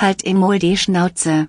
Halt 0.00 0.24
emol 0.24 0.58
die 0.58 0.78
Schnauze. 0.78 1.48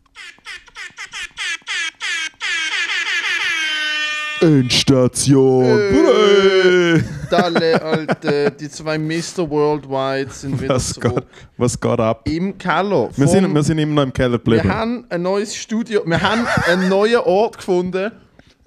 Endstation. 4.41 5.63
Äh. 5.63 7.03
Dalle, 7.29 7.81
Alter, 7.81 8.51
die 8.51 8.69
zwei 8.69 8.97
Mr. 8.97 9.49
Worldwide 9.49 10.31
sind 10.31 10.59
wieder 10.61 10.75
Was 10.75 10.95
zurück. 10.95 11.15
geht, 11.15 11.23
was 11.55 11.79
geht 11.79 11.99
ab? 11.99 12.27
Im 12.27 12.57
Keller. 12.57 13.09
Wir 13.15 13.27
sind, 13.29 13.53
wir 13.53 13.63
sind 13.63 13.77
immer 13.77 13.93
noch 13.93 14.03
im 14.03 14.11
Keller 14.13 14.33
wir 14.33 14.39
geblieben. 14.39 14.69
haben 14.69 15.05
ein 15.09 15.21
neues 15.21 15.55
Studio, 15.55 16.01
wir 16.05 16.21
haben 16.21 16.45
einen 16.67 16.89
neuen 16.89 17.19
Ort 17.19 17.59
gefunden, 17.59 18.11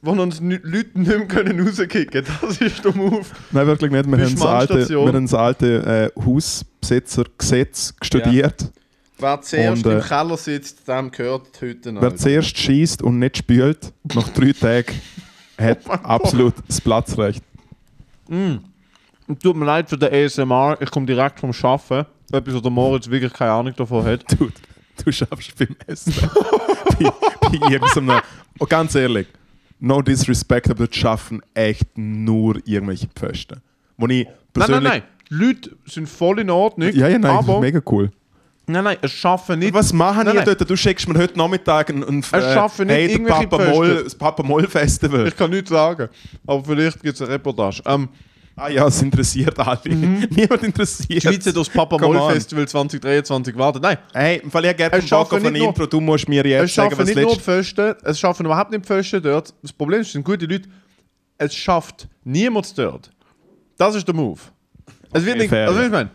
wo 0.00 0.12
uns 0.12 0.40
Leute 0.40 0.62
nicht 0.62 0.94
mehr 0.94 1.26
können 1.26 1.60
rauskicken 1.60 2.24
können. 2.24 2.26
Das 2.40 2.58
ist 2.58 2.82
der 2.84 2.94
Move. 2.94 3.26
Nein, 3.50 3.66
wirklich 3.66 3.90
nicht. 3.90 4.06
Wir 4.06 4.18
haben 4.18 4.34
das 4.34 4.46
alte, 4.46 4.88
wir 4.88 5.12
haben 5.12 5.26
das 5.26 5.34
alte 5.34 6.12
äh, 6.16 6.20
Hausbesetzergesetz 6.24 7.94
studiert. 8.00 8.70
Wer 9.18 9.40
zuerst 9.42 9.84
Und, 9.86 9.92
äh, 9.92 9.98
im 9.98 10.04
Keller 10.04 10.36
sitzt, 10.36 10.88
dem 10.88 11.10
gehört 11.10 11.48
die 11.54 11.66
Hütte 11.66 11.94
Wer 12.00 12.16
zuerst 12.16 12.58
schießt 12.58 13.02
und 13.02 13.18
nicht 13.18 13.38
spült, 13.38 13.92
nach 14.12 14.28
drei 14.30 14.52
Tagen, 14.52 15.00
hat 15.58 15.78
Oh 15.86 15.92
absolut 15.92 16.54
das 16.66 16.80
Platzrecht. 16.80 17.42
Tut 18.28 19.56
mir 19.56 19.64
leid 19.64 19.88
für 19.88 19.96
den 19.96 20.12
ASMR, 20.12 20.76
ich 20.80 20.90
komme 20.90 21.06
direkt 21.06 21.40
vom 21.40 21.52
Arbeiten. 21.62 22.06
Etwas, 22.32 22.54
wo 22.54 22.60
der 22.60 22.70
Moritz 22.70 23.08
wirklich 23.08 23.32
keine 23.32 23.52
Ahnung 23.52 23.74
davon 23.76 24.04
hat. 24.04 24.24
Du, 24.96 25.04
du 25.04 25.10
schaffst 25.10 25.58
beim 25.58 25.74
Essen. 25.88 26.14
bei, 27.00 27.10
bei 27.40 27.72
irgendeinem. 27.72 28.20
Oh, 28.60 28.64
ganz 28.64 28.94
ehrlich, 28.94 29.26
no 29.80 30.00
disrespect, 30.00 30.70
aber 30.70 30.86
das 30.86 30.96
schaffen 30.96 31.42
echt 31.52 31.98
nur 31.98 32.56
irgendwelche. 32.64 33.08
Wo 33.96 34.06
ich 34.06 34.28
Nein, 34.54 34.70
nein, 34.70 34.82
nein. 34.82 35.02
Die 35.28 35.34
Leute 35.34 35.76
sind 35.86 36.08
voll 36.08 36.38
in 36.38 36.50
Ordnung. 36.50 36.90
Ja, 36.92 37.08
ja, 37.08 37.18
nein, 37.18 37.22
das 37.22 37.42
ist 37.42 37.48
aber, 37.48 37.60
mega 37.60 37.82
cool. 37.90 38.10
Nein, 38.66 38.84
nein, 38.84 38.96
es 39.02 39.12
schaffen 39.12 39.58
nicht. 39.58 39.74
Was 39.74 39.92
machen 39.92 40.24
Nein, 40.26 40.36
nein. 40.36 40.44
dort? 40.44 40.68
Du 40.68 40.76
schickst 40.76 41.08
mir 41.08 41.18
heute 41.18 41.36
Nachmittag 41.38 41.90
ein, 41.90 42.02
ein 42.02 42.22
nicht 42.86 42.90
hey, 42.90 43.18
Papa 43.18 43.58
Moll, 43.70 44.04
das 44.04 44.14
Papa 44.14 44.42
Moll 44.42 44.66
Festival. 44.68 45.26
Ich 45.28 45.36
kann 45.36 45.50
nichts 45.50 45.70
sagen, 45.70 46.08
aber 46.46 46.64
vielleicht 46.64 47.02
gibt 47.02 47.14
es 47.14 47.22
eine 47.22 47.30
Reportage. 47.32 47.82
Ähm, 47.86 48.08
ah 48.56 48.68
ja, 48.68 48.86
es 48.86 49.02
interessiert 49.02 49.58
alle. 49.58 49.80
Niemand 49.84 50.62
interessiert. 50.62 51.22
Schweizer 51.22 51.52
durchs 51.52 51.70
Papa 51.70 51.96
Come 51.98 52.18
Moll. 52.18 52.32
Festival 52.34 52.66
2023 52.68 53.56
warten. 53.56 53.80
Nein, 53.80 53.98
Hey, 54.12 54.40
im 54.42 54.50
Fall 54.50 54.64
ich 54.64 54.76
gerne 54.76 54.96
Es 54.96 55.10
Bock 55.10 55.32
auf 55.32 55.44
ein 55.44 55.52
nur- 55.52 55.68
Intro. 55.68 55.86
Du 55.86 56.00
musst 56.00 56.28
mir 56.28 56.44
es 56.44 56.50
jetzt 56.50 56.74
sagen, 56.74 56.94
was 56.96 57.06
nicht 57.06 57.20
nur 57.20 57.36
Pfosten, 57.38 57.94
es 58.02 58.18
schaffen 58.18 58.46
überhaupt 58.46 58.70
nicht 58.70 58.86
Pfosten 58.86 59.22
dort. 59.22 59.52
Das 59.62 59.72
Problem 59.72 60.00
ist, 60.00 60.08
es 60.08 60.12
sind 60.14 60.24
gute 60.24 60.46
Leute. 60.46 60.68
Es 61.38 61.54
schafft 61.54 62.08
niemand 62.22 62.76
dort. 62.78 63.10
Das 63.76 63.94
ist 63.94 64.06
der 64.06 64.14
Move. 64.14 64.40
Es 65.12 65.24
wird 65.24 65.34
Okay, 65.34 65.42
nicht. 65.42 65.50
fair, 65.50 65.68
Also, 65.68 65.82
ich 65.82 65.90
meine, 65.90 66.10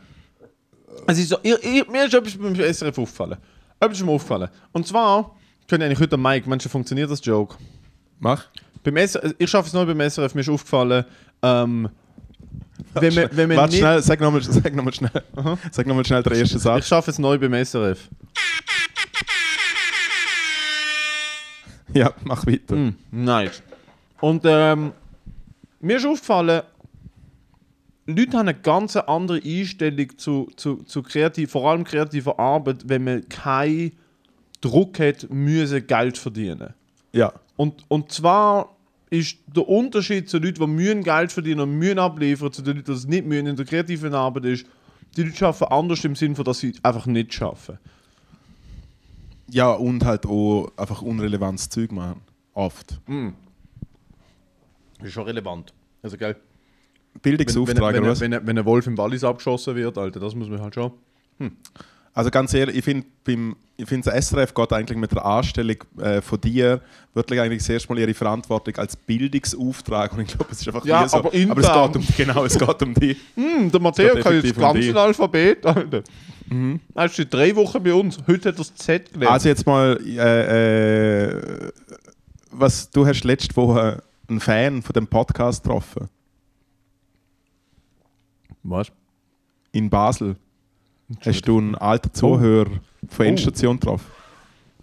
es 1.07 1.19
ist 1.19 1.29
so, 1.29 1.37
ich, 1.43 1.53
ich, 1.63 1.87
mir 1.87 2.05
ist 2.05 2.13
etwas 2.13 2.37
beim 2.37 2.55
SRF 2.55 2.97
aufgefallen. 2.97 3.37
Etwas 3.79 3.99
ist 3.99 4.05
mir 4.05 4.11
aufgefallen. 4.11 4.49
Und 4.71 4.87
zwar, 4.87 5.35
können 5.67 5.83
eigentlich 5.83 5.99
heute 5.99 6.15
am 6.15 6.21
Mike, 6.23 6.49
Menschen 6.49 6.69
funktioniert 6.69 7.09
das 7.09 7.23
Joke. 7.23 7.55
Mach. 8.19 8.45
Beim 8.83 8.97
SRF, 8.97 9.35
ich 9.37 9.49
schaffe 9.49 9.67
es 9.67 9.73
neu 9.73 9.85
beim 9.85 10.09
SRF, 10.09 10.33
mir 10.35 10.41
ist 10.41 10.49
aufgefallen, 10.49 11.05
ähm, 11.41 11.89
wenn 12.93 13.13
man, 13.13 13.29
wenn 13.31 13.49
man 13.49 13.57
Warte 13.57 13.71
nicht, 13.71 13.79
schnell, 13.79 14.01
sag 14.01 14.19
nochmal 14.19 14.41
sag 14.41 14.73
noch 14.73 14.83
mal 14.83 14.93
schnell. 14.93 15.11
Sag 15.71 15.85
nochmal 15.85 16.05
schnell 16.05 16.23
den 16.23 16.33
ersten 16.33 16.57
ich 16.57 16.63
Satz. 16.63 16.87
schaffe 16.87 17.11
es 17.11 17.19
neu 17.19 17.37
beim 17.37 17.53
SRF. 17.53 18.09
Ja, 21.93 22.13
mach 22.23 22.45
weiter. 22.45 22.75
Hm. 22.75 22.95
Nice. 23.11 23.61
Und 24.21 24.43
ähm, 24.45 24.93
mir 25.79 25.97
ist 25.97 26.05
aufgefallen, 26.05 26.61
Leute 28.15 28.37
haben 28.37 28.47
eine 28.47 28.59
ganz 28.59 28.95
andere 28.95 29.41
Einstellung 29.43 30.17
zu, 30.17 30.49
zu, 30.55 30.83
zu 30.83 31.03
kreativ, 31.03 31.51
vor 31.51 31.69
allem 31.69 31.83
kreativer 31.83 32.39
Arbeit, 32.39 32.87
wenn 32.87 33.03
man 33.03 33.27
keinen 33.29 33.93
Druck 34.61 34.99
hat, 34.99 35.29
müssen 35.29 35.85
Geld 35.87 36.17
verdienen. 36.17 36.73
Ja. 37.13 37.33
Und, 37.55 37.83
und 37.87 38.11
zwar 38.11 38.75
ist 39.09 39.37
der 39.47 39.67
Unterschied 39.67 40.29
zu 40.29 40.37
Leuten, 40.37 40.61
die 40.61 40.67
mühen 40.67 41.03
Geld 41.03 41.31
verdienen 41.31 41.61
und 41.61 41.77
mühen 41.77 41.99
abliefern, 41.99 42.51
zu 42.51 42.61
den 42.61 42.77
Leuten, 42.77 42.91
die 42.91 42.97
es 42.97 43.07
nicht 43.07 43.25
mühen 43.25 43.47
in 43.47 43.55
der 43.55 43.65
kreativen 43.65 44.13
Arbeit 44.13 44.45
ist, 44.45 44.65
die 45.17 45.23
Leute 45.23 45.47
arbeiten 45.47 45.73
anders 45.73 46.05
im 46.05 46.15
Sinne 46.15 46.35
dass 46.35 46.59
sie 46.59 46.75
einfach 46.83 47.05
nicht 47.05 47.33
schaffen. 47.33 47.79
Ja, 49.49 49.71
und 49.71 50.05
halt 50.05 50.27
auch 50.27 50.71
einfach 50.77 51.01
unrelevantes 51.01 51.69
Zeug 51.69 51.91
machen. 51.91 52.21
Oft. 52.53 52.99
Das 54.99 55.07
ist 55.07 55.13
schon 55.13 55.25
relevant. 55.25 55.73
Also, 56.03 56.17
gell? 56.17 56.35
Bildungsauftrag, 57.21 57.93
wenn, 57.93 58.01
oder 58.03 58.11
was? 58.11 58.19
wenn, 58.21 58.31
wenn, 58.31 58.47
wenn 58.47 58.57
ein 58.57 58.65
Wolf 58.65 58.87
im 58.87 58.97
Wallis 58.97 59.23
abgeschossen 59.23 59.75
wird, 59.75 59.97
Alter, 59.97 60.19
das 60.19 60.35
muss 60.35 60.49
man 60.49 60.61
halt 60.61 60.75
schon. 60.75 60.91
Also 62.13 62.31
ganz 62.31 62.53
ehrlich, 62.53 62.77
ich 62.77 62.83
finde, 62.83 63.07
ich 63.77 63.87
finde, 63.87 64.09
das 64.11 64.27
SRF 64.27 64.53
geht 64.53 64.73
eigentlich 64.73 64.97
mit 64.97 65.11
der 65.11 65.25
Anstellung 65.25 65.77
äh, 66.01 66.21
von 66.21 66.41
dir 66.41 66.81
wirklich 67.13 67.39
eigentlich 67.39 67.59
das 67.59 67.69
erste 67.69 67.93
Mal 67.93 67.99
ihre 67.99 68.13
Verantwortung 68.13 68.75
als 68.75 68.95
Bildungsauftrag 68.97 70.13
und 70.13 70.21
ich 70.21 70.27
glaube, 70.27 70.47
es 70.51 70.61
ist 70.61 70.67
einfach 70.67 70.85
Ja, 70.85 71.05
wie 71.05 71.09
so. 71.09 71.17
aber 71.17 71.29
aber 71.29 71.61
es 71.61 71.93
geht 71.93 71.95
um, 71.95 72.07
genau, 72.17 72.45
es 72.45 72.59
geht 72.59 72.83
um 72.83 72.93
die. 72.93 73.15
Hm, 73.35 73.71
der 73.71 73.79
Matteo 73.79 74.15
kann 74.15 74.33
jetzt 74.33 74.45
effektiv 74.45 74.57
um 74.57 74.61
ganz 74.63 74.79
die. 74.79 74.89
ein 74.89 74.97
Alphabet, 74.97 75.65
Alter. 75.65 76.03
Er 76.95 77.05
ist 77.05 77.15
seit 77.15 77.33
drei 77.33 77.55
Wochen 77.55 77.83
bei 77.83 77.93
uns. 77.93 78.17
Heute 78.27 78.49
hat 78.49 78.55
er 78.55 78.57
das 78.57 78.73
Z 78.73 79.13
gelernt. 79.13 79.31
Also 79.31 79.49
jetzt 79.49 79.65
mal, 79.67 79.99
äh, 80.03 81.27
äh, 81.27 81.71
was, 82.51 82.89
du 82.89 83.05
hast 83.05 83.23
letzte 83.23 83.55
Woche 83.55 84.01
einen 84.27 84.39
Fan 84.39 84.81
von 84.81 84.93
dem 84.93 85.07
Podcast 85.07 85.63
getroffen, 85.63 86.09
Was? 88.63 88.91
in 89.71 89.89
Basel. 89.89 90.35
Hast 91.25 91.47
du 91.47 91.57
einen 91.59 91.75
alten 91.75 92.13
Zuhörer 92.13 92.69
von 93.07 93.25
Oh. 93.25 93.29
Endstation 93.29 93.79
getroffen? 93.79 94.05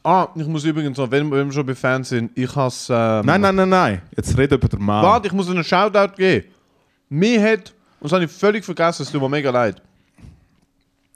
Ah, 0.04 0.28
ich 0.36 0.46
muss 0.46 0.62
übrigens 0.64 0.96
noch, 0.98 1.10
wenn, 1.10 1.28
wenn 1.32 1.46
wir 1.48 1.52
schon 1.52 1.66
bei 1.66 1.74
Fans 1.74 2.08
sind, 2.10 2.30
ich 2.36 2.54
has 2.54 2.88
ähm, 2.90 3.26
Nein, 3.26 3.40
nein, 3.40 3.54
nein, 3.56 3.68
nein. 3.68 4.02
Jetzt 4.16 4.36
rede 4.38 4.54
über 4.54 4.68
den 4.68 4.80
Mann. 4.82 5.02
Warte, 5.04 5.26
ich 5.26 5.32
muss 5.32 5.50
einen 5.50 5.64
Shoutout 5.64 6.14
geben. 6.16 6.46
Mir 7.08 7.42
hat, 7.42 7.74
und 8.00 8.04
das 8.04 8.12
habe 8.12 8.24
ich 8.24 8.30
völlig 8.30 8.64
vergessen, 8.64 9.02
es 9.02 9.10
tut 9.10 9.20
mir 9.20 9.28
mega 9.28 9.50
leid. 9.50 9.82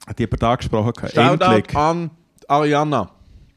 Hat 0.05 0.19
jemand 0.19 0.43
angesprochen? 0.43 0.93
Shoutout 1.07 1.43
Endlich. 1.45 1.75
an 1.77 2.09
Ariana. 2.49 3.09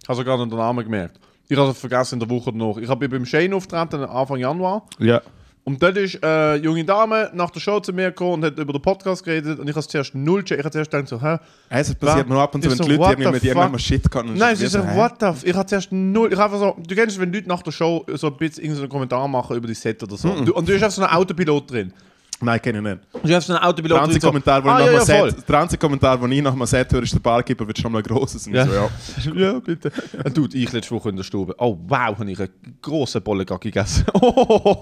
Ich 0.03 0.09
habe 0.09 0.16
sogar 0.16 0.36
noch 0.38 0.47
den 0.47 0.56
Namen 0.59 0.84
gemerkt. 0.84 1.19
Ich 1.48 1.59
habe 1.59 1.71
es 1.71 1.78
vergessen 1.78 2.15
in 2.15 2.21
der 2.21 2.31
Woche 2.31 2.53
danach. 2.53 2.76
Ich 2.76 2.88
habe 2.88 3.09
beim 3.09 3.26
Shane 3.26 3.53
auftreten 3.54 4.04
Anfang 4.04 4.38
Januar. 4.38 4.86
Ja. 5.00 5.21
Und 5.64 5.82
dort 5.82 5.97
ist 5.97 6.22
äh, 6.22 6.26
eine 6.26 6.56
junge 6.56 6.84
Dame 6.84 7.30
nach 7.32 7.50
der 7.50 7.58
Show 7.58 7.80
zu 7.80 7.94
mir 7.94 8.08
gekommen 8.08 8.34
und 8.34 8.44
hat 8.44 8.58
über 8.58 8.72
den 8.75 8.82
Podcast 8.82 9.25
geredet. 9.25 9.58
Und 9.58 9.69
ich 9.69 9.75
habe 9.75 9.86
zuerst 9.86 10.14
null 10.14 10.44
check. 10.44 10.58
Ich 10.58 10.64
habe 10.64 10.72
zuerst 10.72 10.91
gedacht 10.91 11.08
so, 11.08 11.20
hä? 11.20 11.38
Es 11.70 11.94
passiert 11.94 12.28
mir 12.28 12.38
ab 12.38 12.54
und 12.54 12.62
zu, 12.62 12.70
wenn 12.70 12.76
so, 12.76 12.84
die 12.84 12.97
Leute 12.97 13.16
mit 13.16 13.26
irgendjemandem 13.26 13.78
fuck? 13.78 13.80
Shit 13.80 14.10
kann. 14.10 14.34
Nein, 14.34 14.56
sie 14.56 14.66
so, 14.66 14.80
what 14.94 15.14
the 15.20 15.26
f 15.26 15.42
Ich 15.42 15.54
habe 15.54 15.66
zuerst 15.66 15.91
null. 15.91 16.30
Ich 16.30 16.38
habe 16.38 16.54
einfach 16.54 16.76
so, 16.76 16.82
du 16.82 16.94
kennst, 16.94 17.19
wenn 17.19 17.32
Leute 17.32 17.48
nach 17.48 17.62
der 17.62 17.72
Show 17.72 18.04
so 18.12 18.26
ein 18.26 18.36
bisschen 18.36 18.62
irgendeinen 18.62 18.91
Kommentar 18.91 19.26
machen 19.26 19.56
über 19.56 19.66
die 19.66 19.74
Set 19.74 20.03
oder 20.03 20.19
so. 20.19 20.28
Du, 20.44 20.53
und 20.53 20.69
du 20.69 20.74
hast 20.74 20.82
einfach 20.82 20.97
so 20.97 21.03
einen 21.03 21.16
Autopilot 21.16 21.70
drin. 21.70 21.92
Nein, 22.41 22.61
kenne 22.61 22.78
ich 22.78 22.84
nicht. 22.84 22.99
Du 23.22 23.34
hast 23.34 23.49
einen 23.49 23.59
Autopilot 23.61 23.97
Der 23.97 24.03
einzige. 24.05 24.27
Kommentar, 24.27 24.65
wo 24.65 24.69
ah, 24.69 24.81
ich 24.81 24.87
ja, 24.87 24.93
noch 24.93 25.09
ja. 25.09 25.31
Set, 25.31 25.49
der 25.49 25.61
einzige 25.61 25.78
Kommentar, 25.81 26.19
den 26.19 26.33
ich 26.33 26.43
noch 26.43 26.55
mal 26.55 26.67
Set 26.67 26.93
höre, 26.93 27.03
ist 27.03 27.15
der 27.15 27.21
Barkeeper 27.21 27.67
wird 27.67 27.78
schon 27.78 27.93
mal 27.93 28.03
grosses. 28.03 28.47
Ja. 28.47 28.67
so, 28.67 28.72
ja. 28.72 28.91
ja, 29.34 29.59
bitte. 29.61 29.91
Dude, 30.34 30.56
ich 30.59 30.71
letzte 30.72 30.95
Woche 30.95 31.09
in 31.11 31.17
der 31.17 31.22
Stube. 31.22 31.55
Oh, 31.59 31.78
wow, 31.87 32.19
habe 32.19 32.31
ich 32.31 32.39
einen 32.39 32.49
grossen 32.83 33.22
Bollengacki 33.22 33.71
gegessen. 33.71 34.05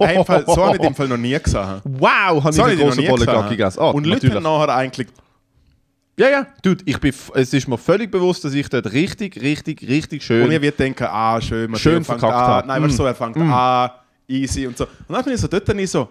Hey, 0.01 0.25
Fall, 0.25 0.45
so 0.47 0.57
habe 0.65 0.77
ich 0.77 0.81
den 0.81 0.89
im 0.89 0.95
Fall 0.95 1.09
noch 1.09 1.17
nie 1.17 1.39
gesehen. 1.39 1.81
Wow, 1.85 2.43
habe 2.43 2.53
So 2.53 2.63
ich 2.63 2.69
einen 2.69 2.79
den 2.79 2.87
grossen 2.89 3.05
gesehen. 3.27 3.49
gegessen. 3.51 3.79
Oh, 3.81 3.91
und 3.91 4.07
Leute 4.07 4.34
haben 4.34 4.43
nachher 4.43 4.75
eigentlich... 4.75 5.09
Ja, 6.19 6.29
ja, 6.29 6.47
Dude, 6.63 6.83
ich 6.87 6.99
bin, 7.01 7.13
es 7.34 7.53
ist 7.55 7.69
mir 7.69 7.79
völlig 7.79 8.11
bewusst, 8.11 8.45
dass 8.45 8.53
ich 8.55 8.69
dort 8.69 8.93
richtig, 8.93 9.41
richtig, 9.41 9.87
richtig 9.89 10.23
schön... 10.23 10.45
Und 10.45 10.53
ich 10.53 10.61
würde 10.61 10.77
denken, 10.77 11.07
ah, 11.11 11.41
schön, 11.41 11.71
Matteo 11.71 11.83
Schön 11.93 12.05
verkackt 12.05 12.34
an. 12.34 12.67
Nein, 12.67 12.83
weißt 12.83 12.93
du, 12.93 12.95
Mm. 12.95 12.97
so, 12.97 13.07
er 13.07 13.15
fängt 13.15 13.37
an, 13.39 13.91
easy 14.29 14.67
und 14.67 14.77
so. 14.77 14.84
Und 14.84 15.15
dann 15.15 15.25
bin 15.25 15.34
ich 15.34 15.41
so 15.41 15.49
dort 15.49 15.69
und 15.69 15.79
ich 15.79 15.91
so... 15.91 16.09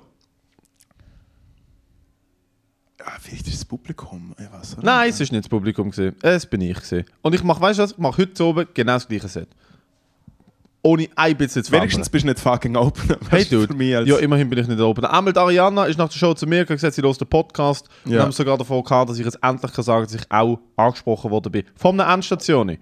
Ja, 3.04 3.14
vielleicht 3.20 3.48
ist 3.48 3.56
das 3.56 3.66
Publikum, 3.66 4.34
ich 4.38 4.52
weiß 4.52 4.78
nicht. 4.78 4.86
Nein, 4.86 5.10
es 5.10 5.20
ist 5.20 5.32
nicht 5.32 5.46
das 5.46 5.50
Publikum 5.50 5.90
gesehen. 5.90 6.16
Es 6.22 6.46
bin 6.46 6.62
ich 6.62 6.80
gesehen. 6.80 7.06
Und 7.22 7.34
ich 7.34 7.44
mache, 7.44 7.60
weißt 7.60 7.80
du 7.80 7.84
was? 7.84 7.92
Ich 7.94 7.98
mache 7.98 8.22
heute 8.22 8.44
oben 8.46 8.68
genau 8.74 8.94
das 8.94 9.08
gleiche 9.08 9.28
Set. 9.28 9.48
Ohne 10.84 11.08
ein 11.16 11.38
bisschen 11.38 11.64
zu 11.64 11.72
Wenigstens 11.72 12.10
bist 12.10 12.24
du 12.24 12.30
nicht 12.30 12.40
fucking 12.40 12.76
open. 12.76 13.16
Hey 13.30 13.40
Weißt 13.42 13.52
du, 13.52 13.68
Dude, 13.68 13.84
ja 14.06 14.18
immerhin 14.18 14.50
bin 14.50 14.58
ich 14.60 14.68
nicht 14.68 14.80
open. 14.80 15.06
Einmal 15.06 15.32
die 15.32 15.40
Ariana 15.40 15.86
ist 15.86 15.98
nach 15.98 16.10
der 16.10 16.18
Show 16.18 16.34
zu 16.34 16.48
mir 16.48 16.66
gesagt, 16.66 16.96
sie 16.96 17.02
hört 17.04 17.20
den 17.22 17.28
Podcast. 17.28 17.88
Und 18.06 18.12
Ja. 18.14 18.24
haben 18.24 18.32
sogar 18.32 18.58
davon 18.58 18.84
gehabt, 18.84 19.10
dass 19.10 19.20
ich 19.20 19.26
jetzt 19.26 19.38
endlich 19.44 19.72
kann 19.74 19.84
sagen 19.84 20.06
dass 20.06 20.16
ich 20.16 20.24
auch 20.30 20.60
angesprochen 20.76 21.30
worden 21.30 21.52
bin. 21.52 21.64
Von 21.76 22.00
einer 22.00 22.12
Endstation. 22.12 22.78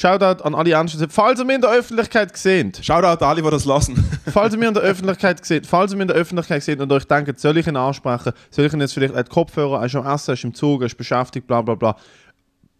Shoutout 0.00 0.42
an 0.44 0.54
alle 0.54 0.72
Endstationen. 0.72 1.10
Falls 1.10 1.38
ihr 1.40 1.44
mich 1.44 1.56
in 1.56 1.60
der 1.60 1.72
Öffentlichkeit 1.72 2.34
seht, 2.34 2.82
Shoutout 2.82 3.22
an 3.22 3.30
alle, 3.30 3.42
die 3.42 3.50
das 3.50 3.66
lassen. 3.66 4.02
falls 4.32 4.54
ihr 4.54 4.58
mich 4.58 4.68
in 4.68 4.72
der 4.72 4.82
Öffentlichkeit 4.82 5.44
seht, 5.44 5.66
falls 5.66 5.92
ihr 5.92 5.98
mich 5.98 6.02
in 6.02 6.08
der 6.08 6.16
Öffentlichkeit 6.16 6.62
seht 6.62 6.80
und 6.80 6.90
euch 6.90 7.04
denkt, 7.04 7.38
soll 7.38 7.58
ich 7.58 7.66
ihn 7.66 7.76
ansprechen, 7.76 8.32
soll 8.50 8.64
ich 8.64 8.72
ihn 8.72 8.80
jetzt 8.80 8.94
vielleicht 8.94 9.14
als 9.14 9.28
Kopfhörer, 9.28 9.80
er 9.80 9.86
ist 9.86 9.94
am 9.94 10.06
Essen, 10.06 10.30
er 10.30 10.34
ist 10.34 10.44
im 10.44 10.54
Zug, 10.54 10.80
er 10.80 10.86
ist 10.86 10.96
beschäftigt, 10.96 11.46
bla 11.46 11.60
bla 11.60 11.74
bla. 11.74 11.96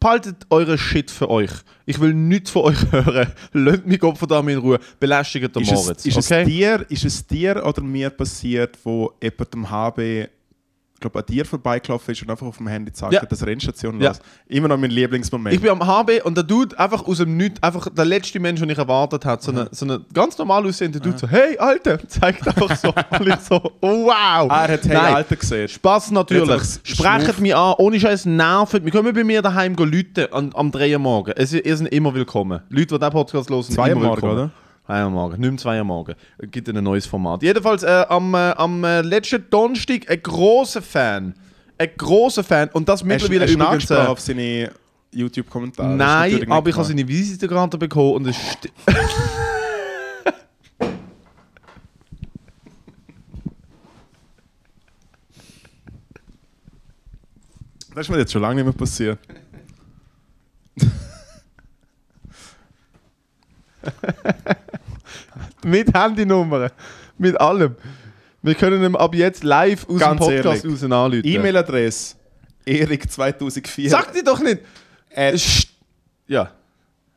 Behaltet 0.01 0.47
eure 0.49 0.79
Shit 0.79 1.11
für 1.11 1.29
euch. 1.29 1.51
Ich 1.85 2.01
will 2.01 2.15
nichts 2.15 2.53
von 2.53 2.63
euch 2.63 2.79
hören. 2.91 3.31
Lasst 3.53 3.85
mich 3.85 4.01
Gott 4.01 4.17
verdammt 4.17 4.49
in 4.49 4.57
Ruhe. 4.57 4.79
Belästigt 4.99 5.55
den 5.55 5.63
Moritz. 5.63 6.07
es, 6.07 6.17
ist, 6.17 6.27
okay? 6.27 6.41
es 6.41 6.49
dir, 6.49 6.87
ist 6.89 7.05
es 7.05 7.27
dir 7.27 7.63
oder 7.67 7.83
mir 7.83 8.09
passiert, 8.09 8.79
wo 8.83 9.13
jemand 9.21 9.53
dem 9.53 9.71
HB 9.71 10.29
glaub, 11.01 11.17
an 11.17 11.25
dir 11.29 11.45
vorbeigelaufen 11.45 12.13
ist 12.13 12.23
und 12.23 12.31
einfach 12.31 12.47
auf 12.47 12.59
dem 12.59 12.69
Handy 12.69 12.91
gezeigt 12.91 13.13
Ja. 13.15 13.23
hat, 13.23 13.33
dass 13.33 13.45
Rennstation 13.45 14.01
Ja. 14.01 14.09
los. 14.09 14.21
Immer 14.47 14.69
noch 14.69 14.77
mein 14.79 14.91
Lieblingsmoment. 14.91 15.55
Ich 15.55 15.61
bin 15.61 15.71
am 15.71 15.85
HB 15.87 16.21
und 16.25 16.37
der 16.37 16.45
Dude 16.45 16.79
einfach 16.79 17.07
aus 17.07 17.19
dem 17.19 17.37
Nichts, 17.37 17.63
einfach 17.63 17.89
der 17.89 18.05
letzte 18.05 18.39
Mensch, 18.39 18.61
den 18.61 18.69
ich 18.71 18.79
erwartet 18.79 19.25
habe, 19.25 19.43
so 19.43 19.51
eine, 19.51 19.69
so 19.73 19.85
eine 19.87 20.01
ganz 20.13 20.37
normal 20.39 20.67
aussehende 20.67 21.01
Dude, 21.01 21.19
so, 21.19 21.27
hey, 21.29 21.57
Alter, 21.59 21.99
zeigt 22.09 22.47
einfach 22.47 22.77
so. 22.77 22.89
und 23.19 23.43
so, 23.43 23.61
wow. 23.81 24.13
ah, 24.51 24.67
er 24.67 24.75
hat 24.75 24.85
Hey 24.85 24.95
Nein. 24.95 25.15
Alter 25.15 25.37
gesehen. 25.37 25.69
Spaß 25.69 26.11
natürlich. 26.13 26.63
Sprecht 26.85 27.41
mich 27.41 27.55
an, 27.57 27.75
ohne 27.79 27.99
Scheiß 27.99 28.27
nerven. 28.27 28.85
Wir 28.85 28.93
können 28.93 29.13
bei 29.15 29.25
mir 29.25 29.43
daheim 29.43 29.75
lüten 29.77 30.27
am, 30.33 30.53
am 30.55 30.71
3 30.71 30.93
Uhr 30.93 30.99
morgen. 30.99 31.33
Es, 31.37 31.53
ihr 31.53 31.77
sind 31.77 31.87
immer 31.89 32.13
willkommen. 32.15 32.61
Leute, 32.69 32.87
die 32.95 32.99
diesen 32.99 33.11
Podcast 33.13 33.49
hören, 33.51 33.63
sind 33.63 33.75
immer 33.79 33.95
morgen, 33.95 34.05
willkommen. 34.23 34.33
oder? 34.33 34.51
2 34.91 35.05
Uhr 35.05 35.11
morgen, 35.11 35.41
nicht 35.41 35.51
mehr 35.51 35.59
2 35.59 35.79
Uhr 35.79 35.85
morgen. 35.85 36.15
Es 36.39 36.51
gibt 36.51 36.69
ein 36.69 36.83
neues 36.83 37.07
Format. 37.07 37.45
Jedenfalls 37.45 37.85
äh, 37.85 38.05
am, 38.09 38.35
äh, 38.35 38.51
am 38.57 38.83
äh, 38.83 39.03
letzten 39.03 39.49
Donnerstag 39.49 40.11
ein 40.11 40.21
großer 40.21 40.83
Fan. 40.83 41.33
Ein 41.79 41.91
großer 41.97 42.43
Fan. 42.43 42.71
Und 42.71 42.89
das 42.89 43.01
Hast 43.01 43.07
mittlerweile 43.07 43.45
hast 43.45 43.53
übrigens... 43.53 43.89
nachgesprochen 43.89 44.07
Äh, 44.07 44.09
auf 44.09 44.21
seine 44.21 44.73
YouTube-Kommentare? 45.13 45.95
nein, 45.95 46.51
aber 46.51 46.71
ich 46.71 46.77
habe 46.77 46.85
seine 46.85 47.07
Visitenkarte 47.07 47.79
bekommen 47.79 48.15
und 48.15 48.27
es 48.27 48.37
Das 57.95 58.07
ist 58.07 58.11
mir 58.11 58.19
jetzt 58.19 58.33
schon 58.33 58.43
lange 58.43 58.57
nicht 58.57 58.65
mehr 58.65 58.73
passiert. 58.73 59.21
mit 65.65 65.93
Handynummer, 65.95 66.71
mit 67.19 67.41
allem. 67.41 67.75
Wir 68.43 68.55
können 68.55 68.83
ihm 68.83 68.97
ab 68.97 69.15
jetzt 69.15 69.45
live 69.45 69.87
aus 69.89 69.99
Ganz 69.99 70.19
dem 70.19 70.19
Podcast 70.19 70.65
ehrlich. 70.65 70.83
raus 70.83 70.93
anrufen. 70.93 71.23
E-Mail-Adresse 71.27 72.17
erik2004 72.67 73.89
Sag 73.89 74.13
die 74.15 74.23
doch 74.23 74.41
nicht! 74.41 74.61
Sch- 75.15 75.67
Ja. 76.27 76.51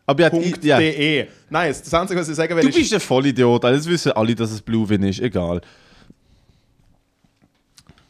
Aber 0.06 0.22
ja, 0.24 0.30
Punkt 0.30 0.64
ja. 0.66 0.78
.de. 0.80 1.28
Nein, 1.50 1.70
das 1.82 1.94
Einzige, 1.94 2.20
was 2.20 2.28
ich 2.28 2.36
sagen 2.36 2.54
will, 2.56 2.64
Du 2.64 2.70
ist... 2.70 2.76
bist 2.76 2.94
ein 2.94 3.00
Vollidiot, 3.00 3.64
das 3.64 3.86
wissen 3.88 4.12
alle, 4.12 4.36
dass 4.36 4.52
es 4.52 4.62
Bluewin 4.62 5.04
ist, 5.04 5.22
egal. 5.22 5.62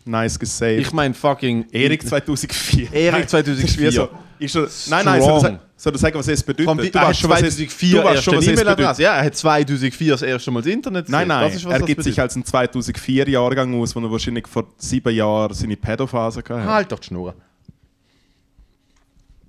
Nice 0.05 0.37
gesaved. 0.39 0.81
Ich 0.81 0.91
meine 0.91 1.13
fucking... 1.13 1.65
Erik 1.71 2.05
2004. 2.05 2.91
Erik 2.93 3.11
Nein, 3.19 3.27
2004. 3.27 3.55
das 3.55 3.69
ist 3.71 3.79
wie 3.79 3.91
So, 3.91 4.09
ist 4.39 4.55
er, 4.55 4.67
nein, 4.89 5.05
nein, 5.05 5.21
soll 5.21 5.31
er, 5.33 5.39
sa- 5.39 5.59
soll 5.75 5.93
er 5.93 5.97
sagen, 5.99 6.15
was 6.19 6.27
es 6.27 6.43
bedeutet? 6.43 6.65
Komm, 6.67 6.77
du 6.77 6.83
weißt 6.83 6.95
hast 6.95 7.19
schon, 7.19 7.29
was 7.29 7.41
es- 7.41 7.55
2004 7.55 8.01
du 8.01 8.07
weißt 8.07 8.23
schon, 8.23 8.37
was. 8.37 8.47
E-Mail-Adresse. 8.47 9.01
Ja, 9.03 9.15
er 9.15 9.25
hat 9.25 9.35
2004 9.35 10.11
das 10.11 10.21
erste 10.21 10.51
Mal 10.51 10.61
das 10.61 10.71
Internet 10.71 11.09
Nein, 11.09 11.27
gesehen. 11.27 11.27
nein, 11.27 11.51
Das 11.51 11.55
ist, 11.55 11.65
er 11.65 11.81
gibt 11.81 12.03
sich 12.03 12.19
als 12.19 12.35
ein 12.35 12.43
2004-Jahrgang 12.43 13.79
aus, 13.81 13.95
wo 13.95 13.99
er 14.01 14.11
wahrscheinlich 14.11 14.47
vor 14.47 14.65
sieben 14.77 15.13
Jahren 15.15 15.53
seine 15.53 15.75
Pädophase 15.77 16.39
hatte. 16.39 16.63
Halt 16.63 16.91
doch 16.91 16.99
die 16.99 17.07
Schnur. 17.07 17.33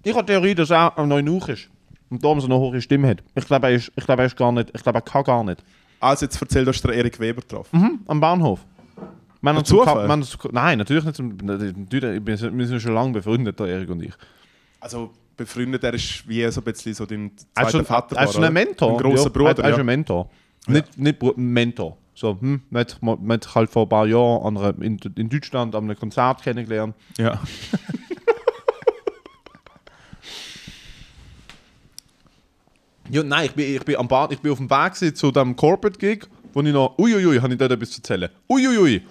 Ich 0.02 0.12
habe 0.14 0.24
die 0.24 0.32
Theorie, 0.32 0.54
dass 0.54 0.70
er 0.70 0.92
noch 1.06 1.18
in 1.18 1.26
ist. 1.40 1.68
Und 2.10 2.22
darum 2.22 2.38
so 2.40 2.46
eine 2.46 2.56
hohe 2.56 2.80
Stimme 2.80 3.08
hat. 3.08 3.22
Ich 3.34 3.46
glaube, 3.46 3.68
er 3.68 3.74
ist, 3.74 3.90
ich 3.96 4.04
glaube, 4.04 4.22
er 4.22 4.26
ist 4.26 4.36
gar 4.36 4.52
nicht... 4.52 4.70
Ich 4.74 4.82
glaube, 4.82 4.98
er 4.98 5.02
kann 5.02 5.24
gar 5.24 5.42
nicht. 5.42 5.64
Also 5.98 6.26
jetzt 6.26 6.40
erzähl, 6.40 6.64
du 6.64 6.70
hast 6.70 6.82
den 6.82 6.92
Erik 6.92 7.18
Weber 7.18 7.40
getroffen. 7.40 7.80
Hm? 7.80 7.98
Am 8.06 8.20
Bahnhof. 8.20 8.60
Wir 9.40 9.52
haben 9.54 9.64
Zufall? 9.64 10.08
Nein, 10.52 10.78
natürlich 10.78 11.04
nicht. 11.04 11.16
Zum, 11.16 11.32
ich 11.32 12.26
wir 12.26 12.36
sind 12.36 12.80
schon 12.80 12.94
lange 12.94 13.12
befreundet, 13.12 13.58
der 13.58 13.66
Erik 13.66 13.90
und 13.90 14.02
ich. 14.02 14.12
Also 14.84 15.10
befreundet, 15.34 15.82
er 15.82 15.94
ist 15.94 16.28
wie 16.28 16.46
so 16.50 16.60
ein 16.60 16.64
bisschen 16.64 16.92
so 16.92 17.06
dein 17.06 17.30
Er 17.54 17.62
zweiter 17.62 17.70
schon, 17.70 17.84
Vater. 17.86 18.16
er 18.16 18.24
ist 18.24 18.34
schon 18.34 18.42
war, 18.42 18.50
ein 18.50 18.54
oder? 18.54 18.64
Mentor. 18.66 18.90
Ein 18.90 18.96
grosser 18.98 19.24
ja, 19.24 19.28
Bruder, 19.30 19.64
Er 19.64 19.70
ist 19.70 19.76
ja. 19.76 19.82
ein 19.82 19.86
Mentor. 19.86 20.30
Nicht, 20.66 20.98
nicht 20.98 21.22
ein 21.22 21.46
Mentor. 21.46 21.96
So, 22.14 22.38
hm, 22.38 22.60
man 22.68 22.80
hat, 22.84 23.54
halt 23.54 23.70
vor 23.70 23.86
ein 23.86 23.88
paar 23.88 24.06
Jahren 24.06 24.58
einer, 24.58 24.74
in, 24.82 24.98
in 25.16 25.30
Deutschland 25.30 25.74
an 25.74 25.84
einem 25.84 25.98
Konzert 25.98 26.42
kennengelernt. 26.42 26.94
ja. 27.18 27.40
Ja, 33.10 33.22
nein, 33.22 33.44
ich 33.44 33.52
bin, 33.52 33.76
ich 33.76 33.84
bin, 33.84 33.96
am 33.96 34.08
Bahn, 34.08 34.30
ich 34.32 34.38
bin 34.40 34.50
auf 34.50 34.56
dem 34.56 34.70
Weg 34.70 35.14
zu 35.14 35.30
dem 35.30 35.54
Corporate-Gig, 35.54 36.24
wo 36.54 36.62
ich 36.62 36.72
noch, 36.72 36.98
uiuiui, 36.98 37.38
habe 37.38 37.52
ich 37.52 37.58
dort 37.58 37.72
etwas 37.72 37.90
zu 37.90 37.98
erzählen. 37.98 38.30
Uiuiui. 38.48 39.02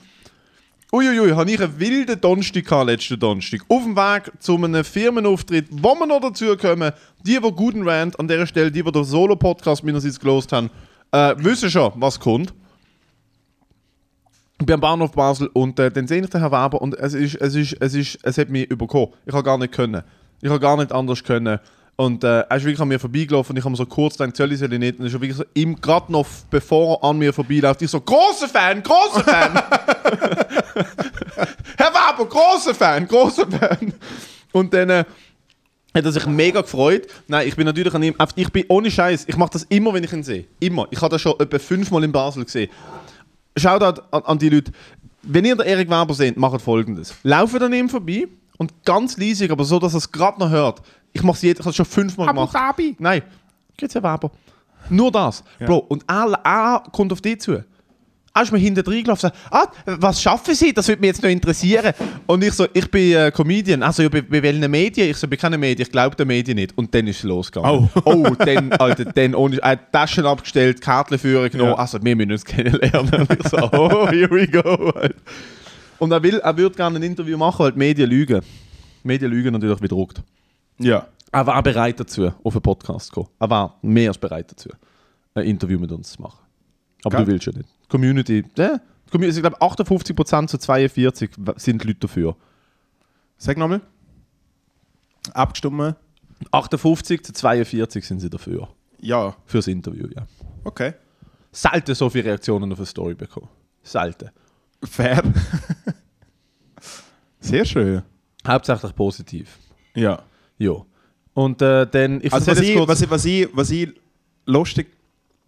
Uiuiui, 0.94 1.32
habe 1.32 1.50
ich 1.50 1.60
einen 1.60 1.80
wilden 1.80 2.22
Donnerstag 2.22 2.66
gehabt, 2.66 2.86
letzten 2.86 3.20
Donnerstag. 3.20 3.62
Auf 3.68 3.82
dem 3.82 3.96
Weg 3.96 4.32
zu 4.38 4.56
einem 4.56 4.84
Firmenauftritt, 4.84 5.66
wo 5.72 5.96
wir 5.96 6.06
noch 6.06 6.22
dazu 6.22 6.56
kommen, 6.56 6.92
die, 7.26 7.40
die 7.40 7.52
guten 7.52 7.82
Rant 7.90 8.20
an 8.20 8.28
dieser 8.28 8.46
Stelle, 8.46 8.72
die, 8.72 8.84
die 8.84 8.92
den 8.92 9.04
Solo-Podcast 9.04 9.84
meinerseits 9.84 10.20
gelost 10.20 10.52
haben, 10.52 10.70
äh, 11.12 11.34
wissen 11.40 11.72
schon, 11.72 11.94
was 11.96 12.20
kommt. 12.20 12.54
Ich 14.60 14.68
bin 14.68 14.76
am 14.76 14.82
Bahnhof 14.82 15.14
Basel 15.14 15.50
und 15.54 15.80
äh, 15.80 15.90
dann 15.90 16.06
sehe 16.06 16.22
ich 16.22 16.30
den 16.30 16.42
Herrn 16.42 16.52
Weber 16.52 16.80
und 16.80 16.94
es 16.94 17.16
ist, 17.16 17.42
es 17.42 17.56
ist, 17.56 17.76
es 17.80 17.96
ist, 17.96 18.20
es 18.22 18.38
hat 18.38 18.50
mich 18.50 18.70
überkommen. 18.70 19.10
Ich 19.26 19.34
habe 19.34 19.44
gar 19.44 19.58
nicht 19.58 19.74
können. 19.74 20.04
Ich 20.44 20.50
habe 20.50 20.60
gar 20.60 20.78
nicht 20.78 20.92
anders 20.92 21.24
können. 21.24 21.58
Und 21.96 22.24
äh, 22.24 22.40
er 22.42 22.58
ist 22.58 22.64
wirklich 22.64 22.82
an 22.82 22.88
mir 22.88 23.00
vorbeigelaufen 23.00 23.54
und 23.54 23.58
ich 23.58 23.64
habe 23.64 23.72
mir 23.72 23.78
so 23.78 23.86
kurz 23.86 24.18
gedacht, 24.18 24.36
soll 24.36 24.52
ich, 24.52 24.60
soll 24.60 24.74
ich 24.74 24.80
nicht? 24.80 24.98
Und 24.98 25.06
er 25.06 25.08
ist 25.08 25.14
wirklich 25.14 25.36
so, 25.36 25.44
ihm 25.54 25.80
gerade 25.80 26.12
noch, 26.12 26.26
bevor 26.50 26.98
er 26.98 27.08
an 27.08 27.20
mir 27.20 27.32
vorbeiläuft, 27.32 27.84
ich 27.84 27.92
so, 27.92 28.02
großer 28.02 28.48
Fan, 28.48 28.82
großer 28.82 29.24
Fan! 29.24 29.54
Herr 31.78 31.92
Weber, 31.94 32.26
großer 32.28 32.74
Fan, 32.74 33.08
großer 33.08 33.46
Fan! 33.48 33.94
Und 34.52 34.74
dann 34.74 34.90
äh, 34.90 35.06
hat 35.94 36.06
er 36.06 36.12
sich 36.12 36.26
mega 36.26 36.62
gefreut. 36.62 37.08
Nein, 37.28 37.48
ich 37.48 37.56
bin 37.56 37.66
natürlich 37.66 37.94
an 37.94 38.02
ihm, 38.02 38.16
ich 38.36 38.52
bin 38.52 38.66
ohne 38.70 38.90
Scheiß, 38.90 39.26
ich 39.28 39.38
mache 39.38 39.52
das 39.52 39.64
immer, 39.64 39.94
wenn 39.94 40.04
ich 40.04 40.12
ihn 40.12 40.24
sehe. 40.24 40.46
Immer. 40.60 40.88
Ich 40.90 41.00
habe 41.00 41.12
das 41.12 41.22
schon 41.22 41.40
etwa 41.40 41.60
fünfmal 41.60 42.04
in 42.04 42.12
Basel 42.12 42.44
gesehen. 42.44 42.72
Schaut 43.56 43.84
an, 43.84 44.24
an 44.24 44.40
die 44.40 44.50
Leute. 44.50 44.72
Wenn 45.22 45.46
ihr 45.46 45.56
den 45.56 45.66
Erik 45.66 45.90
Weber 45.90 46.14
seht, 46.16 46.38
macht 46.38 46.60
folgendes. 46.62 47.14
Lauft 47.22 47.62
an 47.62 47.72
ihm 47.72 47.88
vorbei 47.88 48.28
und 48.58 48.84
ganz 48.84 49.18
leisig, 49.18 49.52
aber 49.52 49.64
so, 49.64 49.78
dass 49.80 49.94
er 49.94 50.00
es 50.00 50.12
gerade 50.12 50.40
noch 50.40 50.50
hört. 50.50 50.82
Ich 51.14 51.24
mache 51.24 51.36
es 51.36 51.44
ich 51.44 51.60
habe 51.60 51.74
schon 51.74 51.86
fünfmal 51.86 52.28
Abu 52.30 52.40
gemacht. 52.40 52.56
Dhabi. 52.56 52.96
Nein, 53.00 53.22
geht's 53.78 53.96
Herr 53.96 54.04
Weber. 54.04 54.32
Nur 54.90 55.12
das. 55.12 55.44
Bro, 55.60 55.78
und 55.90 56.04
er, 56.08 56.40
er 56.44 56.84
kommt 56.92 57.12
auf 57.14 57.22
dich 57.22 57.40
zu. 57.40 57.64
Er 58.36 58.42
ist 58.42 58.52
mir 58.52 58.58
hinten 58.58 58.82
reingelaufen 58.82 59.30
und 59.30 59.36
sagt, 59.36 59.38
ah, 59.52 59.72
was 60.00 60.20
schaffen 60.20 60.56
Sie? 60.56 60.74
Das 60.74 60.88
würde 60.88 61.02
mich 61.02 61.10
jetzt 61.10 61.22
noch 61.22 61.30
interessieren. 61.30 61.94
Und 62.26 62.44
ich 62.44 62.54
so, 62.54 62.66
ich 62.74 62.90
bin 62.90 63.14
äh, 63.14 63.32
Comedian. 63.32 63.84
Also, 63.84 64.10
bei, 64.10 64.24
bei 64.24 64.42
welchen 64.42 64.72
Medien? 64.72 65.08
Ich 65.12 65.18
so, 65.18 65.28
bei 65.28 65.36
keinen 65.36 65.60
Medien. 65.60 65.86
Ich 65.86 65.92
glaube 65.92 66.16
den 66.16 66.28
Medien 66.28 66.56
nicht. 66.56 66.76
Und 66.76 66.94
dann 66.96 67.06
ist 67.06 67.18
es 67.18 67.24
losgegangen. 67.24 67.90
Oh. 67.94 68.02
oh 68.06 68.36
dann, 68.40 68.74
Alter, 68.74 69.06
dann 69.06 69.36
ohne, 69.36 69.58
er 69.58 69.70
hat 69.70 69.92
Taschen 69.92 70.26
abgestellt, 70.26 70.82
Karten 70.82 71.20
führen 71.20 71.52
genommen. 71.52 71.74
Ja. 71.74 71.78
Also, 71.78 72.04
wir 72.04 72.16
müssen 72.16 72.32
uns 72.32 72.44
kennenlernen. 72.46 73.14
Und 73.14 73.40
ich 73.40 73.48
so, 73.48 73.58
oh, 73.72 74.10
here 74.10 74.32
we 74.32 74.48
go. 74.48 74.90
Alter. 74.90 75.14
Und 76.00 76.12
er, 76.12 76.24
will, 76.24 76.40
er 76.40 76.58
würde 76.58 76.76
gerne 76.76 76.98
ein 76.98 77.04
Interview 77.04 77.38
machen, 77.38 77.66
weil 77.66 77.72
die 77.72 77.78
Medien 77.78 78.10
lügen. 78.10 78.42
Die 78.42 79.08
Medien 79.08 79.30
lügen 79.30 79.54
natürlich 79.54 79.78
wie 79.78 79.84
gedruckt. 79.84 80.24
Ja. 80.80 81.08
Er 81.32 81.48
war 81.48 81.64
bereit 81.64 82.00
dazu, 82.00 82.32
auf 82.44 82.54
einen 82.54 82.62
Podcast 82.62 83.08
zu 83.08 83.14
kommen. 83.14 83.30
Er 83.40 83.50
war 83.50 83.80
mehr 83.82 84.10
als 84.10 84.18
bereit 84.18 84.52
dazu, 84.52 84.70
ein 85.34 85.46
Interview 85.46 85.80
mit 85.80 85.92
uns 85.92 86.12
zu 86.12 86.22
machen. 86.22 86.40
Aber 87.04 87.18
Geil. 87.18 87.26
du 87.26 87.32
willst 87.32 87.48
ja 87.48 87.54
nicht. 87.54 87.70
Community, 87.90 88.44
Community, 89.12 89.38
ich 89.38 89.42
glaube 89.42 89.58
58% 89.62 90.48
zu 90.48 90.58
42 90.58 91.32
sind 91.58 91.84
Leute 91.84 92.00
dafür. 92.00 92.36
Sag 93.38 93.58
nochmal. 93.58 93.82
Abgestimmt? 95.34 95.96
58 96.52 97.24
zu 97.24 97.34
42 97.34 98.06
sind 98.06 98.20
sie 98.20 98.30
dafür. 98.30 98.68
Ja. 99.00 99.36
Fürs 99.46 99.68
Interview, 99.68 100.08
ja. 100.16 100.26
Okay. 100.64 100.94
Selten 101.52 101.94
so 101.94 102.10
viele 102.10 102.26
Reaktionen 102.26 102.72
auf 102.72 102.80
eine 102.80 102.86
Story 102.86 103.16
bekommen. 103.16 103.50
Selten. 103.84 104.30
Fair. 104.84 105.22
Sehr 107.40 107.66
schön. 107.66 108.02
Hauptsächlich 108.48 108.96
positiv. 108.96 109.60
Ja. 109.94 110.24
Ja. 110.58 110.74
Und 111.34 111.62
äh, 111.62 111.88
dann, 111.88 112.22
ich 112.22 112.32
Also 112.34 112.52
was 112.52 112.60
ich, 112.60 112.76
was, 112.88 113.02
ich, 113.02 113.10
was, 113.10 113.26
ich, 113.26 113.50
was 113.54 113.70
ich 113.72 113.90
lustig 114.46 114.88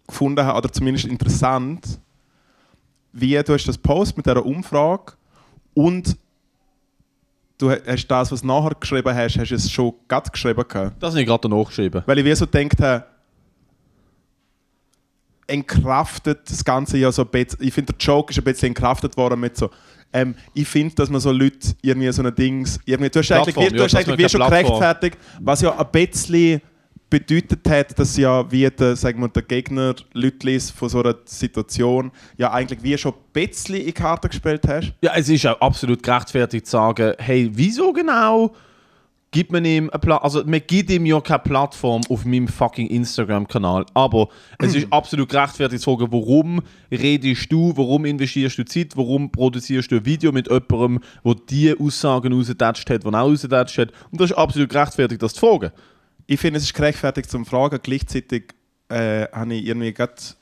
gefunden 0.06 0.44
habe, 0.44 0.58
oder 0.58 0.72
zumindest 0.72 1.06
interessant, 1.06 1.98
wie 3.12 3.40
du 3.42 3.52
hast 3.54 3.66
das 3.66 3.78
Post 3.78 4.16
mit 4.16 4.26
dieser 4.26 4.44
Umfrage 4.44 5.12
und 5.74 6.16
du 7.58 7.70
ha- 7.70 7.78
hast 7.86 8.06
das, 8.08 8.30
was 8.32 8.40
du 8.42 8.46
nachher 8.46 8.74
geschrieben 8.78 9.14
hast, 9.14 9.38
hast 9.38 9.50
du 9.50 9.54
es 9.54 9.70
schon 9.70 9.94
gerade 10.08 10.30
geschrieben 10.30 10.64
gehabt. 10.68 11.02
das 11.02 11.10
habe 11.12 11.20
ich 11.22 11.26
gerade 11.26 11.48
danach 11.48 11.66
geschrieben. 11.66 12.02
Weil 12.04 12.18
ich 12.18 12.24
wie 12.24 12.34
so 12.34 12.46
gedacht 12.46 12.80
habe, 12.82 13.04
entkraftet 15.46 16.50
das 16.50 16.64
Ganze 16.64 16.98
ja 16.98 17.12
so 17.12 17.22
ein 17.22 17.28
bisschen, 17.28 17.62
ich 17.62 17.72
finde 17.72 17.92
der 17.92 17.98
Joke 18.04 18.32
ist 18.32 18.38
ein 18.38 18.44
bisschen 18.44 18.68
entkraftet 18.68 19.16
worden 19.16 19.38
mit 19.40 19.56
so, 19.56 19.70
ähm, 20.12 20.34
ich 20.54 20.68
finde, 20.68 20.94
dass 20.94 21.10
man 21.10 21.20
so 21.20 21.30
Leute 21.32 21.74
irgendwie 21.82 22.10
so 22.12 22.22
ein 22.22 22.34
Dings, 22.34 22.78
irgendwie, 22.84 23.10
du 23.10 23.18
hast 23.18 23.32
eigentlich, 23.32 23.56
wie, 23.56 23.76
du 23.76 23.82
hast 23.82 23.94
eigentlich 23.94 24.18
wie 24.18 24.28
schon 24.28 24.40
gerechtfertigt, 24.40 25.18
was 25.40 25.60
ja 25.60 25.76
ein 25.78 25.86
bisschen 25.92 26.60
bedeutet 27.08 27.68
hat, 27.68 27.98
dass 27.98 28.16
ja 28.16 28.50
wie 28.50 28.68
der, 28.68 28.96
sagen 28.96 29.20
wir, 29.20 29.28
der 29.28 29.42
Gegner 29.42 29.94
Leute 30.12 30.60
von 30.60 30.88
so 30.88 31.00
einer 31.00 31.14
Situation 31.24 32.10
ja 32.36 32.52
eigentlich 32.52 32.82
wie 32.82 32.98
schon 32.98 33.12
ein 33.12 33.18
bisschen 33.32 33.76
in 33.76 33.86
die 33.86 33.92
Karte 33.92 34.28
gespielt 34.28 34.66
hast. 34.66 34.92
Ja, 35.02 35.12
es 35.14 35.28
ist 35.28 35.46
auch 35.46 35.60
absolut 35.60 36.02
gerechtfertigt 36.02 36.66
zu 36.66 36.72
sagen, 36.72 37.14
hey, 37.18 37.50
wieso 37.52 37.92
genau 37.92 38.54
gibt 39.30 39.52
man 39.52 39.64
ihm 39.64 39.90
eine 39.90 39.98
Pla 39.98 40.18
also 40.18 40.44
man 40.44 40.60
gibt 40.66 40.90
ihm 40.90 41.04
ja 41.04 41.20
keine 41.20 41.40
Plattform 41.40 42.02
auf 42.08 42.24
meinem 42.24 42.48
fucking 42.48 42.88
Instagram-Kanal, 42.88 43.86
aber 43.94 44.28
es 44.58 44.74
ist 44.74 44.86
absolut 44.92 45.28
gerechtfertigt 45.28 45.82
zu 45.82 45.96
fragen, 45.96 46.12
warum 46.12 46.62
redest 46.90 47.50
du, 47.50 47.72
warum 47.76 48.04
investierst 48.04 48.58
du 48.58 48.64
Zeit, 48.64 48.96
warum 48.96 49.30
produzierst 49.30 49.90
du 49.90 49.96
ein 49.96 50.04
Video 50.04 50.32
mit 50.32 50.48
jemandem, 50.48 51.00
wo 51.22 51.34
die 51.34 51.74
Aussagen 51.78 52.32
rausgetatscht 52.32 52.88
hat, 52.88 53.04
die 53.04 53.08
auch 53.08 53.12
rausgetatscht 53.12 53.78
hat 53.78 53.92
und 54.10 54.20
das 54.20 54.30
ist 54.30 54.36
absolut 54.36 54.68
gerechtfertigt, 54.68 55.22
das 55.22 55.34
zu 55.34 55.40
fragen. 55.40 55.72
Ich 56.26 56.40
finde, 56.40 56.58
es 56.58 56.64
ist 56.64 56.74
gerechtfertigt 56.74 57.30
zum 57.30 57.46
Fragen. 57.46 57.78
Gleichzeitig 57.80 58.54
äh, 58.88 59.26
habe 59.32 59.54
ich 59.54 59.66
irgendwie 59.66 59.92
grad, 59.92 60.36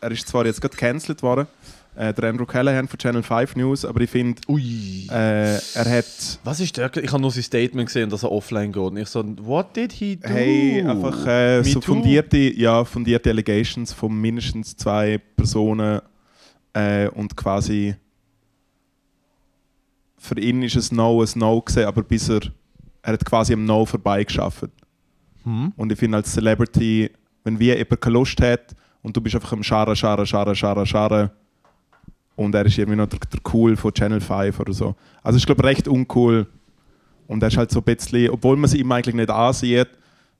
er 0.00 0.10
ist 0.10 0.28
zwar 0.28 0.44
jetzt 0.44 0.60
gerade 0.60 0.76
cancelled 0.76 1.22
worden, 1.22 1.46
äh, 1.94 2.14
der 2.14 2.30
Andrew 2.30 2.46
Callahan 2.46 2.88
von 2.88 2.98
Channel 2.98 3.22
5 3.22 3.56
News, 3.56 3.84
aber 3.84 4.00
ich 4.00 4.10
finde, 4.10 4.40
Ui. 4.48 5.06
äh, 5.10 5.54
er 5.54 5.98
hat 5.98 6.40
Was 6.44 6.60
ist 6.60 6.76
der? 6.76 6.94
Ich 6.96 7.12
habe 7.12 7.20
nur 7.20 7.30
sein 7.30 7.42
Statement 7.42 7.86
gesehen, 7.86 8.08
dass 8.08 8.22
er 8.22 8.32
offline 8.32 8.72
geht 8.72 8.82
und 8.82 8.96
ich 8.96 9.08
so, 9.08 9.22
what 9.42 9.76
did 9.76 9.92
he 9.92 10.16
do? 10.16 10.28
hey, 10.28 10.82
einfach 10.82 11.26
äh, 11.26 11.62
so 11.62 11.80
fundierte, 11.80 12.38
ja, 12.38 12.84
fundierte 12.84 13.30
Allegations 13.30 13.92
von 13.92 14.18
mindestens 14.18 14.76
zwei 14.76 15.18
Personen 15.36 16.00
äh, 16.72 17.08
und 17.08 17.36
quasi 17.36 17.94
für 20.16 20.38
ihn 20.38 20.62
ist 20.62 20.76
es 20.76 20.92
No 20.92 21.20
ein 21.20 21.28
No 21.34 21.60
gewesen, 21.60 21.84
aber 21.84 22.02
bis 22.02 22.28
er, 22.28 22.40
er 23.02 23.14
hat 23.14 23.24
quasi 23.24 23.52
am 23.52 23.64
No 23.64 23.84
vorbeigeschafft. 23.84 24.70
Hm? 25.42 25.72
Und 25.76 25.90
ich 25.92 25.98
finde 25.98 26.18
als 26.18 26.32
Celebrity, 26.32 27.10
wenn 27.42 27.58
wir 27.58 27.76
jemand 27.76 28.00
keine 28.00 28.14
Lust 28.14 28.40
hat 28.40 28.76
und 29.02 29.16
du 29.16 29.20
bist 29.20 29.34
einfach 29.34 29.52
am 29.52 29.64
Scharen, 29.64 29.96
Scharen, 29.96 30.24
Scharen, 30.24 30.54
Scharen, 30.54 30.86
Scharen 30.86 31.30
und 32.44 32.54
er 32.54 32.66
ist 32.66 32.78
irgendwie 32.78 32.96
noch 32.96 33.08
der, 33.08 33.18
der 33.20 33.40
Cool 33.52 33.76
von 33.76 33.92
Channel 33.92 34.20
5 34.20 34.60
oder 34.60 34.72
so. 34.72 34.94
Also 35.22 35.38
ich 35.38 35.46
glaube 35.46 35.64
recht 35.64 35.88
uncool 35.88 36.46
und 37.26 37.42
er 37.42 37.48
ist 37.48 37.56
halt 37.56 37.70
so 37.70 37.80
ein 37.80 37.84
bisschen, 37.84 38.30
obwohl 38.30 38.56
man 38.56 38.68
sie 38.68 38.78
ihm 38.78 38.92
eigentlich 38.92 39.14
nicht 39.14 39.30
ansieht, 39.30 39.88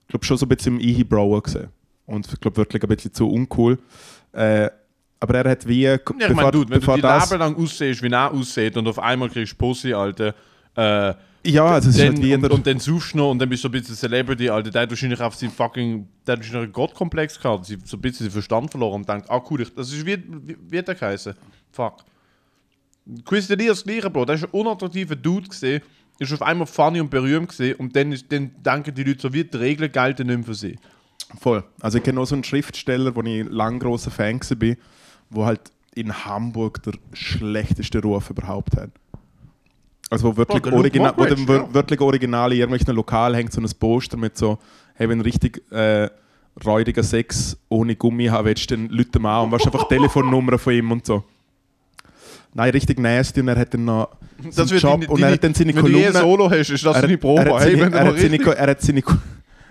ich 0.02 0.08
glaube 0.08 0.24
schon 0.24 0.36
so 0.36 0.46
ein 0.46 0.48
bisschen 0.48 0.78
im 0.80 1.08
Brower 1.08 1.42
gesehen. 1.42 1.68
Und 2.06 2.30
ich 2.30 2.40
glaube 2.40 2.56
wirklich 2.58 2.82
ein 2.82 2.88
bisschen 2.88 3.14
zu 3.14 3.30
uncool. 3.30 3.78
Äh, 4.32 4.68
aber 5.20 5.34
er 5.36 5.50
hat 5.52 5.66
wie, 5.66 5.82
Ja, 5.82 5.94
ich 5.94 6.28
meine, 6.34 6.50
Dude, 6.50 6.68
wenn 6.70 6.80
bevor 6.80 6.96
du 6.96 7.02
die 7.02 7.02
das, 7.02 7.30
Leben 7.30 7.40
lang 7.40 7.56
aussiehst, 7.56 8.02
wie 8.02 8.10
er 8.10 8.32
aussieht 8.32 8.76
und 8.76 8.88
auf 8.88 8.98
einmal 8.98 9.30
kriegst 9.30 9.52
du 9.52 9.56
Pussy, 9.56 9.94
Alter, 9.94 10.34
äh, 10.74 11.14
ja, 11.44 11.66
also 11.66 11.90
es 11.90 11.96
ist 11.96 12.02
halt 12.02 12.22
wie 12.22 12.34
und, 12.34 12.50
und 12.50 12.66
dann 12.66 12.78
suchst 12.78 13.14
du 13.14 13.18
noch 13.18 13.30
und 13.30 13.38
dann 13.38 13.48
bist 13.48 13.64
du 13.64 13.68
so 13.68 13.70
ein 13.70 13.80
bisschen 13.80 13.96
Celebrity, 13.96 14.48
Alter, 14.48 14.70
der 14.70 14.82
hat 14.82 14.90
wahrscheinlich 14.90 15.20
auf 15.20 15.34
seinen 15.34 15.50
fucking, 15.50 16.06
der 16.26 16.32
hat 16.34 16.40
wahrscheinlich 16.40 16.64
einen 16.64 16.72
Gottkomplex 16.72 17.40
gehabt, 17.40 17.66
sie 17.66 17.78
so 17.84 17.96
ein 17.96 18.00
bisschen 18.00 18.26
den 18.26 18.32
Verstand 18.32 18.70
verloren 18.70 19.00
und 19.00 19.08
denkt, 19.08 19.28
ah 19.30 19.42
cool, 19.50 19.62
ich, 19.62 19.74
das 19.74 19.92
ist 19.92 20.06
wie, 20.06 20.18
wie, 20.18 20.56
wie 20.68 20.82
der 20.82 20.94
geheißen? 20.94 21.34
Fuck. 21.72 22.04
Chris 23.24 23.50
D'Elia 23.50 23.68
das 23.68 23.82
gleiche, 23.82 24.08
Bro, 24.08 24.26
der 24.26 24.36
ist 24.36 24.44
ein 24.44 24.50
unattraktiver 24.50 25.16
Dude 25.16 25.48
gesehen, 25.48 25.82
ist 26.18 26.32
auf 26.32 26.42
einmal 26.42 26.66
funny 26.66 27.00
und 27.00 27.10
berühmt 27.10 27.48
gesehen 27.48 27.76
und 27.76 27.96
dann, 27.96 28.12
ist, 28.12 28.30
dann 28.30 28.50
denken 28.62 28.94
die 28.94 29.02
Leute 29.02 29.22
so, 29.22 29.32
wie 29.32 29.44
die 29.44 29.56
Regeln 29.56 29.90
gelten 29.90 30.26
nicht 30.28 30.36
mehr 30.36 30.46
für 30.46 30.54
sie. 30.54 30.78
Voll. 31.40 31.64
Also 31.80 31.98
ich 31.98 32.04
kenne 32.04 32.20
auch 32.20 32.26
so 32.26 32.34
einen 32.34 32.44
Schriftsteller, 32.44 33.14
wo 33.16 33.22
ich 33.22 33.46
lang 33.48 33.78
großer 33.78 34.10
Fan 34.10 34.40
war, 34.40 34.76
wo 35.30 35.44
halt 35.44 35.72
in 35.94 36.24
Hamburg 36.24 36.82
der 36.82 36.94
schlechteste 37.12 38.00
Ruf 38.00 38.30
überhaupt 38.30 38.76
hat. 38.76 38.90
Also 40.12 40.28
wo 40.28 40.36
wirklich, 40.36 40.62
Luke 40.62 40.76
original, 40.76 41.14
wo 41.16 41.24
dem 41.24 41.46
ja. 41.46 41.72
wirklich 41.72 41.98
original 42.00 42.52
in 42.52 42.58
irgendwelchen 42.58 42.94
Lokal 42.94 43.34
hängt 43.34 43.50
so 43.50 43.62
ein 43.62 43.70
Poster 43.80 44.18
mit 44.18 44.36
so, 44.36 44.58
hey, 44.94 45.08
wenn 45.08 45.18
du 45.18 45.24
richtig 45.24 45.62
äh, 45.72 46.10
räudiger 46.62 47.02
Sex 47.02 47.56
ohne 47.70 47.96
Gummi 47.96 48.26
haben 48.26 48.44
willst, 48.44 48.70
dann 48.70 48.90
lüte 48.90 49.18
mal 49.18 49.38
an 49.38 49.46
und 49.46 49.52
weißt 49.52 49.64
einfach 49.64 49.88
Telefonnummer 49.88 50.58
von 50.58 50.74
ihm 50.74 50.92
und 50.92 51.06
so. 51.06 51.24
Nein, 52.52 52.70
richtig 52.72 52.98
nasty 52.98 53.40
und 53.40 53.48
er 53.48 53.56
hat 53.56 53.72
dann 53.72 53.86
noch 53.86 54.10
seinen 54.50 54.68
wird 54.68 54.82
Job 54.82 55.00
deine- 55.00 55.12
und 55.12 55.22
er 55.22 55.32
hat 55.32 55.44
dann 55.44 55.54
seine 55.54 55.74
Wenn 55.74 55.82
du 55.82 55.88
je 55.88 56.04
Kolumne... 56.04 56.20
Solo 56.20 56.50
hast, 56.50 56.68
ist 56.68 56.84
das 56.84 56.96
Er 56.96 57.02
hat- 57.10 57.20
Probe. 57.20 57.40
Er 57.40 57.54
hat 57.54 57.62
Hey, 57.62 57.70
seine, 57.70 57.82
wenn 57.82 57.92
du 57.92 57.98
er 57.98 58.04
hat 58.04 58.18
seine, 58.18 58.36
er 58.58 58.66
hat 58.70 58.80
seine, 58.82 59.02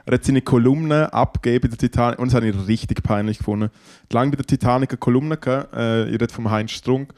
er 0.08 0.14
hat 0.16 0.26
seine 0.26 0.42
Kolumne 0.42 1.14
abgegeben 1.14 1.62
bei 1.62 1.68
der 1.68 1.78
Titanic 1.78 2.18
und 2.18 2.30
das 2.30 2.34
habe 2.36 2.48
ich 2.48 2.68
richtig 2.68 3.04
peinlich 3.04 3.38
gefunden. 3.38 3.70
Lang 4.12 4.32
bei 4.32 4.38
der 4.38 4.48
Titanic 4.48 4.90
eine 4.90 4.98
Kolumne 4.98 5.38
gehabt, 5.38 5.72
äh, 5.76 6.06
ich 6.08 6.14
rede 6.20 6.34
vom 6.34 6.50
Heinz 6.50 6.72
Strunk, 6.72 7.14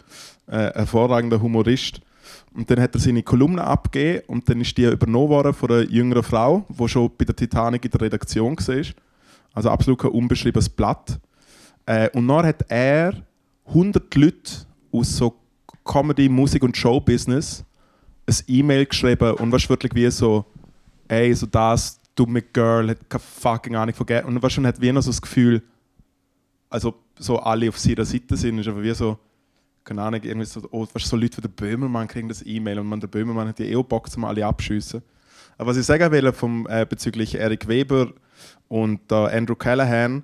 äh, 0.47 0.73
hervorragender 0.73 1.41
Humorist. 1.41 2.01
Und 2.55 2.69
dann 2.69 2.79
hat 2.79 2.93
er 2.93 3.01
seine 3.01 3.23
Kolumne 3.23 3.63
abgegeben 3.63 4.23
und 4.27 4.47
dann 4.47 4.61
ist 4.61 4.77
die 4.77 4.85
übernommen 4.85 5.29
worden 5.29 5.53
von 5.53 5.71
einer 5.71 5.89
jüngeren 5.89 6.23
Frau, 6.23 6.65
die 6.69 6.87
schon 6.87 7.11
bei 7.17 7.25
der 7.25 7.35
Titanic 7.35 7.83
in 7.85 7.91
der 7.91 8.01
Redaktion 8.01 8.55
war. 8.55 8.85
Also 9.53 9.69
absolut 9.69 9.99
kein 9.99 10.11
unbeschriebenes 10.11 10.69
Blatt. 10.69 11.19
Äh, 11.85 12.09
und 12.11 12.27
dann 12.27 12.45
hat 12.45 12.65
er 12.69 13.15
100 13.67 14.13
Leute 14.15 14.51
aus 14.91 15.17
so 15.17 15.35
Comedy, 15.83 16.29
Musik 16.29 16.63
und 16.63 16.77
Showbusiness 16.77 17.65
ein 18.27 18.35
E-Mail 18.47 18.85
geschrieben 18.85 19.33
und 19.33 19.51
was 19.51 19.69
wirklich 19.69 19.93
wie 19.95 20.09
so, 20.09 20.45
ey, 21.07 21.33
so 21.33 21.45
das 21.45 21.99
dumme 22.15 22.41
Girl 22.41 22.89
hat 22.89 23.09
keine 23.09 23.21
fucking 23.21 23.75
Ahnung 23.75 23.95
von 23.95 24.05
Geld. 24.05 24.25
Und 24.25 24.35
du, 24.35 24.39
man 24.41 24.67
hat 24.67 24.79
wie 24.79 24.91
noch 24.91 25.01
so 25.01 25.09
das 25.09 25.21
Gefühl, 25.21 25.61
also 26.69 26.95
so 27.19 27.39
alle 27.39 27.69
auf 27.69 27.85
ihrer 27.85 28.05
Seite 28.05 28.37
sind, 28.37 28.59
ist 28.59 28.67
aber 28.67 28.83
wie 28.83 28.93
so, 28.93 29.17
keine 29.83 30.01
Ahnung, 30.01 30.21
irgendwie 30.23 30.45
so, 30.45 30.61
oh, 30.71 30.87
weißt, 30.91 31.07
so 31.07 31.17
Leute 31.17 31.37
wie 31.37 31.41
der 31.41 31.49
Böhmermann 31.49 32.07
kriegen 32.07 32.29
das 32.29 32.45
E-Mail 32.45 32.79
und 32.79 32.87
man, 32.87 32.99
der 32.99 33.07
Böhmermann 33.07 33.47
hat 33.47 33.59
ja 33.59 33.65
eh 33.65 33.75
auch 33.75 33.83
Bock, 33.83 34.09
zum 34.09 34.25
alle 34.25 34.45
abschiessen. 34.45 35.01
Aber 35.57 35.71
was 35.71 35.77
ich 35.77 35.85
sagen 35.85 36.11
will 36.11 36.31
vom, 36.31 36.67
äh, 36.69 36.85
bezüglich 36.87 37.35
Eric 37.35 37.67
Weber 37.67 38.13
und 38.67 39.11
äh, 39.11 39.15
Andrew 39.15 39.55
Callahan, 39.55 40.23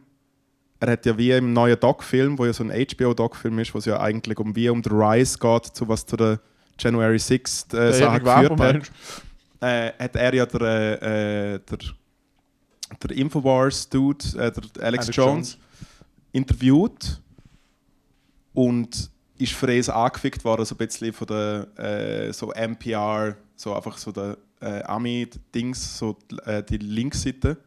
er 0.80 0.92
hat 0.92 1.06
ja 1.06 1.18
wie 1.18 1.32
im 1.32 1.52
neuen 1.52 1.80
Doc-Film, 1.80 2.38
wo 2.38 2.46
ja 2.46 2.54
so 2.54 2.64
ein 2.64 2.72
HBO-Doc-Film 2.72 3.60
ist, 3.60 3.74
wo 3.74 3.80
es 3.80 3.86
ja 3.86 4.00
eigentlich 4.00 4.40
um 4.40 4.56
wie 4.56 4.70
um 4.70 4.82
den 4.82 4.94
Rise 4.94 5.38
geht, 5.38 5.66
zu 5.66 5.88
was 5.88 6.06
zu 6.06 6.16
der 6.16 6.40
January 6.80 7.20
6 7.20 7.64
äh, 7.64 7.68
Der 7.76 7.94
Sache 7.94 8.20
geführt 8.22 8.60
hat. 8.60 8.92
äh, 9.62 9.92
hat 10.04 10.16
er 10.16 10.34
ja 10.34 10.46
der, 10.46 11.02
äh, 11.02 11.60
der, 11.60 11.78
der 13.04 13.18
Infowars-Dude, 13.18 14.26
äh, 14.38 14.52
der 14.52 14.84
Alex, 14.84 15.08
Alex 15.08 15.16
Jones, 15.16 15.58
interviewt 16.32 17.22
und 18.54 19.12
ist 19.40 19.52
ihn 19.54 19.90
angefickt 19.90 20.44
worden, 20.46 20.66
so 20.66 20.76
ein 20.76 20.78
bisschen 20.78 21.14
von 21.14 21.28
der 21.28 21.68
äh, 21.78 22.34
so 22.34 22.52
NPR, 22.52 23.36
so 23.56 23.74
einfach 23.74 23.98
so 23.98 24.12
der 24.12 24.38
äh, 24.62 24.84
Ami-Dings, 24.84 25.98
so 25.98 26.18
äh, 26.46 26.62
die 26.64 26.78
Linksseite. 26.78 27.58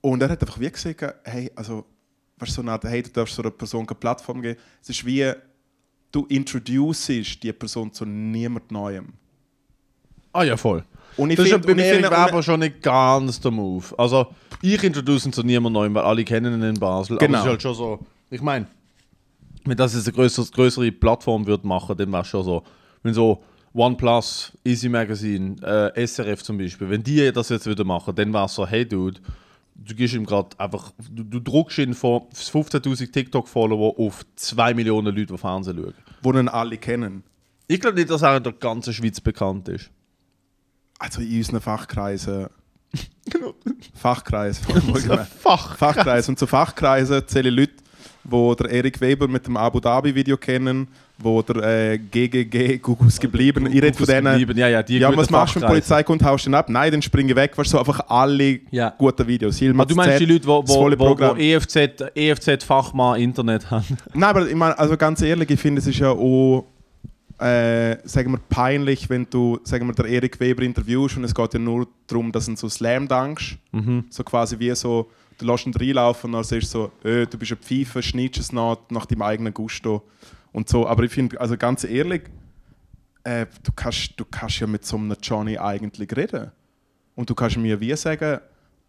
Und 0.00 0.22
er 0.22 0.28
hat 0.30 0.40
einfach 0.42 0.58
wie 0.60 0.70
gesagt, 0.70 1.02
hey, 1.24 1.50
also, 1.56 1.84
weißt 2.38 2.50
du, 2.52 2.54
so 2.56 2.60
eine 2.62 2.72
hey, 2.88 3.02
du 3.02 3.10
darfst 3.10 3.34
so 3.34 3.42
einer 3.42 3.50
Person 3.50 3.86
keine 3.86 3.98
Plattform 3.98 4.42
geben. 4.42 4.58
Es 4.82 4.90
ist 4.90 5.04
wie, 5.04 5.32
du 6.12 6.26
introducest 6.26 7.42
die 7.42 7.52
Person 7.52 7.92
zu 7.92 8.04
niemand 8.04 8.70
Neuem. 8.70 9.12
Ah 10.32 10.42
ja, 10.42 10.56
voll. 10.56 10.84
Und 11.16 11.30
ich 11.30 11.36
das 11.36 11.46
ist 11.46 11.52
find- 11.52 11.66
bei 11.66 11.72
ich 11.72 11.78
Erik 11.78 12.06
finde- 12.06 12.10
Weber 12.26 12.42
schon 12.42 12.60
nicht 12.60 12.82
ganz 12.82 13.40
der 13.40 13.50
Move. 13.50 13.84
Also, 13.98 14.26
ich 14.62 14.82
introduce 14.82 15.26
ihn 15.26 15.32
zu 15.32 15.42
niemandem 15.42 15.72
Neuem, 15.72 15.94
weil 15.94 16.02
alle 16.04 16.24
kennen 16.24 16.54
ihn 16.54 16.68
in 16.68 16.74
Basel. 16.78 17.18
Genau. 17.18 17.38
Aber 17.38 17.38
es 17.38 17.44
ist 17.44 17.50
halt 17.50 17.62
schon 17.62 17.74
so, 17.74 17.98
ich 18.30 18.42
meine, 18.42 18.66
wenn 19.64 19.76
das 19.76 19.94
jetzt 19.94 20.06
eine 20.06 20.14
größere, 20.14 20.46
größere 20.50 20.92
Plattform 20.92 21.46
wird 21.46 21.64
machen, 21.64 21.96
dann 21.96 22.12
wäre 22.12 22.22
es 22.22 22.28
schon 22.28 22.44
so, 22.44 22.62
wenn 23.02 23.14
so 23.14 23.42
OnePlus, 23.72 24.52
Easy 24.64 24.88
Magazine, 24.88 25.56
äh, 25.62 26.06
SRF 26.06 26.42
zum 26.42 26.58
Beispiel, 26.58 26.88
wenn 26.90 27.02
die 27.02 27.32
das 27.32 27.48
jetzt 27.48 27.66
wieder 27.66 27.84
machen, 27.84 28.14
dann 28.14 28.32
wäre 28.32 28.44
es 28.44 28.54
so, 28.54 28.66
hey 28.66 28.86
Dude, 28.86 29.20
du 29.74 29.94
gibst 29.94 30.14
ihm 30.14 30.24
gerade 30.24 30.48
einfach, 30.58 30.92
du, 31.10 31.24
du 31.24 31.40
druckst 31.40 31.78
ihn 31.78 31.94
von 31.94 32.22
15'000 32.32 33.10
TikTok-Follower 33.10 33.98
auf 33.98 34.24
2 34.36 34.74
Millionen 34.74 35.14
Leute, 35.14 35.32
die 35.32 35.38
Fernsehen 35.38 35.76
schauen. 35.76 35.94
wo 36.22 36.32
ihn 36.32 36.48
alle 36.48 36.78
kennen. 36.78 37.24
Ich 37.66 37.80
glaube 37.80 37.96
nicht, 37.96 38.10
dass 38.10 38.22
er 38.22 38.36
in 38.36 38.42
der 38.42 38.52
ganzen 38.52 38.92
Schweiz 38.92 39.20
bekannt 39.20 39.68
ist. 39.68 39.90
Also 40.98 41.20
in 41.20 41.38
unseren 41.38 41.60
Fachkreisen. 41.60 42.46
Genau. 43.28 43.54
Fachkreis. 43.94 44.60
Fach. 45.40 45.76
Fachkreis. 45.76 46.28
Und 46.28 46.38
zu 46.38 46.46
Fachkreisen 46.46 47.26
zähle 47.26 47.48
ich 47.48 47.56
Leute, 47.56 47.83
wo 48.24 48.54
der 48.54 48.70
Erik 48.70 49.00
Weber 49.00 49.28
mit 49.28 49.46
dem 49.46 49.56
Abu 49.56 49.80
Dhabi-Video 49.80 50.36
kennen, 50.36 50.88
wo 51.18 51.42
der 51.42 51.92
äh, 51.92 51.98
GGG 51.98 52.78
Gugus 52.78 53.20
geblieben. 53.20 53.66
Ich 53.66 53.82
rede 53.82 53.96
von 53.96 54.06
denen. 54.06 54.56
Ja, 54.56 54.68
ja, 54.68 54.82
die 54.82 54.98
Ja, 54.98 55.14
was 55.16 55.30
machst 55.30 55.54
du, 55.56 55.60
Fachkreise. 55.60 55.66
Polizei 55.66 56.02
kommt, 56.02 56.24
haust 56.24 56.46
ihn 56.46 56.54
ab? 56.54 56.68
Nein, 56.68 56.90
dann 56.90 57.02
springe 57.02 57.36
weg. 57.36 57.56
Weißt 57.56 57.68
du, 57.68 57.76
so 57.76 57.78
einfach 57.78 58.00
alle 58.08 58.60
Ja. 58.70 58.94
guten 58.96 59.26
Videos. 59.26 59.56
Aber 59.56 59.64
Hilmar 59.64 59.86
du 59.86 59.94
meinst 59.94 60.20
die 60.20 60.26
Z, 60.26 60.28
Leute, 60.28 60.40
die 60.40 60.66
das 60.66 60.76
wo, 60.76 60.84
wo, 60.84 60.90
wo 60.90 60.96
Programm. 60.96 61.38
EFZ, 61.38 61.76
EFZ-Fachmann 62.14 63.20
Internet 63.20 63.70
haben? 63.70 63.84
Nein, 64.14 64.30
aber 64.30 64.48
ich 64.48 64.54
meine, 64.54 64.78
also 64.78 64.96
ganz 64.96 65.22
ehrlich, 65.22 65.50
ich 65.50 65.60
finde, 65.60 65.80
es 65.80 65.86
ist 65.86 65.98
ja 65.98 66.10
auch, 66.10 66.64
äh, 67.38 67.96
sagen 68.04 68.32
wir, 68.32 68.40
peinlich, 68.48 69.08
wenn 69.10 69.26
du, 69.28 69.58
sagen 69.64 69.86
wir, 69.86 69.94
der 69.94 70.06
Erik 70.06 70.38
Weber 70.40 70.62
interviewst 70.62 71.16
und 71.16 71.24
es 71.24 71.34
geht 71.34 71.52
ja 71.54 71.60
nur 71.60 71.86
darum, 72.06 72.32
dass 72.32 72.46
du 72.46 72.56
so 72.56 72.68
Slam 72.68 73.06
dankst. 73.08 73.56
So 74.10 74.22
quasi 74.24 74.58
wie 74.58 74.74
so, 74.74 75.08
du 75.38 75.46
lässt 75.46 75.66
ihn 75.66 75.74
reinlaufen 75.74 76.28
und 76.28 76.32
dann 76.34 76.44
siehst 76.44 76.74
du 76.74 76.90
so, 77.02 77.08
äh, 77.08 77.26
du 77.26 77.38
bist 77.38 77.52
ein 77.52 77.58
Pfeife, 77.58 78.02
schneidest 78.02 78.40
es 78.40 78.52
nach, 78.52 78.78
nach 78.90 79.06
deinem 79.06 79.22
eigenen 79.22 79.52
Gusto 79.54 80.02
und 80.52 80.68
so. 80.68 80.86
Aber 80.86 81.02
ich 81.04 81.12
finde, 81.12 81.40
also 81.40 81.56
ganz 81.56 81.84
ehrlich, 81.84 82.22
äh, 83.24 83.46
du, 83.62 83.72
kannst, 83.72 84.12
du 84.16 84.24
kannst 84.24 84.60
ja 84.60 84.66
mit 84.66 84.84
so 84.84 84.96
einem 84.96 85.16
Johnny 85.22 85.58
eigentlich 85.58 86.14
reden. 86.16 86.50
Und 87.14 87.30
du 87.30 87.34
kannst 87.34 87.56
mir 87.56 87.80
wie 87.80 87.94
sagen, 87.96 88.40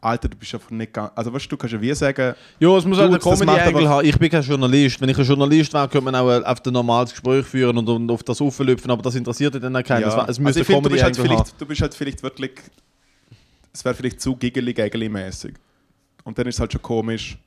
Alter, 0.01 0.27
du 0.29 0.37
bist 0.37 0.53
einfach 0.53 0.69
nicht 0.71 0.93
ganz. 0.93 1.11
Also, 1.15 1.33
weißt 1.33 1.45
du, 1.45 1.49
du 1.49 1.57
kannst 1.57 1.73
ja 1.73 1.81
wie 1.81 1.93
sagen, 1.93 2.35
Ja, 2.59 2.77
es 2.77 2.85
muss 2.85 2.97
halt 2.99 3.11
das 3.13 3.23
macht 3.25 3.39
Comedy-Angle 3.39 3.89
haben. 3.89 4.05
Ich 4.05 4.19
bin 4.19 4.29
kein 4.29 4.43
Journalist. 4.43 5.01
Wenn 5.01 5.09
ich 5.09 5.17
ein 5.17 5.23
Journalist 5.25 5.73
wäre, 5.73 5.87
könnte 5.87 6.05
man 6.05 6.15
auch 6.15 6.29
äh, 6.29 6.43
auf 6.43 6.63
ein 6.63 6.73
normales 6.73 7.11
Gespräch 7.11 7.45
führen 7.45 7.75
und, 7.77 7.87
und 7.89 8.11
auf 8.11 8.21
das 8.21 8.39
auflüpfen, 8.41 8.91
aber 8.91 9.01
das 9.01 9.15
interessiert 9.15 9.55
dann 9.63 9.75
auch 9.75 9.83
keinen. 9.83 10.01
ja. 10.01 10.07
Es, 10.09 10.15
wär- 10.15 10.21
es 10.23 10.27
also 10.27 10.41
müsste 10.43 10.61
ich 10.61 10.67
einen 10.69 10.75
finde, 10.83 10.89
du, 10.89 10.93
bist 10.93 11.03
halt 11.03 11.17
vielleicht- 11.17 11.61
du 11.61 11.65
bist 11.65 11.81
halt 11.81 11.93
vielleicht 11.95 12.23
wirklich. 12.23 12.51
Es 13.73 13.83
wäre 13.83 13.95
vielleicht 13.95 14.21
zu 14.21 14.35
giggly-gaggly-mäßig. 14.35 15.53
Und 16.25 16.37
dann 16.37 16.47
ist 16.47 16.55
es 16.55 16.59
halt 16.59 16.73
schon 16.73 16.81
komisch. 16.81 17.37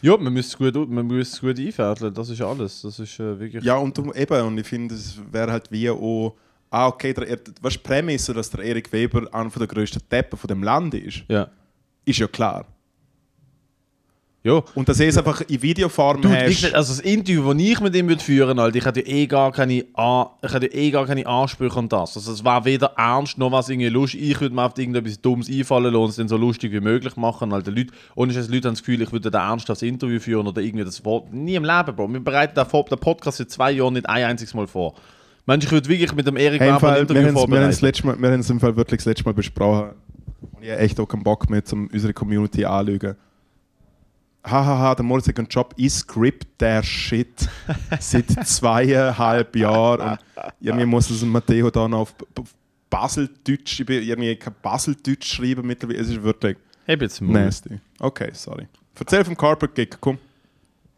Ja, 0.00 0.16
man 0.16 0.32
müsste 0.32 0.64
es 0.64 0.74
gut, 0.74 0.88
man 0.88 1.06
müsste 1.06 1.34
es 1.34 1.40
gut 1.40 1.58
einfädeln. 1.66 2.14
Das 2.14 2.28
ist 2.30 2.40
alles. 2.40 2.80
Das 2.82 2.98
ist 2.98 3.18
äh, 3.20 3.38
wirklich... 3.38 3.62
Ja, 3.64 3.76
und 3.76 3.96
du, 3.98 4.12
eben, 4.14 4.46
und 4.46 4.58
ich 4.58 4.66
finde, 4.66 4.94
es 4.94 5.20
wäre 5.30 5.52
halt 5.52 5.70
wie 5.70 5.90
auch. 5.90 6.34
Ah, 6.70 6.86
okay, 6.88 7.12
der, 7.12 7.28
Er- 7.28 7.38
was 7.60 7.74
die 7.74 7.78
Prämisse, 7.80 8.32
dass 8.34 8.50
der 8.50 8.60
Erik 8.64 8.92
Weber 8.92 9.32
einer 9.32 9.50
der 9.50 9.66
grössten 9.66 10.00
Deppen 10.10 10.38
von 10.38 10.48
dem 10.48 10.62
Land 10.62 10.94
ist? 10.94 11.24
Ja. 11.28 11.48
Ist 12.04 12.18
ja 12.18 12.26
klar. 12.26 12.66
Ja. 14.46 14.62
Und 14.76 14.88
er 15.00 15.08
es 15.08 15.18
einfach 15.18 15.40
in 15.48 15.60
Videoform 15.60 16.22
wie 16.22 16.28
hast. 16.28 16.46
gesagt, 16.46 16.74
also 16.74 16.92
das 16.94 17.00
Interview, 17.00 17.52
das 17.52 17.60
ich 17.62 17.80
mit 17.80 17.96
ihm 17.96 18.08
würde 18.08 18.22
führen 18.22 18.56
würde, 18.56 18.78
ich 18.78 18.84
hätte 18.84 19.00
ja 19.00 19.06
eh 19.14 19.26
gar 19.26 19.50
keine, 19.50 19.84
An 19.94 20.26
ich 20.42 20.52
hätte 20.54 20.66
ja 20.66 20.72
eh 20.80 20.90
gar 20.92 21.04
keine 21.06 21.26
Ansprüche 21.26 21.76
an 21.78 21.88
das. 21.88 22.16
Also 22.16 22.32
es 22.32 22.44
war 22.44 22.64
weder 22.64 22.92
ernst 22.96 23.38
noch 23.38 23.50
was 23.50 23.68
irgendwie 23.68 23.88
lustig. 23.88 24.22
Ich 24.22 24.40
würde 24.40 24.54
mir 24.54 24.62
auf 24.64 24.78
irgendetwas 24.78 25.20
Dummes 25.20 25.50
einfallen 25.50 25.92
lassen 25.92 25.96
und 25.96 26.10
es 26.10 26.16
dann 26.16 26.28
so 26.28 26.36
lustig 26.36 26.72
wie 26.72 26.80
möglich 26.80 27.16
machen. 27.16 27.50
Die 27.64 27.70
Leute, 27.70 27.92
ohne 28.14 28.32
dass 28.32 28.46
die 28.46 28.54
Leute 28.54 28.68
haben 28.68 28.74
das 28.74 28.82
Gefühl, 28.84 29.02
ich 29.02 29.10
würde 29.10 29.30
da 29.30 29.48
ernst 29.50 29.68
Interview 29.82 30.20
führen 30.20 30.46
oder 30.46 30.62
irgendwie 30.62 30.84
das 30.84 31.04
Wort. 31.04 31.32
Nie 31.34 31.56
im 31.56 31.64
Leben, 31.64 31.96
Bro. 31.96 32.12
Wir 32.12 32.20
bereiten 32.20 32.54
den 32.54 32.66
Pod- 32.68 32.90
den 32.90 32.98
Podcast 32.98 33.38
seit 33.38 33.50
zwei 33.50 33.72
Jahren 33.72 33.94
nicht 33.94 34.08
ein 34.08 34.24
einziges 34.24 34.54
Mal 34.54 34.66
vor. 34.68 34.94
Mensch, 35.44 35.64
ich 35.64 35.70
würde 35.72 35.88
wirklich 35.88 36.12
mit 36.14 36.26
dem 36.26 36.36
Erik 36.36 36.60
Hey, 36.60 36.70
ein 36.70 37.02
Interview 37.02 37.32
vorbereiten. 37.32 37.50
wir 38.20 38.30
haben 38.30 38.40
es 38.40 38.50
im 38.50 38.60
Fall 38.60 38.76
wirklich 38.76 38.98
das 38.98 39.06
letzte 39.06 39.24
Mal 39.24 39.34
besprochen. 39.34 39.90
Und 40.52 40.62
ich 40.62 40.70
habe 40.70 40.80
echt 40.80 40.98
auch 41.00 41.06
keinen 41.06 41.22
Bock 41.22 41.50
mehr, 41.50 41.62
um 41.72 41.88
unsere 41.92 42.12
Community 42.12 42.64
anzulügen. 42.64 43.16
Hahaha, 44.46 44.94
der 44.94 45.04
Moritz 45.04 45.26
hat 45.28 45.38
einen 45.38 45.48
Job, 45.48 45.74
ich 45.76 45.92
script 45.92 46.60
der 46.60 46.82
Shit 46.82 47.48
seit 48.00 48.30
zweieinhalb 48.46 49.56
Jahren. 49.56 50.10
Und 50.12 50.18
irgendwie 50.60 50.86
muss 50.86 51.10
es 51.10 51.22
Matteo 51.24 51.70
dann 51.70 51.94
auf 51.94 52.14
B- 52.14 52.24
B- 52.34 52.42
Baseldeutsch, 52.88 53.80
ich 53.80 53.86
bin 53.86 54.02
irgendwie 54.02 54.36
kein 54.36 54.54
Baseldeutsch 54.62 55.34
schreiben 55.34 55.66
mittlerweile. 55.66 55.98
Es 55.98 56.08
ist 56.08 56.22
wirklich 56.22 56.56
jetzt 56.86 57.20
mal. 57.20 57.44
nasty. 57.44 57.80
Okay, 57.98 58.30
sorry. 58.32 58.68
Erzähl 58.98 59.24
vom 59.24 59.36
Carpet 59.36 59.74
Gig, 59.74 59.96
komm. 60.00 60.18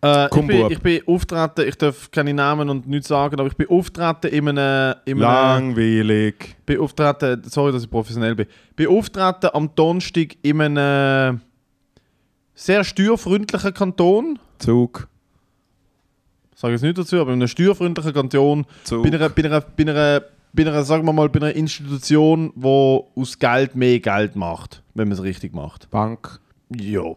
Äh, 0.01 0.27
ich, 0.27 0.31
Komm, 0.31 0.47
bin, 0.47 0.61
Bub. 0.63 0.71
ich 0.71 0.81
bin 0.81 1.03
auftreten, 1.09 1.67
ich 1.67 1.75
darf 1.77 2.09
keine 2.13 2.33
Namen 2.33 2.69
und 2.69 2.87
nichts 2.87 3.09
sagen, 3.09 3.41
aber 3.41 3.49
ich 3.49 3.57
bin 3.57 3.69
auftreten 3.69 4.29
in 4.29 4.49
einem... 4.49 4.95
In 5.07 5.15
einem 5.15 5.21
Langweilig. 5.23 6.55
bin 6.67 6.79
auftreten, 6.79 7.43
sorry, 7.49 7.73
dass 7.73 7.83
ich 7.83 7.91
professionell 7.91 8.37
bin, 8.37 8.47
bin 8.77 8.87
auftreten 8.87 9.49
am 9.53 9.75
Donnerstag 9.75 10.37
in 10.43 10.61
einem 10.61 11.41
sehr 12.59 12.83
steuerfreundlichen 12.83 13.73
Kanton. 13.73 14.39
Zug. 14.59 15.09
Sage 16.57 16.75
jetzt 16.75 16.83
nicht 16.83 16.99
dazu, 16.99 17.17
aber 17.17 17.33
in 17.33 17.39
einem 17.41 17.49
steuerfreundlichen 17.49 18.13
Kanton. 18.13 18.67
Zug. 18.83 19.05
Bei 19.05 19.11
einer, 19.11 19.29
bei 19.29 19.45
einer, 19.45 19.61
bei 19.61 19.83
einer, 19.83 20.23
bei 20.53 20.63
einer, 20.67 20.83
sagen 20.83 21.07
wir 21.07 21.13
mal, 21.13 21.29
bei 21.29 21.41
einer 21.41 21.55
Institution, 21.55 22.53
die 22.57 22.67
aus 22.67 23.39
Geld 23.39 23.77
mehr 23.77 24.01
Geld 24.01 24.35
macht, 24.35 24.83
wenn 24.95 25.09
man 25.09 25.17
es 25.17 25.23
richtig 25.23 25.55
macht. 25.55 25.89
Bank. 25.91 26.41
Ja. 26.77 27.03
Eine 27.03 27.15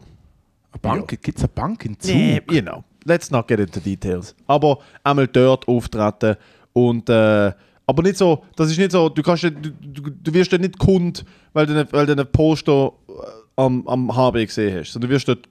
Bank? 0.80 1.08
Gibt 1.08 1.38
es 1.38 1.42
eine 1.42 1.52
Bank 1.52 1.84
in 1.84 1.98
Zug? 1.98 2.14
Nee, 2.14 2.40
you 2.48 2.62
know. 2.62 2.84
Let's 3.04 3.32
not 3.32 3.48
get 3.48 3.58
into 3.58 3.80
details. 3.80 4.36
Aber 4.46 4.78
einmal 5.02 5.26
dort 5.26 5.66
auftreten 5.66 6.36
und 6.72 7.10
äh, 7.10 7.52
aber 7.84 8.02
nicht 8.04 8.16
so, 8.16 8.44
das 8.54 8.70
ist 8.70 8.78
nicht 8.78 8.92
so, 8.92 9.08
du 9.08 9.22
kannst 9.22 9.42
du, 9.42 9.50
du, 9.50 9.72
du 10.08 10.34
wirst 10.34 10.52
dort 10.52 10.62
nicht 10.62 10.78
Kund, 10.78 11.24
weil 11.52 11.66
du, 11.66 11.92
weil 11.92 12.06
du 12.06 12.12
einen 12.12 12.30
Poster 12.30 12.92
äh, 13.08 13.12
am, 13.56 13.86
am 13.86 14.14
HB 14.14 14.46
gesehen 14.46 14.78
hast, 14.78 14.94
du 14.94 15.08
wirst 15.08 15.28
dort, 15.28 15.48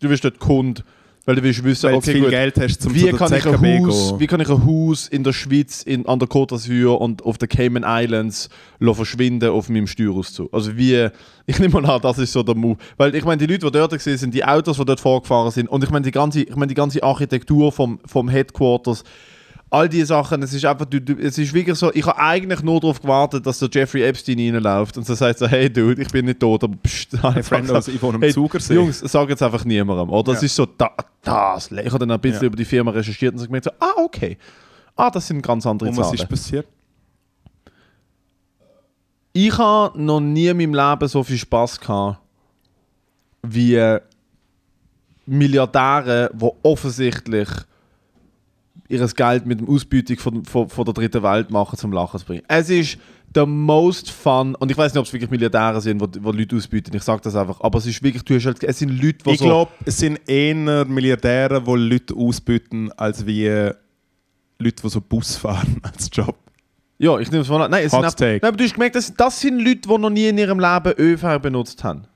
du 0.00 0.08
wirst 0.08 0.24
dort 0.24 0.38
Kund, 0.38 0.84
weil 1.26 1.36
du 1.36 1.42
willst 1.42 1.64
wissen, 1.64 1.84
Weil 1.84 1.92
du 1.92 1.98
okay 1.98 2.12
viel 2.12 2.20
gut, 2.20 2.30
Geld 2.30 2.60
hast, 2.60 2.82
zum 2.82 2.94
wie 2.94 3.10
kann, 3.10 3.32
ich 3.32 3.46
ein 3.46 3.52
Haus, 3.54 4.10
gehen. 4.10 4.20
wie 4.20 4.26
kann 4.26 4.40
ich 4.40 4.50
ein 4.50 4.66
Haus 4.66 5.08
in 5.08 5.24
der 5.24 5.32
Schweiz, 5.32 5.82
in, 5.82 6.06
an 6.06 6.18
der 6.18 6.28
Côte 6.28 6.54
d'Azur 6.54 6.98
und 7.00 7.24
auf 7.24 7.38
den 7.38 7.48
Cayman 7.48 7.84
Islands 7.86 8.50
verschwinden 8.78 9.48
auf 9.48 9.70
meinem 9.70 9.86
Steuerauszug? 9.86 10.52
Also 10.52 10.76
wie, 10.76 11.08
ich 11.46 11.58
nehme 11.58 11.80
mal 11.80 11.86
an, 11.90 12.02
das 12.02 12.18
ist 12.18 12.32
so 12.32 12.42
der 12.42 12.54
Move. 12.54 12.76
Weil 12.98 13.14
ich 13.14 13.24
meine, 13.24 13.38
die 13.38 13.46
Leute, 13.46 13.66
die 13.66 13.72
dort 13.72 13.92
waren, 13.92 14.18
sind 14.18 14.34
die 14.34 14.44
Autos, 14.44 14.76
die 14.76 14.84
dort 14.84 15.00
vorgefahren 15.00 15.50
sind 15.50 15.68
und 15.68 15.82
ich 15.82 15.90
meine, 15.90 16.04
die 16.04 16.10
ganze, 16.10 16.42
ich 16.42 16.56
meine, 16.56 16.66
die 16.66 16.74
ganze 16.74 17.02
Architektur 17.02 17.72
vom, 17.72 18.00
vom 18.04 18.28
Headquarters, 18.28 19.02
all 19.70 19.88
diese 19.88 20.06
Sachen, 20.06 20.42
es 20.42 20.52
ist 20.54 20.64
einfach, 20.64 20.84
du, 20.86 21.00
du, 21.00 21.14
es 21.14 21.36
ist 21.36 21.52
wirklich 21.52 21.76
so, 21.76 21.92
ich 21.92 22.06
habe 22.06 22.16
eigentlich 22.18 22.62
nur 22.62 22.80
darauf 22.80 23.00
gewartet, 23.02 23.44
dass 23.44 23.58
der 23.58 23.68
Jeffrey 23.72 24.02
Epstein 24.04 24.38
reinläuft 24.38 24.96
und 24.96 25.04
so 25.06 25.14
sagt 25.14 25.38
so, 25.40 25.46
hey 25.48 25.68
Dude, 25.72 26.00
ich 26.00 26.08
bin 26.08 26.26
nicht 26.26 26.38
tot, 26.38 26.62
aber 26.62 26.76
pst, 26.76 27.18
Hey, 27.22 27.42
Friend, 27.42 27.68
also 27.70 27.90
ich 27.90 28.00
wohne 28.00 28.16
am 28.16 28.22
Hey, 28.22 28.32
Zugersee. 28.32 28.74
Jungs, 28.74 29.00
sag 29.00 29.28
jetzt 29.30 29.42
einfach 29.42 29.64
niemandem. 29.64 30.10
Oder? 30.10 30.32
Das 30.32 30.42
Ja. 30.42 30.46
ist 30.46 30.54
so, 30.56 30.66
da, 30.66 30.90
das. 31.22 31.72
Ich 31.72 31.86
habe 31.86 31.98
dann 31.98 32.10
ein 32.12 32.20
bisschen 32.20 32.42
Ja. 32.42 32.46
über 32.46 32.56
die 32.56 32.64
Firma 32.64 32.92
recherchiert 32.92 33.32
und 33.32 33.38
so 33.40 33.46
gemerkt, 33.46 33.64
so, 33.64 33.70
ah, 33.80 33.94
okay. 34.04 34.38
Ah, 34.96 35.10
das 35.10 35.26
sind 35.26 35.42
ganz 35.42 35.66
andere 35.66 35.88
Und 35.88 35.96
was 35.96 36.06
Zahlen. 36.08 36.20
ist 36.20 36.28
passiert? 36.28 36.66
Ich 39.32 39.58
habe 39.58 40.00
noch 40.00 40.20
nie 40.20 40.46
in 40.46 40.56
meinem 40.56 40.74
Leben 40.74 41.08
so 41.08 41.24
viel 41.24 41.38
Spaß 41.38 41.80
gehabt 41.80 42.20
wie 43.42 43.98
Milliardäre, 45.26 46.30
die 46.32 46.48
offensichtlich 46.62 47.48
ihr 48.88 49.06
Geld 49.08 49.46
mit 49.46 49.60
dem 49.60 49.68
Ausbeutung 49.68 50.18
von, 50.18 50.44
von, 50.44 50.68
von 50.68 50.84
der 50.84 50.94
dritten 50.94 51.22
Welt 51.22 51.50
machen, 51.50 51.78
zum 51.78 51.92
Lachen 51.92 52.20
zu 52.20 52.26
bringen. 52.26 52.42
Es 52.48 52.70
ist 52.70 52.98
der 53.34 53.46
most 53.46 54.10
fun, 54.10 54.54
und 54.54 54.70
ich 54.70 54.78
weiß 54.78 54.94
nicht, 54.94 55.00
ob 55.00 55.06
es 55.06 55.12
wirklich 55.12 55.30
Milliardäre 55.30 55.80
sind, 55.80 56.00
die, 56.00 56.20
die 56.20 56.30
Leute 56.30 56.56
ausbeuten, 56.56 56.94
ich 56.94 57.02
sage 57.02 57.20
das 57.22 57.34
einfach, 57.34 57.60
aber 57.60 57.78
es 57.78 57.86
ist 57.86 58.02
wirklich, 58.02 58.22
du 58.22 58.34
hast 58.34 58.46
halt, 58.46 58.62
es 58.62 58.78
sind 58.78 58.90
Leute, 58.90 59.18
die 59.24 59.30
Ich 59.30 59.38
so... 59.38 59.44
glaube, 59.44 59.72
es 59.84 59.98
sind 59.98 60.20
eher 60.28 60.84
Milliardäre, 60.84 61.60
die 61.62 61.72
Leute 61.72 62.14
ausbieten, 62.14 62.92
als 62.96 63.26
wie 63.26 63.48
Leute, 64.58 64.82
die 64.82 64.88
so 64.88 65.00
Bus 65.00 65.36
fahren 65.36 65.80
als 65.82 66.08
Job. 66.12 66.36
Ja, 66.98 67.18
ich 67.18 67.30
nehme 67.30 67.42
es 67.42 67.48
mal 67.48 67.62
an. 67.62 67.70
Nein, 67.72 67.86
es 67.86 67.92
Hot 67.92 68.04
sind 68.04 68.18
take. 68.18 68.38
nein, 68.40 68.48
aber 68.48 68.56
du 68.56 68.64
hast 68.64 68.74
gemerkt, 68.74 68.94
das, 68.94 69.12
das 69.14 69.40
sind 69.40 69.58
Leute, 69.58 69.88
die 69.88 69.98
noch 69.98 70.10
nie 70.10 70.28
in 70.28 70.38
ihrem 70.38 70.60
Leben 70.60 70.94
ÖV 70.96 71.40
benutzt 71.40 71.82
haben. 71.82 72.06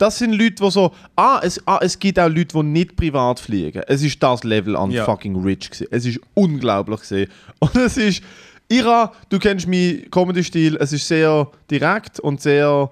Das 0.00 0.16
sind 0.16 0.32
Leute, 0.32 0.54
die 0.64 0.70
so, 0.70 0.92
ah 1.14 1.40
es, 1.42 1.60
ah, 1.66 1.78
es 1.82 1.98
gibt 1.98 2.18
auch 2.18 2.26
Leute, 2.30 2.56
die 2.56 2.62
nicht 2.62 2.96
privat 2.96 3.38
fliegen. 3.38 3.82
Es 3.86 4.02
ist 4.02 4.22
das 4.22 4.44
Level 4.44 4.74
an 4.74 4.90
Ja. 4.90 5.04
fucking 5.04 5.36
rich 5.44 5.68
gewesen. 5.70 5.88
Es 5.90 6.06
ist 6.06 6.18
unglaublich 6.32 7.00
gewesen. 7.02 7.30
Und 7.58 7.76
es 7.76 7.98
ist, 7.98 8.22
Ira, 8.70 9.12
du 9.28 9.38
kennst 9.38 9.68
meinen 9.68 10.10
Comedy-Stil, 10.10 10.78
es 10.80 10.94
ist 10.94 11.06
sehr 11.06 11.48
direkt 11.70 12.18
und 12.20 12.40
sehr, 12.40 12.90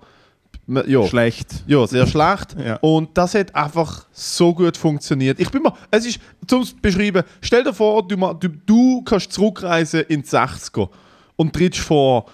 ja, 0.87 1.07
Schlecht. 1.07 1.65
ja, 1.67 1.87
sehr 1.87 2.07
schlecht. 2.07 2.55
Ja. 2.63 2.77
Und 2.83 3.17
das 3.17 3.35
hat 3.35 3.55
einfach 3.55 4.05
so 4.13 4.53
gut 4.53 4.77
funktioniert. 4.77 5.41
Ich 5.41 5.51
bin 5.51 5.63
mal, 5.63 5.73
es 5.91 6.05
ist, 6.05 6.21
zum 6.47 6.63
beschreiben, 6.83 7.23
stell 7.41 7.65
dir 7.65 7.73
vor, 7.73 8.07
du, 8.07 8.17
du, 8.35 8.49
du 8.67 9.03
kannst 9.03 9.33
zurückreisen 9.33 10.03
in 10.09 10.21
die 10.21 10.29
60er 10.29 10.91
und 11.37 11.55
trittst 11.55 11.81
vor, 11.81 12.27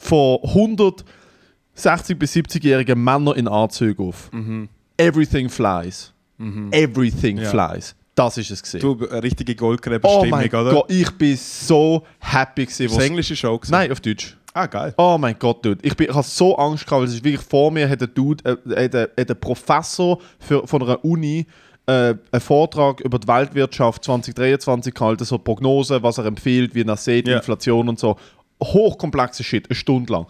vor 0.00 0.44
100 0.44 1.04
60- 1.86 2.14
bis 2.16 2.34
70-jährigen 2.34 3.02
Männern 3.02 3.36
in 3.36 3.48
Anzügen 3.48 4.08
auf. 4.08 4.30
Everything 4.96 5.48
flies. 5.48 6.12
Everything 6.70 7.38
Ja. 7.38 7.50
flies. 7.50 7.94
Das 8.14 8.36
ist 8.36 8.50
es 8.50 8.62
gesehen. 8.62 8.80
Du, 8.80 9.08
eine 9.08 9.22
richtige 9.22 9.52
Oh 9.54 9.56
Goldgräberstimmung, 9.68 10.30
mein 10.30 10.48
oder? 10.48 10.70
Gott, 10.72 10.90
ich 10.90 11.10
bin 11.12 11.36
so 11.36 12.04
happy 12.18 12.66
gewesen. 12.66 12.88
Das 12.88 12.98
englische 13.04 13.36
Show 13.36 13.56
gewesen? 13.56 13.72
Nein, 13.72 13.92
auf 13.92 14.00
Deutsch. 14.00 14.36
Ah, 14.52 14.66
geil. 14.66 14.92
Oh 14.98 15.16
mein 15.18 15.36
Gott, 15.38 15.64
Dude. 15.64 15.78
Ich, 15.82 15.96
bin, 15.96 16.08
ich 16.10 16.14
habe 16.14 16.26
so 16.26 16.56
Angst 16.56 16.84
gehabt, 16.84 17.00
weil 17.02 17.08
es 17.08 17.14
ist 17.14 17.24
wirklich 17.24 17.40
vor 17.46 17.70
mir 17.70 17.88
hat 17.88 18.00
der 18.00 18.08
Dude, 18.08 18.58
äh, 18.74 18.88
der- 18.90 19.10
hat 19.18 19.28
der 19.28 19.34
Professor 19.34 20.20
für, 20.40 20.66
von 20.66 20.82
einer 20.82 21.02
Uni 21.04 21.46
äh, 21.86 21.92
einen 22.32 22.40
Vortrag 22.40 23.00
über 23.00 23.18
die 23.18 23.28
Weltwirtschaft 23.28 24.04
2023 24.04 24.92
gehalten, 24.92 25.24
so 25.24 25.38
Prognosen, 25.38 26.02
was 26.02 26.18
er 26.18 26.26
empfiehlt, 26.26 26.74
wie 26.74 26.82
er 26.82 26.96
sieht, 26.96 27.28
Ja. 27.28 27.36
Inflation 27.38 27.88
und 27.88 27.98
so. 27.98 28.16
Hochkomplexes 28.62 29.46
Shit, 29.46 29.70
eine 29.70 29.76
Stunde 29.76 30.12
lang. 30.12 30.26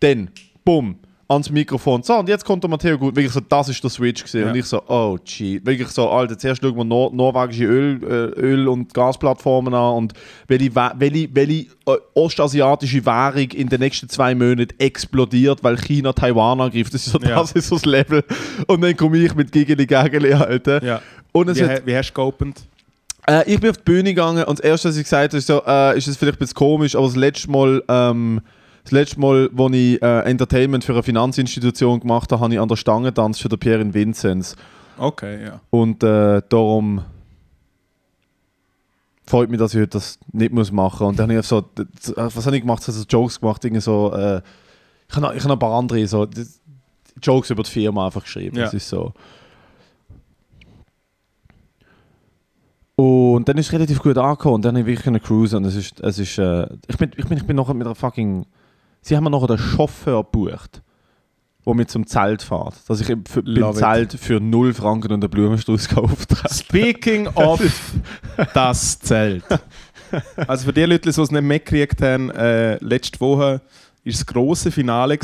Dann, 0.00 0.30
bumm, 0.64 0.96
ans 1.28 1.50
Mikrofon. 1.50 2.02
So, 2.02 2.14
und 2.18 2.28
jetzt 2.28 2.44
kommt 2.44 2.62
der 2.62 2.68
Matteo 2.70 2.98
gut. 2.98 3.16
Wirklich 3.16 3.32
so, 3.32 3.40
das 3.40 3.68
ist 3.68 3.82
der 3.82 3.90
Switch 3.90 4.22
gesehen. 4.22 4.42
Ja. 4.42 4.50
Und 4.50 4.56
ich 4.56 4.66
so, 4.66 4.82
oh, 4.88 5.16
gee. 5.24 5.60
Wirklich 5.64 5.88
so, 5.88 6.08
Alter, 6.08 6.36
zuerst 6.38 6.60
schauen 6.62 6.76
wir 6.76 6.84
Nor 6.84 7.12
norwegische 7.14 7.64
Öl, 7.64 8.00
äh, 8.02 8.40
Öl- 8.40 8.68
und 8.68 8.92
Gasplattformen 8.92 9.72
an 9.74 9.94
und 9.94 10.12
welche, 10.48 10.74
welche, 10.74 11.28
welche 11.34 11.66
äh, 11.86 11.96
ostasiatische 12.14 13.04
Währung 13.06 13.50
in 13.52 13.68
den 13.68 13.80
nächsten 13.80 14.08
zwei 14.08 14.34
Monaten 14.34 14.74
explodiert, 14.78 15.62
weil 15.64 15.76
China 15.78 16.12
Taiwan 16.12 16.60
angreift. 16.60 16.92
Das 16.92 17.06
ist 17.06 17.12
so, 17.12 17.18
Ja. 17.20 17.36
das, 17.40 17.52
ist 17.52 17.68
so 17.68 17.76
das 17.76 17.84
Level. 17.86 18.22
Und 18.66 18.82
dann 18.82 18.96
komme 18.96 19.18
ich 19.18 19.34
mit 19.34 19.50
Gigeli 19.52 19.86
Gageli, 19.86 20.32
Alter. 20.34 20.82
Ja. 20.84 21.00
Und 21.32 21.48
es 21.48 21.58
Wie, 21.58 21.64
hat, 21.64 21.80
ha- 21.80 21.86
wie 21.86 21.96
hast 21.96 22.10
du 22.10 22.14
geopend? 22.14 22.60
äh, 23.26 23.50
ich 23.50 23.58
bin 23.58 23.70
auf 23.70 23.78
die 23.78 23.82
Bühne 23.84 24.10
gegangen 24.10 24.44
und 24.44 24.58
das 24.58 24.64
erste, 24.64 24.90
was 24.90 24.96
ich 24.98 25.04
gesagt 25.04 25.32
habe, 25.32 25.38
ist 25.38 25.46
so, 25.46 25.62
äh, 25.66 25.96
ist 25.96 26.06
es 26.06 26.16
vielleicht 26.18 26.36
ein 26.36 26.40
bisschen 26.40 26.54
komisch, 26.54 26.94
aber 26.94 27.06
das 27.06 27.16
letzte 27.16 27.50
Mal, 27.50 27.82
ähm, 27.88 28.40
das 28.84 28.92
letzte 28.92 29.20
Mal, 29.20 29.48
wo 29.52 29.68
ich 29.70 30.00
äh, 30.02 30.20
Entertainment 30.20 30.84
für 30.84 30.92
eine 30.92 31.02
Finanzinstitution 31.02 32.00
gemacht 32.00 32.30
habe, 32.30 32.42
habe 32.42 32.54
ich 32.54 32.60
an 32.60 32.68
der 32.68 32.76
Stange 32.76 33.12
tanzt 33.12 33.42
für 33.42 33.48
den 33.48 33.58
Pierre 33.58 33.80
in 33.80 33.92
Vinzenz. 33.92 34.56
Okay, 34.96 35.44
ja. 35.44 35.60
Und 35.70 36.02
äh, 36.02 36.42
darum 36.48 37.02
freut 39.26 39.50
mich, 39.50 39.58
dass 39.58 39.74
ich 39.74 39.80
heute 39.80 39.90
das 39.90 40.18
nicht 40.32 40.52
muss 40.52 40.70
machen 40.70 41.06
Und 41.06 41.18
dann 41.18 41.30
habe 41.30 41.40
ich 41.40 41.46
so, 41.46 41.64
was 42.14 42.46
habe 42.46 42.56
ich 42.56 42.62
gemacht? 42.62 42.82
Ich 42.82 42.88
habe 42.88 42.98
so 42.98 43.04
Jokes 43.08 43.40
gemacht, 43.40 43.64
irgendwie 43.64 43.80
so, 43.80 44.12
äh, 44.12 44.42
ich 45.08 45.16
habe 45.16 45.26
noch, 45.26 45.34
noch 45.34 45.50
ein 45.50 45.58
paar 45.58 45.78
andere, 45.78 46.06
so, 46.06 46.28
Jokes 47.22 47.50
über 47.50 47.62
die 47.62 47.70
Firma 47.70 48.06
einfach 48.06 48.22
geschrieben. 48.22 48.56
Ja. 48.56 48.64
Das 48.64 48.74
ist 48.74 48.88
so. 48.88 49.12
Und 52.96 53.48
dann 53.48 53.58
ist 53.58 53.66
es 53.66 53.72
relativ 53.72 54.00
gut 54.00 54.16
angekommen 54.16 54.56
und 54.56 54.64
dann 54.64 54.76
habe 54.76 54.80
ich 54.80 54.86
wirklich 54.86 55.08
eine 55.08 55.20
Cruise 55.20 55.56
und 55.56 55.64
es 55.64 55.74
ist, 55.74 56.00
es 56.00 56.18
ist 56.18 56.38
äh, 56.38 56.68
ich, 56.86 56.96
bin, 56.96 57.10
ich, 57.16 57.26
bin, 57.26 57.38
ich 57.38 57.46
bin 57.46 57.56
nachher 57.56 57.74
mit 57.74 57.86
einer 57.86 57.96
fucking, 57.96 58.46
sie 59.04 59.16
haben 59.16 59.24
mir 59.24 59.30
nachher 59.30 59.48
den 59.48 59.58
Chauffeur 59.58 60.24
gebucht, 60.24 60.82
der 61.64 61.74
mit 61.74 61.90
zum 61.90 62.06
Zelt 62.06 62.42
fährt, 62.42 62.74
dass 62.88 63.00
ich 63.00 63.06
für, 63.06 63.42
beim. 63.42 63.74
Zelt 63.74 64.14
für 64.14 64.40
0 64.40 64.74
Franken 64.74 65.12
und 65.12 65.22
einen 65.22 65.30
Blumenstrauß 65.30 65.88
gekauft 65.88 66.30
habe. 66.36 66.54
Speaking 66.54 67.28
of 67.34 67.60
das 68.54 68.98
Zelt. 68.98 69.44
Also 70.46 70.66
für 70.66 70.72
die 70.72 70.82
Leute, 70.82 71.10
die 71.10 71.20
es 71.20 71.30
nicht 71.30 71.42
mitgekriegt 71.42 72.00
haben, 72.00 72.30
äh, 72.30 72.76
letzte 72.76 73.20
Woche 73.20 73.60
ist 74.04 74.20
das 74.20 74.26
große 74.26 74.70
Finale 74.70 75.18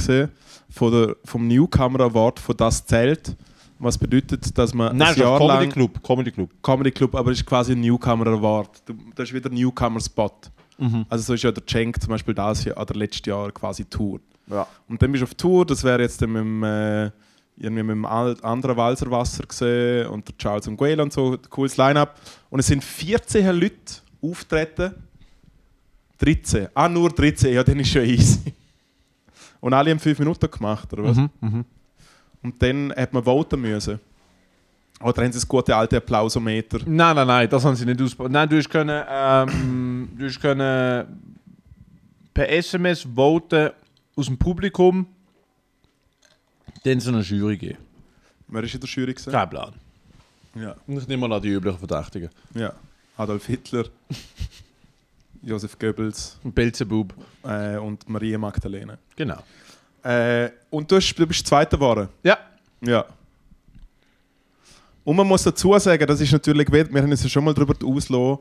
von 0.71 0.93
der, 0.93 1.17
vom 1.25 1.49
Newcomer 1.49 2.01
Award 2.01 2.39
von 2.39 2.57
das 2.57 2.85
Zelt. 2.85 3.37
Was 3.79 3.97
bedeutet, 3.97 4.59
dass 4.59 4.75
man 4.75 4.95
Nein, 4.95 5.15
ein 5.15 5.19
Jahr 5.19 5.39
Comedy 5.39 5.59
lang 5.59 5.71
Club. 5.71 6.03
Comedy 6.03 6.31
Club. 6.31 6.51
Comedy 6.63 6.91
Club, 6.91 7.15
aber 7.15 7.31
es 7.31 7.39
ist 7.39 7.47
quasi 7.47 7.73
ein 7.73 7.81
Newcomer 7.81 8.27
Award. 8.27 8.83
Das 9.15 9.29
ist 9.29 9.35
wieder 9.35 9.51
ein 9.51 9.55
Newcomer 9.55 10.01
Spot. 10.01 10.31
Mhm. 10.81 11.07
Also 11.09 11.25
so 11.25 11.35
ist 11.35 11.43
ja 11.43 11.53
der 11.53 11.67
Cenk 11.67 12.01
zum 12.01 12.11
Beispiel 12.11 12.35
das 12.35 12.65
Jahr 12.65 12.81
oder 12.81 12.95
letztes 12.95 13.27
Jahr 13.27 13.53
quasi 13.53 13.85
Tour. 13.85 14.21
Ja. 14.47 14.67
Und 14.89 15.01
dann 15.01 15.13
bist 15.13 15.23
du 15.23 15.27
auf 15.27 15.35
Tour, 15.35 15.67
das 15.67 15.85
wäre 15.85 16.03
jetzt 16.03 16.21
dann 16.21 16.33
mit 16.33 16.41
dem, 16.41 16.63
äh, 16.63 17.11
irgendwie 17.57 17.83
mit 17.83 17.95
dem 17.95 18.07
anderen 18.07 18.77
Walserwasser 18.77 19.45
gesehen 19.47 20.09
und 20.09 20.27
der 20.27 20.37
Charles 20.39 20.67
Nguela 20.67 21.03
und 21.03 21.13
so, 21.13 21.37
cooles 21.51 21.77
Line-Up. 21.77 22.19
Und 22.49 22.61
es 22.61 22.67
sind 22.67 22.83
14 22.83 23.55
Leute 23.55 23.75
auftreten. 24.23 24.95
13. 26.19 26.69
Ah, 26.75 26.89
nur 26.89 27.11
13, 27.11 27.55
ja, 27.55 27.63
dann 27.63 27.79
ist 27.81 27.89
schon 27.91 28.05
easy. 28.05 28.55
Und 29.61 29.75
alle 29.75 29.91
haben 29.91 29.99
5 29.99 30.19
Minuten 30.19 30.51
gemacht, 30.51 30.93
oder 30.93 31.05
was? 31.05 31.17
Mhm. 31.17 31.31
Mhm. 31.41 31.65
Und 32.43 32.63
dann 32.63 32.93
hat 32.97 33.13
man 33.13 33.25
voten 33.25 33.61
müssen. 33.61 34.01
Oder 35.03 35.23
haben 35.23 35.33
sie 35.33 35.39
das 35.39 35.49
gute 35.49 35.75
alte 35.75 35.97
Applausometer? 35.97 36.79
Nein, 36.85 37.17
nein, 37.17 37.27
nein, 37.27 37.49
das 37.49 37.65
haben 37.65 37.75
sie 37.75 37.87
nicht 37.87 38.01
ausgebaut. 38.03 38.31
Nein, 38.31 38.49
du 38.49 38.57
hast 38.59 38.69
können, 38.69 39.03
ähm, 39.09 40.09
du 40.19 40.27
hast 40.27 40.41
können 40.41 41.43
per 42.35 42.49
SMS 42.51 43.07
voten 43.15 43.71
aus 44.17 44.27
dem 44.27 44.37
Publikum, 44.37 45.07
dann 46.85 47.01
so 47.01 47.11
eine 47.11 47.21
Jury 47.23 47.57
geben. 47.57 47.79
Wer 48.49 48.63
ist 48.65 48.75
in 48.75 48.81
der 48.81 48.89
Jury? 48.91 49.15
Gewesen? 49.15 49.33
Kein 49.33 49.49
Plan. 49.51 49.73
Ja. 50.55 50.75
Und 50.87 50.99
ich 50.99 51.09
nehme 51.09 51.27
mal 51.29 51.37
an 51.37 51.43
die 51.43 51.49
üblichen 51.49 51.79
Verdächtigen. 51.79 52.29
ja. 52.55 52.73
Adolf 53.17 53.45
Hitler, 53.47 53.85
Josef 55.43 55.79
Goebbels 55.79 56.39
Belzebub. 56.43 57.13
äh, 57.45 57.77
und 57.77 58.09
Maria 58.09 58.39
Magdalena. 58.39 58.97
Genau. 59.15 59.43
Äh, 60.03 60.51
und 60.71 60.91
du, 60.91 60.97
hast, 60.97 61.15
du 61.15 61.27
bist 61.27 61.47
Zweiter 61.47 61.77
geworden. 61.77 62.09
Ja. 62.23 62.39
Ja. 62.81 63.05
Und 65.05 65.17
man 65.17 65.27
muss 65.27 65.43
dazu 65.43 65.77
sagen, 65.79 66.07
das 66.07 66.21
ist 66.21 66.33
natürlich, 66.33 66.71
wir 66.71 66.85
haben 66.85 67.11
uns 67.11 67.23
ja 67.23 67.29
schon 67.29 67.45
mal 67.45 67.55
darüber 67.55 67.75
ausgelassen, 67.85 68.39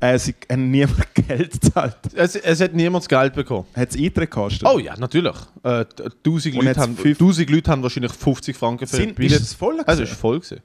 äh, 0.00 0.16
sie 0.18 0.34
haben 0.50 0.70
niemand 0.70 1.12
Geld 1.14 1.60
gezahlt. 1.60 1.96
Es, 2.14 2.36
es 2.36 2.60
hat 2.60 2.72
niemand 2.72 3.08
Geld 3.08 3.34
bekommen. 3.34 3.66
Hat 3.74 3.90
es 3.90 3.96
Eintritt 3.96 4.30
gekostet? 4.30 4.68
Oh 4.68 4.78
ja, 4.78 4.96
natürlich. 4.96 5.34
Äh, 5.64 5.84
t- 5.86 6.04
1000, 6.24 6.54
Und 6.56 6.64
Leute 6.66 6.80
haben, 6.80 6.96
fünf- 6.96 7.20
1000 7.20 7.50
Leute 7.50 7.70
haben 7.70 7.82
wahrscheinlich 7.82 8.12
50 8.12 8.56
Franken 8.56 8.86
für 8.86 8.96
Sind, 8.96 9.18
ist 9.18 9.40
es 9.40 9.54
voll 9.54 9.80
Also, 9.80 9.84
gewesen? 9.86 10.02
es 10.04 10.10
war 10.10 10.16
voll. 10.16 10.38
Gewesen. 10.40 10.60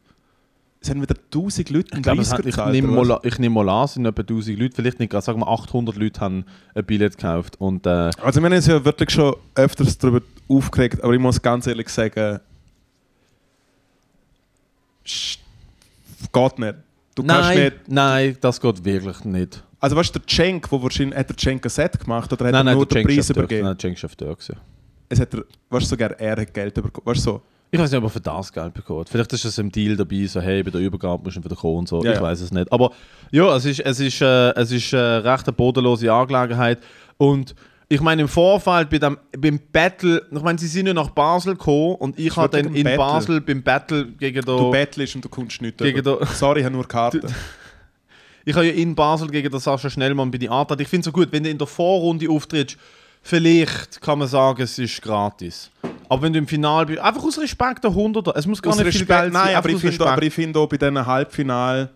Es 0.82 0.90
haben 0.90 1.02
wieder 1.02 1.16
1000 1.16 1.70
Leute 1.72 1.94
einen 1.94 2.04
30er 2.04 2.30
hat- 2.30 2.40
ich 2.40 2.46
gezahlt, 2.46 2.72
nehme 2.74 2.90
mal, 2.90 3.20
ich 3.24 3.40
nehme 3.40 3.56
mal 3.56 3.70
an, 3.70 3.86
es 3.86 3.94
sind 3.94 4.06
etwa 4.06 4.22
1000 4.22 4.60
Leute, 4.60 4.76
vielleicht 4.76 5.00
nicht 5.00 5.10
gerade, 5.12 5.26
sagen 5.26 5.40
wir 5.40 5.48
800 5.48 5.96
Leute 5.96 6.20
haben 6.20 6.46
ein 6.76 6.86
Billett 6.86 7.18
gekauft. 7.18 7.56
Und 7.60 7.88
äh, 7.88 8.12
Also 8.22 8.40
wir 8.40 8.46
haben 8.46 8.54
uns 8.54 8.68
ja 8.68 8.84
wirklich 8.86 9.10
schon 9.10 9.36
öfters 9.56 9.98
darüber 9.98 10.22
aufgeregt, 10.48 11.02
aber 11.04 11.14
ich 11.14 11.20
muss 11.20 11.42
ganz 11.42 11.66
ehrlich 11.68 11.90
sagen, 11.90 12.40
geht 15.04 16.60
nicht. 16.60 16.76
Du 17.16 17.24
kannst 17.24 17.50
nein, 17.50 17.60
nicht. 17.60 17.76
nein, 17.88 18.38
das 18.42 18.60
geht 18.60 18.84
wirklich 18.84 19.24
nicht. 19.26 19.64
Also 19.80 19.96
weißt 19.96 20.16
du, 20.16 20.20
der 20.20 20.28
Cenk, 20.28 20.72
wo 20.72 20.82
wahrscheinlich 20.82 21.18
hat 21.18 21.30
der 21.30 21.38
Cenk 21.38 21.66
ein 21.66 21.70
Set 21.70 22.00
gemacht 22.00 22.32
oder 22.32 22.46
hat 22.46 22.54
nein, 22.54 22.62
er 22.62 22.64
nein, 22.64 22.76
nur 22.76 22.86
der 22.86 23.04
den 23.04 23.08
Preis 23.08 23.30
übergeben? 23.30 23.66
Nein, 23.66 23.78
der 23.78 23.80
Cenk 23.80 24.00
Chef 24.00 24.16
dort 24.16 24.40
gewesen. 24.40 24.60
Es 25.10 25.20
hat 25.20 25.34
er, 25.34 25.44
weißt 25.70 25.86
du, 25.86 25.90
sogar 25.90 26.12
er 26.20 26.42
hat 26.42 26.54
Geld 26.54 26.74
bekommen. 26.74 27.06
Weißt 27.06 27.20
du 27.20 27.32
so? 27.32 27.42
Ich 27.70 27.80
weiß 27.80 27.92
nicht, 27.92 27.98
ob 27.98 28.04
er 28.04 28.10
für 28.10 28.22
das 28.22 28.54
Geld 28.54 28.74
bekommt. 28.74 29.10
Vielleicht 29.10 29.34
ist 29.34 29.46
es 29.46 29.58
im 29.58 29.72
Deal 29.72 29.96
dabei, 29.96 30.26
so 30.28 30.40
hey, 30.40 30.62
bei 30.62 30.70
der 30.70 30.80
Übergabe 30.80 31.24
musst 31.24 31.38
du 31.38 31.44
wieder 31.44 31.56
kommen 31.56 31.80
und 31.80 31.88
so. 31.88 32.04
Ja, 32.04 32.14
ich 32.14 32.22
weiß 32.22 32.42
es 32.42 32.52
nicht. 32.52 32.72
Aber 32.72 32.92
ja, 33.32 33.56
es 33.56 33.66
ist, 33.66 33.80
es 33.80 34.00
ist, 34.00 34.22
äh, 34.22 34.52
es 34.52 34.72
ist 34.72 34.94
äh, 34.94 34.98
recht 34.98 35.48
eine 35.48 35.54
bodenlose 35.54 36.12
Angelegenheit. 36.14 36.80
Und 37.18 37.56
ich 37.90 38.02
meine, 38.02 38.24
im 38.24 38.28
Vorfeld 38.28 38.90
bei 38.90 38.98
dem, 38.98 39.18
beim 39.38 39.60
Battle, 39.72 40.26
ich 40.32 40.42
meine, 40.42 40.58
sie 40.58 40.68
sind 40.68 40.88
ja 40.88 40.94
nach 40.94 41.10
Basel 41.10 41.54
gekommen 41.54 41.96
und 41.96 42.18
ich 42.18 42.36
habe 42.36 42.50
dann 42.62 42.74
in 42.74 42.84
Battle? 42.84 42.98
Basel 42.98 43.42
beim 43.42 43.62
Battle 43.62 44.06
gegen 44.08 44.42
Du 44.46 44.58
der, 44.58 44.72
bettelst 44.72 45.16
und 45.16 45.24
du 45.26 45.30
kommst 45.30 45.62
nicht 45.62 45.78
Gegen 45.78 46.04
der- 46.04 46.26
Sorry, 46.28 46.60
ich 46.62 46.66
habe 46.66 46.76
nur 46.76 46.88
Karten. 46.88 47.22
ich 48.46 48.56
habe 48.56 48.66
ja 48.66 48.74
in 48.74 48.96
Basel 48.96 49.28
gegen 49.30 49.50
den 49.52 49.60
Sascha 49.60 49.90
Schnellmann 49.90 50.32
bei 50.32 50.38
die 50.38 50.50
Art. 50.50 50.80
Ich 50.82 50.88
finde 50.88 51.02
es 51.02 51.06
so 51.06 51.12
gut, 51.12 51.30
wenn 51.32 51.44
du 51.44 51.50
in 51.50 51.58
der 51.58 51.68
Vorrunde 51.68 52.30
auftrittst, 52.30 52.78
vielleicht 53.22 54.02
kann 54.02 54.20
man 54.20 54.28
sagen, 54.28 54.62
es 54.64 54.78
ist 54.80 55.02
gratis. 55.02 55.70
Aber 56.10 56.22
wenn 56.24 56.34
du 56.34 56.40
im 56.40 56.48
Finale 56.48 56.86
bist, 56.86 57.00
einfach 57.00 57.24
aus 57.24 57.40
Respekt 57.40 57.84
der 57.84 57.92
100er. 57.92 58.34
Es 58.36 58.46
muss 58.46 58.62
gar 58.62 58.72
Aus 58.72 58.78
nicht 58.78 58.88
viel 58.92 59.02
Respekt, 59.02 59.22
Geld 59.22 59.34
nein, 59.34 59.46
sein. 59.48 59.56
aber 59.56 59.70
ich, 59.70 59.80
finde, 59.80 60.08
aber 60.08 60.22
ich 60.24 60.34
finde 60.34 60.60
auch 60.60 60.68
bei 60.68 60.78
diesen 60.78 61.06
Halbfinal 61.06 61.90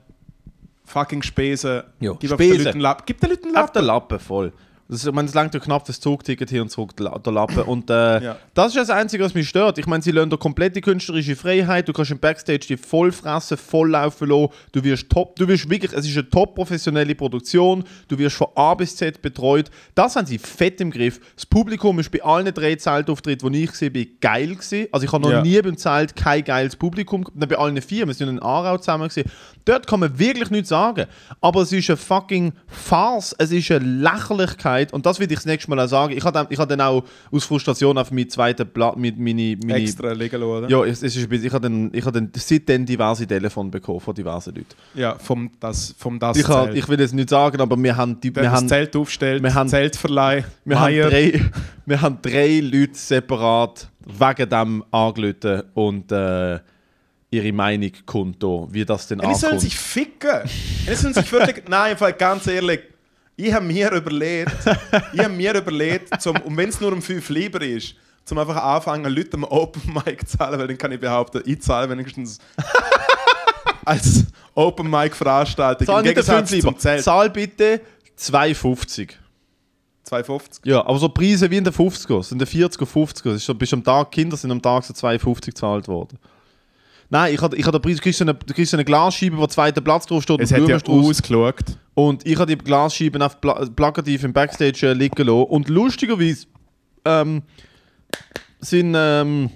fucking 0.85 1.21
Spesen. 1.21 1.83
Ja, 1.99 2.13
Gib 2.19 2.31
Spesen. 2.31 2.63
den 2.71 2.79
Lappen. 2.81 3.03
Gib 3.05 3.19
den 3.19 3.29
Leuten 3.29 3.47
einen 3.47 3.55
Auf 3.57 3.65
Lappen. 3.73 3.85
Lappe 3.85 4.19
voll. 4.19 4.53
Das, 4.89 5.05
ich 5.05 5.11
meine, 5.11 5.27
es 5.27 5.33
langt 5.33 5.53
ja 5.53 5.59
knapp 5.59 5.83
das 5.85 5.99
Zugticket 5.99 6.49
hier 6.49 6.61
und 6.61 6.69
zurück, 6.69 6.95
der 6.95 7.07
La- 7.07 7.19
der 7.19 7.33
Lappe. 7.33 7.63
Und 7.65 7.89
äh, 7.89 7.93
Ja. 8.23 8.37
das 8.53 8.67
ist 8.67 8.77
das 8.77 8.89
Einzige, 8.89 9.23
was 9.23 9.33
mich 9.33 9.49
stört. 9.49 9.77
Ich 9.77 9.85
meine, 9.85 10.01
sie 10.01 10.11
lassen 10.11 10.29
dir 10.29 10.37
komplette 10.37 10.79
künstlerische 10.79 11.35
Freiheit. 11.35 11.87
Du 11.89 11.93
kannst 11.93 12.11
im 12.11 12.19
Backstage 12.19 12.59
die 12.69 12.77
voll 12.77 13.11
fressen, 13.11 13.57
voll 13.57 13.89
laufen 13.91 14.29
lassen. 14.29 14.47
Du 14.71 14.83
wirst 14.83 15.09
top, 15.09 15.35
du 15.35 15.47
wirst 15.47 15.69
wirklich, 15.69 15.91
es 15.91 16.05
ist 16.07 16.17
eine 16.17 16.29
top 16.29 16.55
professionelle 16.55 17.15
Produktion. 17.15 17.83
Du 18.07 18.17
wirst 18.17 18.37
von 18.37 18.47
A 18.55 18.73
bis 18.75 18.95
Z 18.95 19.21
betreut. 19.21 19.69
Das 19.95 20.15
haben 20.15 20.25
sie 20.25 20.37
fett 20.37 20.79
im 20.79 20.91
Griff. 20.91 21.19
Das 21.35 21.45
Publikum 21.45 21.99
ist 21.99 22.09
bei 22.09 22.23
allen 22.23 22.53
drei 22.53 22.75
Zeltauftritten, 22.75 23.51
die 23.51 23.63
ich 23.65 23.71
gesehen 23.71 23.89
habe, 23.93 24.05
geil 24.21 24.55
gewesen. 24.55 24.87
Also 24.93 25.05
ich 25.05 25.11
habe 25.11 25.23
noch 25.23 25.31
Ja. 25.31 25.41
nie 25.41 25.61
beim 25.61 25.75
Zelt 25.77 26.15
kein 26.15 26.43
geiles 26.45 26.75
Publikum. 26.77 27.23
gehabt. 27.25 27.37
Bei 27.49 27.57
allen 27.57 27.81
vier, 27.81 28.07
wir 28.07 28.13
sind 28.13 28.29
in 28.29 28.39
Aarau 28.39 28.77
zusammen 28.77 29.09
gesehen. 29.09 29.29
Dort 29.65 29.85
kann 29.85 29.99
man 29.99 30.17
wirklich 30.17 30.49
nichts 30.49 30.69
sagen. 30.69 31.07
Aber 31.41 31.61
es 31.63 31.73
ist 31.73 31.89
eine 31.89 31.97
fucking 31.97 32.53
Farce, 32.67 33.35
es 33.37 33.51
ist 33.51 33.69
eine 33.71 33.83
Lächerlichkeit 33.85 34.76
und 34.91 35.05
das 35.05 35.19
will 35.19 35.27
ich 35.31 35.35
das 35.37 35.45
nächste 35.45 35.69
Mal 35.69 35.79
auch 35.79 35.87
sagen. 35.87 36.15
Ich 36.17 36.23
habe 36.23 36.33
dann, 36.33 36.47
ich 36.49 36.57
hab 36.59 36.69
dann 36.69 36.81
auch 36.81 37.03
aus 37.31 37.45
Frustration 37.45 37.97
auf 37.97 38.11
meinen 38.11 38.29
zweiten 38.29 38.67
Blatt 38.67 38.97
mit 38.97 39.17
meine, 39.17 39.57
meine 39.65 39.79
Extra 39.83 40.11
liegen 40.13 40.39
lassen, 40.41 40.43
oder? 40.65 40.69
ja, 40.69 40.83
es, 40.85 41.03
es 41.03 41.15
ist, 41.15 41.23
ein 41.23 41.29
bisschen- 41.29 41.47
ich 41.47 41.53
habe 41.53 41.63
dann, 41.69 41.89
ich 41.93 42.05
hab 42.05 42.13
dann 42.13 42.31
seitdem 42.35 42.85
diverse 42.85 43.25
Telefone 43.27 43.69
bekommen 43.69 43.99
von 43.99 44.13
diversen 44.15 44.55
Leuten. 44.55 44.67
Ja, 44.93 45.15
vom 45.19 45.51
das, 45.59 45.95
vom 45.97 46.19
das 46.19 46.37
Ich, 46.37 46.47
hab, 46.47 46.65
Zelt. 46.65 46.77
ich 46.77 46.87
will 46.89 46.99
jetzt 46.99 47.13
nicht 47.13 47.29
sagen, 47.29 47.59
aber 47.61 47.81
wir 47.81 47.95
haben, 47.97 48.19
die, 48.21 48.35
wir 48.35 48.43
das 48.43 48.51
haben, 48.53 48.67
Zelt 48.67 48.95
aufstellt, 48.95 49.43
wir 49.43 49.53
haben- 49.53 49.69
Zeltverleih, 49.69 50.43
wir, 50.65 50.79
haben 50.79 50.93
drei, 50.95 51.41
wir 51.85 52.01
haben 52.01 52.17
drei 52.21 52.59
Leute 52.59 52.95
separat 52.95 53.87
wegen 54.05 54.49
dem 54.49 54.83
angelötet 54.91 55.65
und 55.73 56.11
äh, 56.11 56.59
ihre 57.29 57.51
Meinung 57.51 57.91
kundtun, 58.05 58.69
wie 58.71 58.85
das 58.85 59.05
denn 59.07 59.19
Ja, 59.19 59.27
die 59.27 59.35
sollen 59.35 59.53
ankommt. 59.53 59.61
sich 59.61 59.77
ficken. 59.77 60.39
Die 60.89 60.95
sollen 60.95 61.13
sich 61.13 61.29
wirklich. 61.29 61.63
Nein, 61.67 61.95
ganz 62.17 62.47
ehrlich. 62.47 62.79
Ich 63.39 63.53
habe 63.53 63.65
mir 63.65 63.91
überlegt, 63.91 64.51
ich 65.13 65.19
habe 65.19 65.33
mir 65.33 65.53
überlegt, 65.53 66.19
zum, 66.19 66.37
und 66.41 66.57
wenn 66.57 66.69
es 66.69 66.81
nur 66.81 66.91
um 66.91 67.01
5 67.01 67.29
lieber 67.29 67.61
ist, 67.61 67.93
zum 68.25 68.39
einfach 68.39 68.55
anfangen, 68.61 69.13
Leute 69.13 69.35
am 69.35 69.43
Open 69.43 69.93
Mic 69.93 70.27
zu 70.27 70.37
zahlen, 70.37 70.59
weil 70.59 70.67
dann 70.67 70.77
kann 70.77 70.91
ich 70.91 70.99
behaupten, 70.99 71.43
ich 71.45 71.61
zahle 71.61 71.87
wenigstens 71.87 72.39
als 73.85 74.25
Open 74.55 74.89
Mic 74.89 75.15
Veranstaltung 75.15 75.85
Zahl 75.85 75.99
im 75.99 76.05
Gegensatz 76.05 76.49
5 76.49 76.61
zum. 76.63 76.79
Zelt. 76.79 77.03
Zahl 77.03 77.29
bitte 77.29 77.79
2,50. 78.19 79.11
2,50. 80.09 80.59
Ja, 80.63 80.83
aber 80.83 80.97
so 80.97 81.07
Preise 81.07 81.49
wie 81.51 81.57
in 81.57 81.63
den 81.63 81.73
50er, 81.73 82.23
sind 82.23 82.41
in 82.41 82.47
den 82.47 82.69
40er, 82.69 82.85
50er. 82.85 83.23
Das 83.25 83.35
ist 83.35 83.45
so, 83.45 83.53
bist 83.53 83.71
am 83.71 83.83
Tag, 83.83 84.09
Kinder 84.09 84.35
sind 84.35 84.49
am 84.49 84.61
Tag 84.61 84.83
so 84.83 84.93
2,50 84.93 85.45
gezahlt 85.45 85.87
worden. 85.87 86.17
Nein, 87.09 87.33
ich 87.33 87.41
habe 87.41 87.55
ich 87.55 87.65
hab 87.65 87.71
den 87.71 87.81
Preis, 87.81 87.95
du 87.95 88.01
kriegst 88.01 88.19
so 88.19 88.25
eine, 88.25 88.33
du 88.33 88.53
kriegst 88.53 88.71
so 88.71 88.77
eine 88.77 88.83
Glasscheibe, 88.83 89.37
wo 89.37 89.47
zweiter 89.47 89.81
Platz 89.81 90.05
drauf 90.05 90.23
steht, 90.23 90.41
Es 90.41 90.51
und 90.51 90.61
hat 90.61 90.87
ja 90.87 90.93
ausgeschaut. 90.93 91.77
Und 91.93 92.25
ich 92.27 92.37
habe 92.37 92.53
die 92.53 92.57
Glasscheiben 92.57 93.21
auf 93.21 93.39
pla 93.39 93.65
plakativ 93.65 94.23
im 94.23 94.33
Backstage 94.33 94.87
äh, 94.87 94.93
liegen 94.93 95.25
lassen. 95.25 95.43
Und 95.43 95.69
lustigerweise 95.69 96.47
ähm, 97.05 97.43
sind. 98.59 98.93
Ähm, 98.95 99.49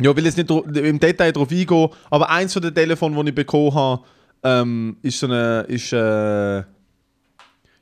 ja, 0.00 0.10
ich 0.10 0.16
will 0.16 0.24
jetzt 0.24 0.36
nicht 0.36 0.50
im 0.50 0.98
Detail 0.98 1.32
darauf 1.32 1.50
eingehen, 1.50 1.88
aber 2.10 2.30
eins 2.30 2.52
von 2.52 2.62
den 2.62 2.74
Telefonen, 2.74 3.24
die 3.24 3.30
ich 3.30 3.34
bekommen 3.34 3.74
habe, 3.74 4.02
ähm, 4.42 4.96
ist 5.02 5.18
so 5.18 5.26
eine. 5.26 5.62
Ist, 5.68 5.92
äh, 5.92 6.62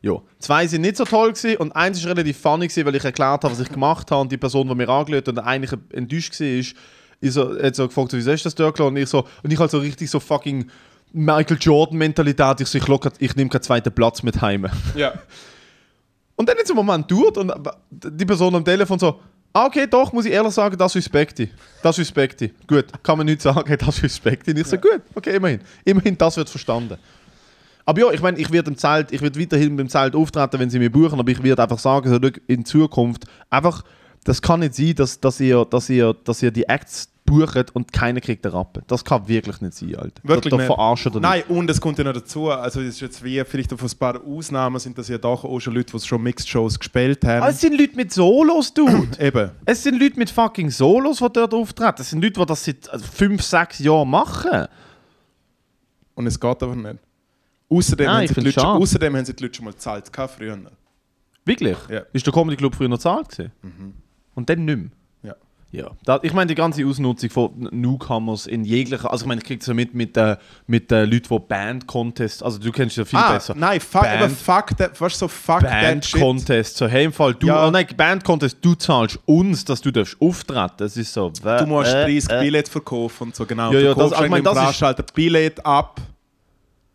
ja, 0.03 0.15
zwei 0.39 0.67
sind 0.67 0.81
nicht 0.81 0.97
so 0.97 1.05
toll 1.05 1.33
gewesen 1.33 1.59
und 1.59 1.73
eins 1.73 1.99
ist 1.99 2.07
relativ 2.07 2.39
funny 2.39 2.67
gewesen, 2.67 2.87
weil 2.87 2.95
ich 2.95 3.05
erklärt 3.05 3.45
habe, 3.45 3.51
was 3.51 3.61
ich 3.61 3.69
gemacht 3.69 4.11
habe 4.11 4.23
und 4.23 4.33
die 4.33 4.39
Person, 4.39 4.67
die 4.67 4.75
mir 4.75 4.89
angelötet 4.89 5.37
und 5.37 5.45
eigentlich 5.45 5.79
enttäuscht 5.93 6.41
war, 6.41 6.47
ist, 6.47 6.75
ist 7.21 7.35
so, 7.35 7.59
hat 7.63 7.75
so 7.77 7.87
gefragt, 7.89 8.11
so, 8.11 8.17
wieso 8.17 8.31
ist 8.33 8.45
das 8.47 8.55
gelassen? 8.55 8.83
Und 8.83 8.97
ich 8.97 9.09
so, 9.09 9.27
und 9.43 9.53
ich 9.53 9.59
halt 9.59 9.71
so 9.71 9.79
richtig 9.79 10.11
so 10.11 10.21
fucking 10.21 10.71
Michael 11.13 11.59
Jordan 11.61 11.99
Mentalität, 11.99 12.61
ich 12.61 12.69
so, 12.69 12.79
ich, 12.79 12.87
lock 12.87 13.03
grad- 13.03 13.15
ich 13.19 13.35
nehme 13.37 13.51
keinen 13.51 13.63
zweiten 13.63 13.93
Platz 13.93 14.23
mit 14.23 14.41
heim. 14.41 14.67
Ja. 14.95 15.13
Und 16.37 16.49
dann 16.49 16.57
hat 16.57 16.65
es 16.65 16.71
einen 16.71 16.77
Moment 16.77 17.07
gedauert 17.07 17.37
und 17.37 17.53
die 17.91 18.25
Person 18.25 18.55
am 18.55 18.65
Telefon 18.65 18.99
so, 18.99 19.21
Ah, 19.53 19.67
okay, 19.67 19.87
doch, 19.87 20.13
muss 20.13 20.25
ich 20.27 20.33
ehrlich 20.33 20.55
sagen, 20.55 20.79
das 20.79 20.95
respekte 20.95 21.43
ich. 21.43 21.51
Das 21.83 21.99
respekte 21.99 22.45
ich. 22.47 22.53
Gut, 22.69 22.87
kann 23.03 23.19
man 23.19 23.27
nicht 23.27 23.43
sagen, 23.43 23.77
das 23.85 24.01
respekte 24.03 24.53
ich. 24.53 24.57
Nicht 24.57 24.69
so 24.71 24.79
gut. 24.79 25.03
Okay, 25.15 25.35
immerhin. 25.37 25.61
Immerhin, 25.85 26.17
das 26.17 26.37
wird 26.37 26.49
verstanden. 26.49 26.97
Aber 27.85 28.01
ja, 28.01 28.11
ich 28.13 28.23
meine, 28.23 28.39
ich 28.39 28.51
werde 28.53 28.71
im 28.71 28.77
Zelt, 28.79 29.11
ich 29.11 29.21
werde 29.21 29.41
weiterhin 29.41 29.77
beim 29.77 29.89
Zelt 29.89 30.15
auftreten, 30.15 30.61
wenn 30.61 30.71
sie 30.71 30.79
mich 30.79 30.93
buchen, 30.93 31.19
aber 31.19 31.31
ich 31.31 31.43
werde 31.43 31.63
einfach 31.65 31.81
sagen, 31.81 32.09
so, 32.09 32.31
in 32.47 32.65
Zukunft, 32.65 33.25
einfach, 33.51 33.83
das 34.25 34.43
kann 34.43 34.61
nicht 34.61 34.75
sein, 34.75 34.95
dass, 34.95 35.19
dass, 35.21 35.41
ihr, 35.41 35.65
dass, 35.65 35.89
ihr, 35.89 36.15
dass 36.25 36.43
ihr 36.43 36.51
die 36.51 36.65
Acts 36.69 37.11
bucht 37.31 37.75
und 37.75 37.93
keiner 37.93 38.21
kriegt 38.21 38.45
den 38.45 38.53
Rappen. 38.53 38.83
Das 38.89 39.05
kann 39.05 39.27
wirklich 39.29 39.61
nicht 39.61 39.75
sein, 39.75 39.95
Alter. 39.95 40.21
Wirklich 40.23 40.51
da, 40.51 40.57
da 40.57 40.65
verarschen 40.65 41.13
ihr 41.15 41.21
Nein, 41.21 41.43
und 41.49 41.71
es 41.71 41.81
kommt 41.81 41.99
ja 41.99 42.05
noch 42.05 42.13
dazu, 42.13 42.51
also 42.51 42.81
es 42.81 42.89
ist 42.89 43.01
jetzt 43.01 43.25
wie, 43.25 43.43
vielleicht 43.45 43.73
auf 43.73 43.83
ein 43.83 43.99
paar 43.99 44.21
Ausnahmen 44.25 44.79
sind 44.81 44.99
das 44.99 45.09
ja 45.09 45.19
doch 45.19 45.45
auch 45.45 45.61
schon 45.61 45.75
Leute, 45.75 45.97
die 45.97 46.05
schon 46.05 46.23
Mixed-Shows 46.23 46.79
gespielt 46.79 47.25
haben. 47.25 47.43
Ah, 47.43 47.49
es 47.49 47.61
sind 47.61 47.79
Leute 47.79 47.97
mit 47.97 48.13
Solos, 48.13 48.75
Dude. 48.75 49.09
Eben. 49.19 49.51
es 49.65 49.83
sind 49.83 50.01
Leute 50.01 50.19
mit 50.19 50.31
fucking 50.31 50.71
Solos, 50.71 51.19
die 51.19 51.29
dort 51.33 51.55
auftreten. 51.55 52.03
Es 52.03 52.11
sind 52.11 52.23
Leute, 52.23 52.41
die 52.41 52.47
das 52.47 52.65
seit 52.65 52.89
5, 52.89 53.43
6 53.43 53.79
Jahren 53.79 54.11
machen. 54.11 54.67
Und 56.15 56.27
es 56.27 56.39
geht 56.39 56.63
einfach 56.63 56.75
nicht. 56.75 56.99
Außerdem, 57.69 58.07
Nein, 58.07 58.29
haben, 58.29 58.45
die 58.45 58.59
außerdem 58.59 59.17
haben 59.17 59.25
sie 59.25 59.35
die 59.35 59.45
Leute 59.45 59.55
schon 59.55 59.65
mal 59.65 59.71
gezahlt 59.71 60.11
früher. 60.37 60.59
Wirklich? 61.45 61.79
Ja. 61.89 62.03
Ist 62.13 62.27
der 62.27 62.33
Comedy 62.33 62.57
Club 62.57 62.75
früher 62.75 62.89
noch 62.89 62.99
zahlt 62.99 63.29
gewesen? 63.29 63.53
Und 64.35 64.49
dann 64.49 64.65
nicht 64.65 64.77
mehr? 64.79 64.91
Ja. 65.23 65.35
Ja, 65.73 65.91
da, 66.05 66.19
ich 66.23 66.33
meine 66.33 66.49
die 66.49 66.57
ganze 66.57 66.85
Ausnutzung 66.85 67.31
von 67.31 67.69
Newcomers 67.71 68.49
in 68.49 68.65
jeglicher, 68.65 69.09
also 69.13 69.25
ich 69.25 69.29
meine, 69.29 69.41
ich 69.41 69.47
kriege 69.47 69.61
es 69.61 69.67
ja 69.69 69.75
mit 69.75 69.95
mit, 69.95 70.17
äh, 70.17 70.37
mit 70.67 70.91
äh, 70.91 71.05
Leuten, 71.05 71.29
die 71.31 71.39
Band-Contests, 71.39 72.43
also 72.43 72.59
du 72.59 72.73
kennst 72.73 72.97
ja 72.97 73.05
viel 73.05 73.19
Ah, 73.21 73.35
besser. 73.35 73.55
nein, 73.57 73.79
fuck, 73.81 74.03
Band- 74.03 74.21
aber 74.23 74.31
fuck 74.31 74.77
that, 74.77 75.01
weißt 75.01 75.15
du, 75.15 75.19
so 75.21 75.29
fuck. 75.29 75.61
Band-Contest, 75.61 76.77
so 76.77 76.89
hey, 76.89 77.05
im 77.05 77.13
Fall, 77.13 77.35
du, 77.35 77.47
Ja. 77.47 77.69
oh 77.69 77.71
nein, 77.71 77.87
Band-Contest, 77.97 78.59
du 78.61 78.75
zahlst 78.75 79.21
uns, 79.27 79.65
dass 79.65 79.81
du 79.81 79.93
darfst 79.93 80.17
auftreten, 80.21 80.73
das 80.79 80.97
ist 80.97 81.13
so, 81.13 81.33
äh, 81.45 81.59
Du 81.59 81.67
musst 81.67 81.93
äh, 81.95 82.05
30 82.05 82.31
äh. 82.31 82.41
Billett 82.41 82.69
verkaufen 82.69 83.23
und 83.29 83.37
so, 83.37 83.47
genau. 83.47 83.73
Ja, 83.73 83.79
ja, 83.79 83.95
das- 83.95 84.11
ich 84.13 84.19
meine, 84.19 84.25
eigentlich 84.25 84.39
im 84.39 84.45
das 84.45 84.53
ist- 84.55 84.59
Veranstalter 84.61 85.05
Billett 85.15 85.65
ab 85.65 86.01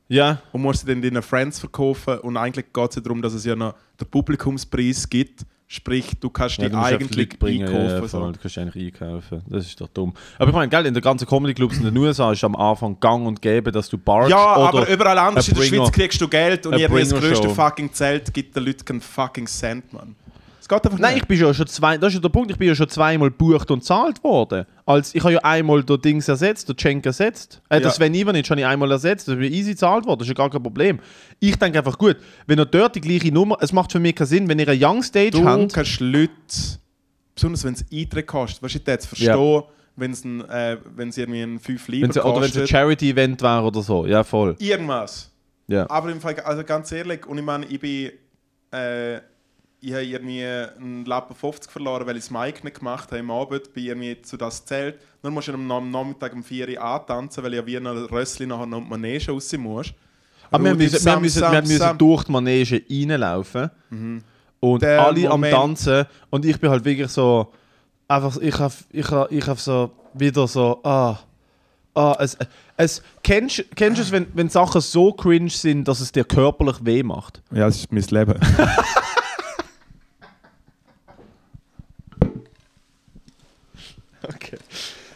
Ja, 0.09 0.39
und 0.51 0.61
musst 0.61 0.81
sie 0.81 0.87
dann 0.87 1.01
deinen 1.01 1.21
Friends 1.23 1.59
verkaufen 1.59 2.19
und 2.19 2.35
eigentlich 2.37 2.65
geht 2.73 2.89
es 2.89 2.95
ja 2.97 3.01
darum, 3.01 3.21
dass 3.21 3.33
es 3.33 3.43
ja 3.45 3.55
noch 3.55 3.73
den 3.99 4.07
Publikumspreis 4.09 5.09
gibt, 5.09 5.45
sprich, 5.67 6.11
du 6.19 6.29
kannst 6.29 6.57
ja 6.57 6.69
die 6.69 6.75
eigentlich 6.75 7.39
bringen, 7.39 7.67
einkaufen. 7.67 8.01
ja, 8.01 8.07
so. 8.07 8.31
du 8.31 8.39
kannst 8.39 8.57
eigentlich 8.57 8.93
einkaufen, 9.01 9.41
das 9.47 9.65
ist 9.65 9.81
doch 9.81 9.87
dumm. 9.87 10.13
Aber 10.37 10.49
ich 10.49 10.55
meine, 10.55 10.69
gell, 10.69 10.85
in 10.85 10.93
den 10.93 11.01
ganzen 11.01 11.27
Comedy-Clubs 11.27 11.77
in 11.77 11.85
den 11.85 11.97
USA 11.97 12.31
ist 12.31 12.43
am 12.43 12.55
Anfang 12.55 12.99
gang 12.99 13.25
und 13.27 13.41
gäbe, 13.41 13.71
dass 13.71 13.89
du 13.89 13.97
Barks 13.97 14.29
Ja, 14.29 14.55
oder 14.57 14.67
aber 14.69 14.87
überall 14.89 15.17
anders 15.17 15.47
in 15.47 15.55
der 15.55 15.61
Bringer- 15.61 15.83
Schweiz 15.85 15.91
kriegst 15.91 16.21
du 16.21 16.27
Geld 16.27 16.65
und 16.65 16.73
irgendwie 16.73 17.01
das 17.01 17.13
größte 17.19 17.49
fucking 17.49 17.91
Zelt 17.93 18.33
gibt 18.33 18.55
den 18.55 18.63
Leuten 18.65 18.85
keinen 18.85 19.01
fucking 19.01 19.47
Cent, 19.47 19.91
Mann. 19.93 20.15
Es 20.65 20.69
geht 20.69 20.83
einfach 20.83 20.97
Nein, 20.97 21.11
ich 21.11 21.15
nicht. 21.17 21.27
bin 21.27 21.39
ja 21.39 21.53
schon 21.53 21.67
zwei, 21.67 21.95
das 21.95 22.07
ist 22.07 22.15
ja 22.15 22.21
der 22.21 22.29
Punkt, 22.29 22.49
ich 22.49 22.57
bin 22.57 22.67
ja 22.67 22.73
schon 22.73 22.89
zweimal 22.89 23.29
gebucht 23.29 23.69
und 23.69 23.83
zahlt 23.83 24.23
worden. 24.23 24.65
Als, 24.83 25.13
ich 25.13 25.21
habe 25.21 25.33
ja 25.33 25.39
einmal 25.43 25.83
den 25.83 26.01
Dings 26.01 26.27
ersetzt, 26.27 26.67
den 26.67 26.75
Cenk 26.75 27.05
ersetzt. 27.05 27.61
Äh, 27.69 27.75
Ja. 27.75 27.81
Das 27.81 27.97
Sven 27.97 28.15
Ivanic 28.15 28.49
habe 28.49 28.59
ich 28.59 28.65
einmal 28.65 28.89
ersetzt, 28.89 29.27
das 29.27 29.35
ist 29.37 29.43
easy 29.43 29.73
gezahlt 29.73 30.07
worden, 30.07 30.17
das 30.17 30.27
ist 30.27 30.29
ja 30.29 30.33
gar 30.33 30.49
kein 30.49 30.63
Problem. 30.63 30.99
Ich 31.39 31.55
denke 31.57 31.77
einfach, 31.77 31.99
gut, 31.99 32.17
wenn 32.47 32.57
ihr 32.57 32.65
dort 32.65 32.95
die 32.95 33.01
gleiche 33.01 33.31
Nummer, 33.31 33.59
es 33.61 33.73
macht 33.73 33.91
für 33.91 33.99
mich 33.99 34.15
keinen 34.15 34.25
Sinn, 34.25 34.49
wenn 34.49 34.57
ihr 34.57 34.67
eine 34.67 34.83
Young 34.83 35.03
Stage 35.03 35.29
Du 35.29 35.45
habt, 35.45 35.71
kannst 35.71 35.99
Leute, 35.99 36.31
besonders 37.35 37.63
wenn 37.63 37.73
es 37.75 37.85
Eintritt 37.93 38.25
kostet, 38.25 38.63
weißt 38.63 38.73
du, 38.73 38.79
ich 38.79 38.87
jetzt 38.87 39.05
verstehen, 39.05 39.63
wenn 39.97 40.11
es 40.13 40.25
ein, 40.25 40.49
äh, 40.49 40.77
irgendwie 40.97 41.41
ein 41.43 41.59
5 41.59 41.87
Lieber 41.89 42.07
wenn 42.07 42.11
sie, 42.11 42.21
oder 42.25 42.37
wenn 42.37 42.49
es 42.49 42.55
ein 42.55 42.61
kostet. 42.61 42.69
Charity-Event 42.69 43.39
wäre 43.43 43.61
oder 43.61 43.83
so, 43.83 44.07
ja 44.07 44.23
voll. 44.23 44.55
Irgendwas. 44.57 45.31
Ja. 45.67 45.87
Aber 45.91 46.09
im 46.09 46.19
Fall, 46.19 46.39
also 46.39 46.63
ganz 46.63 46.91
ehrlich, 46.91 47.23
und 47.27 47.37
ich 47.37 47.43
meine, 47.43 47.67
ich 47.67 47.79
bin, 47.79 48.09
äh, 48.71 49.19
ich 49.85 49.93
habe 49.93 50.03
irgendwie 50.03 50.43
einen 50.43 51.05
Lappen 51.05 51.35
50 51.35 51.71
verloren, 51.71 52.07
weil 52.07 52.17
ich 52.17 52.23
das 52.23 52.31
Mic 52.31 52.63
nicht 52.63 52.79
gemacht 52.79 53.11
habe 53.11 53.19
im 53.19 53.29
Abend, 53.29 53.71
bin 53.71 53.85
irgendwie 53.85 54.19
zu 54.19 54.35
das 54.35 54.65
Zelt. 54.65 54.97
Dann 55.21 55.31
musst 55.31 55.47
du 55.47 55.53
am 55.53 55.69
am 55.71 55.91
Nachmittag 55.91 56.33
um 56.33 56.43
4 56.43 56.69
Uhr 56.69 56.81
antanzen, 56.81 57.43
weil 57.43 57.53
ich 57.53 57.59
ja 57.59 57.65
wie 57.67 57.77
ein 57.77 57.85
Rössli 57.85 58.47
nachher 58.47 58.65
noch 58.65 58.81
die 58.81 58.89
Manege 58.89 59.31
raus 59.31 59.53
muss. 59.57 59.93
Aber 60.49 60.63
wir 60.63 60.71
Rudi, 60.71 60.83
müssen, 60.85 61.05
wir 61.05 61.19
müssen, 61.19 61.39
Sam, 61.39 61.51
wir 61.51 61.61
müssen 61.61 61.77
Sam. 61.77 61.97
durch 61.99 62.23
die 62.23 62.31
Manege 62.31 62.81
reinlaufen 62.89 63.69
und 64.59 64.81
Der 64.81 65.05
alle 65.05 65.29
Moment. 65.29 65.53
am 65.53 65.61
Tanzen 65.61 66.05
und 66.31 66.45
ich 66.45 66.59
bin 66.59 66.71
halt 66.71 66.83
wirklich 66.83 67.09
so, 67.09 67.51
einfach, 68.07 68.37
ich 68.37 68.57
habe 68.57 68.73
ich 68.91 69.11
hab, 69.11 69.31
ich 69.31 69.47
hab 69.47 69.59
so 69.59 69.91
wieder 70.15 70.47
so, 70.47 70.79
ah, 70.83 71.19
ah, 71.93 72.15
es, 72.19 72.35
es, 72.77 73.03
kennst, 73.21 73.63
kennst 73.75 73.99
du 73.99 74.01
es, 74.03 74.11
wenn, 74.11 74.25
wenn 74.33 74.49
Sachen 74.49 74.81
so 74.81 75.13
cringe 75.13 75.51
sind, 75.51 75.87
dass 75.87 75.99
es 75.99 76.11
dir 76.11 76.23
körperlich 76.23 76.77
weh 76.83 77.03
macht? 77.03 77.43
Ja, 77.51 77.67
das 77.67 77.77
ist 77.77 77.91
mein 77.91 78.03
Leben. 78.03 78.39
Okay. 84.27 84.57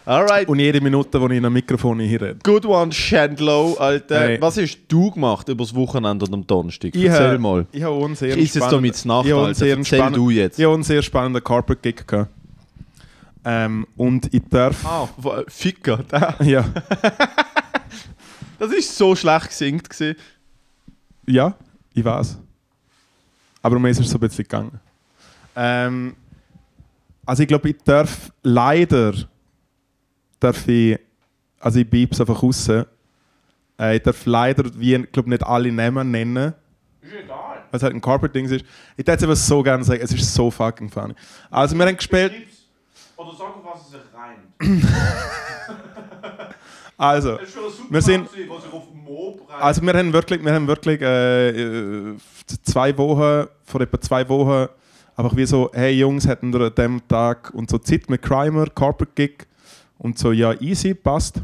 Alright. 0.05 0.47
und 0.47 0.57
jede 0.57 0.81
Minute, 0.81 1.21
wo 1.21 1.27
ich 1.27 1.37
in 1.37 1.45
ein 1.45 1.53
Mikrofon 1.53 1.99
rede. 1.99 2.35
Good 2.43 2.65
one, 2.65 2.89
Chandlo, 2.91 3.75
Alter. 3.75 4.19
Hey. 4.21 4.41
Was 4.41 4.57
hast 4.57 4.79
du 4.87 5.11
gemacht 5.11 5.47
übers 5.49 5.75
Wochenende 5.75 6.25
und 6.25 6.33
am 6.33 6.47
Donnerstag? 6.47 6.95
Ich 6.95 7.03
Erzähl 7.05 7.27
habe- 7.27 7.39
mal. 7.39 7.67
Ich 7.71 7.83
habe 7.83 8.03
einen 8.03 8.15
sehr 8.15 8.35
Ich 8.35 8.45
esse 8.45 8.59
jetzt 8.59 8.71
da 8.71 8.81
mit 8.81 9.05
Nacht, 9.05 9.31
Alter. 9.31 9.53
sehr 9.53 9.77
Erzähl 9.77 10.11
du 10.11 10.29
jetzt. 10.31 10.57
Ich 10.57 10.65
habe 10.65 10.73
einen 10.73 10.83
sehr 10.83 11.01
spannenden 11.03 11.43
Corporate 11.43 11.81
Gig 11.81 12.07
gehabt. 12.07 12.31
Ähm, 13.45 13.85
und 13.97 14.33
ich 14.33 14.41
darf... 14.49 14.83
Ah, 14.85 15.07
Ficker. 15.47 16.03
da. 16.07 16.35
Ja. 16.43 16.65
Das 18.57 18.71
ist 18.73 18.95
so 18.97 19.15
schlecht 19.15 19.49
gesingt 19.49 19.89
gewesen. 19.89 20.15
Ja, 21.27 21.53
ich 21.93 22.03
weiß. 22.03 22.37
Aber 23.61 23.75
um 23.75 23.85
es 23.85 23.99
ist 23.99 24.05
es 24.05 24.11
so 24.11 24.17
ein 24.17 24.21
bisschen 24.21 24.43
gegangen. 24.43 24.79
Ähm, 25.55 26.15
also 27.29 27.43
ich 27.43 27.47
glaube, 27.47 27.69
ich 27.69 27.77
darf 27.83 28.31
leider, 28.41 29.13
darf 30.39 30.67
ich, 30.67 30.97
also 31.59 31.79
ich 31.79 31.87
bieb's 31.87 32.19
einfach 32.19 32.41
raus, 32.41 32.67
äh, 32.69 32.85
ich 33.95 34.01
darf 34.01 34.25
leider, 34.25 34.63
wie 34.73 34.95
ich 34.95 35.11
glaube 35.11 35.29
nicht 35.29 35.43
alle 35.45 35.71
Namen 35.71 36.09
nennen. 36.09 36.55
Ist 37.03 37.13
egal. 37.13 37.65
Weil 37.69 37.77
es 37.77 37.83
halt 37.83 37.93
ein 37.93 38.01
Corporate-Ding 38.01 38.45
ist. 38.45 38.65
Ich 38.97 39.05
würde 39.05 39.17
es 39.17 39.23
aber 39.23 39.35
so 39.35 39.61
gerne 39.61 39.83
sagen, 39.83 40.01
es 40.01 40.11
ist 40.11 40.33
so 40.33 40.49
fucking 40.49 40.89
funny. 40.89 41.13
Also 41.51 41.77
wir 41.77 41.85
haben 41.85 41.97
gespielt, 41.97 42.33
Oder 43.15 43.31
sag 43.37 43.47
auf 43.47 43.63
was 43.63 43.81
es 43.83 43.91
sich 43.91 44.01
reimt. 44.11 44.83
also, 46.97 47.37
Wir 47.91 48.01
sind-. 48.01 48.27
Also 49.59 49.83
wir 49.83 49.93
haben 49.93 50.13
wirklich, 50.13 50.43
wir 50.43 50.51
haben 50.51 50.67
wirklich 50.67 50.99
äh, 50.99 51.49
äh, 51.49 52.17
zwei 52.63 52.97
Wochen, 52.97 53.47
vor 53.65 53.81
etwa 53.81 54.01
zwei 54.01 54.27
Wochen, 54.27 54.67
einfach 55.19 55.35
wie 55.35 55.45
so, 55.45 55.69
hey 55.73 55.91
Jungs, 55.99 56.25
hätten 56.25 56.53
wir 56.53 56.61
an 56.61 56.75
dem 56.75 57.07
Tag 57.09 57.51
und 57.53 57.69
so 57.69 57.77
Zeit 57.77 58.09
mit 58.09 58.21
Crimer, 58.21 58.67
Corporate 58.67 59.11
Gig 59.15 59.47
und 59.97 60.17
so, 60.17 60.31
ja 60.31 60.53
easy, 60.61 60.93
passt. 60.93 61.41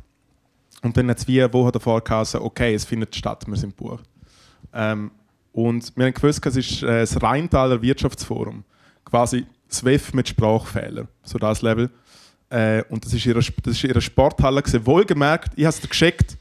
Und 0.81 0.95
dann 0.95 1.09
hat 1.09 1.17
es 1.17 1.27
wie 1.27 1.41
eine 1.41 1.51
Woche 1.51 1.73
davor 1.73 2.01
geheißen, 2.01 2.39
okay, 2.39 2.73
es 2.73 2.85
findet 2.85 3.13
statt, 3.13 3.43
wir 3.45 3.57
sind 3.57 3.75
gebucht. 3.75 4.05
Ähm, 4.71 5.11
und 5.51 5.91
wir 5.97 6.05
haben 6.05 6.13
gewusst, 6.13 6.45
es 6.45 6.55
ist 6.55 6.83
äh, 6.83 7.01
das 7.01 7.21
Rheintaler 7.21 7.81
Wirtschaftsforum. 7.81 8.63
Quasi 9.03 9.45
das 9.67 9.83
WEF 9.83 10.13
mit 10.13 10.29
Sprachfehlern, 10.29 11.09
so 11.23 11.37
das 11.37 11.61
Level. 11.61 11.89
Äh, 12.49 12.81
und 12.89 13.03
das 13.03 13.13
ist 13.13 13.25
ihre, 13.25 13.39
das 13.39 13.73
ist 13.73 13.83
ihre 13.83 14.01
Sporthalle. 14.01 14.61
Gewesen. 14.61 14.85
Wohlgemerkt, 14.85 15.51
ich 15.57 15.65
habe 15.65 15.75
es 15.75 15.81
dir 15.81 15.89
geschickt, 15.89 16.37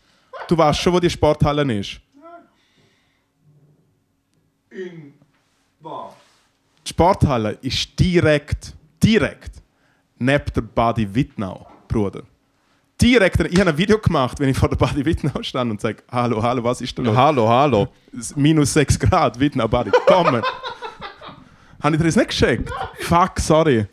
du 0.46 0.56
weißt 0.56 0.78
schon, 0.78 0.92
wo 0.92 1.00
die 1.00 1.10
Sporthalle 1.10 1.62
ist. 1.74 2.00
In 4.70 5.14
was? 5.80 6.23
Die 6.86 6.90
Sporthalle 6.90 7.58
ist 7.62 7.98
direkt, 7.98 8.74
direkt 9.02 9.52
neben 10.18 10.44
der 10.54 10.60
Badi 10.60 11.14
Wittnau, 11.14 11.66
Bruder. 11.88 12.22
Direkt, 13.00 13.40
ich 13.40 13.58
habe 13.58 13.70
ein 13.70 13.78
Video 13.78 13.98
gemacht, 13.98 14.38
wenn 14.38 14.50
ich 14.50 14.56
vor 14.56 14.68
der 14.68 14.76
Badi 14.76 15.04
Wittnau 15.04 15.42
stand 15.42 15.70
und 15.70 15.80
sage, 15.80 16.02
hallo, 16.10 16.42
hallo, 16.42 16.62
was 16.62 16.80
ist 16.82 16.96
da 16.98 17.02
los? 17.02 17.16
Hallo, 17.16 17.48
hallo. 17.48 17.88
Minus 18.36 18.74
6 18.74 18.98
Grad, 18.98 19.40
Wittnau 19.40 19.66
Badi, 19.66 19.90
komm. 20.06 20.26
Habe 20.26 21.96
ich 21.96 22.00
dir 22.00 22.06
das 22.06 22.16
nicht 22.16 22.28
geschickt? 22.28 22.70
Fuck, 23.00 23.40
sorry. 23.40 23.86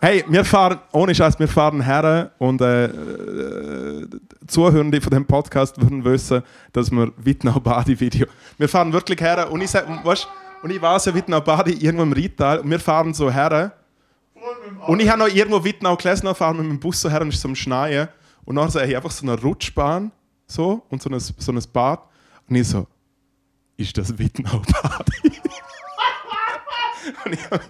Hey, 0.00 0.24
wir 0.28 0.44
fahren, 0.44 0.80
ohne 0.92 1.14
Scheiß, 1.14 1.38
wir 1.38 1.46
fahren 1.46 1.80
her 1.80 2.32
und 2.38 2.60
äh, 2.60 2.86
äh, 2.86 4.08
Zuhörende 4.48 5.00
von 5.00 5.10
dem 5.10 5.24
Podcast 5.24 5.80
würden 5.80 6.04
wissen, 6.04 6.42
dass 6.72 6.90
wir 6.90 7.12
Wittnau 7.18 7.60
Badi 7.60 7.98
Video. 7.98 8.26
Wir 8.58 8.68
fahren 8.68 8.92
wirklich 8.92 9.20
her 9.20 9.50
und 9.50 9.60
ich 9.60 9.70
sag, 9.70 9.86
weißt, 10.04 10.26
und 10.62 10.70
ich 10.70 10.80
weiß 10.80 11.06
ja 11.06 11.14
Wittnau 11.14 11.40
Badi 11.40 11.72
irgendwo 11.72 12.02
im 12.04 12.12
Rital 12.12 12.60
und 12.60 12.70
wir 12.70 12.80
fahren 12.80 13.12
so 13.14 13.30
her 13.30 13.72
und 14.86 15.00
ich 15.00 15.08
habe 15.08 15.18
noch 15.20 15.28
irgendwo 15.28 15.62
Wittnau 15.62 15.96
dann 15.96 16.34
fahren 16.34 16.56
mit 16.56 16.66
dem 16.66 16.80
Bus 16.80 17.00
so 17.00 17.10
her 17.10 17.20
und 17.20 17.28
ist 17.28 17.40
so 17.40 17.48
am 17.48 17.54
Schneien 17.54 18.08
und 18.44 18.56
dann 18.56 18.70
sehe 18.70 18.86
ich 18.86 18.96
einfach 18.96 19.10
so 19.10 19.26
eine 19.26 19.40
Rutschbahn 19.40 20.12
so 20.46 20.84
und 20.88 21.02
so 21.02 21.10
ein, 21.10 21.20
so 21.20 21.52
ein 21.52 21.62
Bad 21.72 22.00
und 22.48 22.56
ich 22.56 22.68
so, 22.68 22.86
ist 23.76 23.96
das 23.96 24.16
Wittnau 24.18 24.60
Badi? 24.60 25.40
und 27.24 27.32
ich 27.32 27.50
hab 27.50 27.60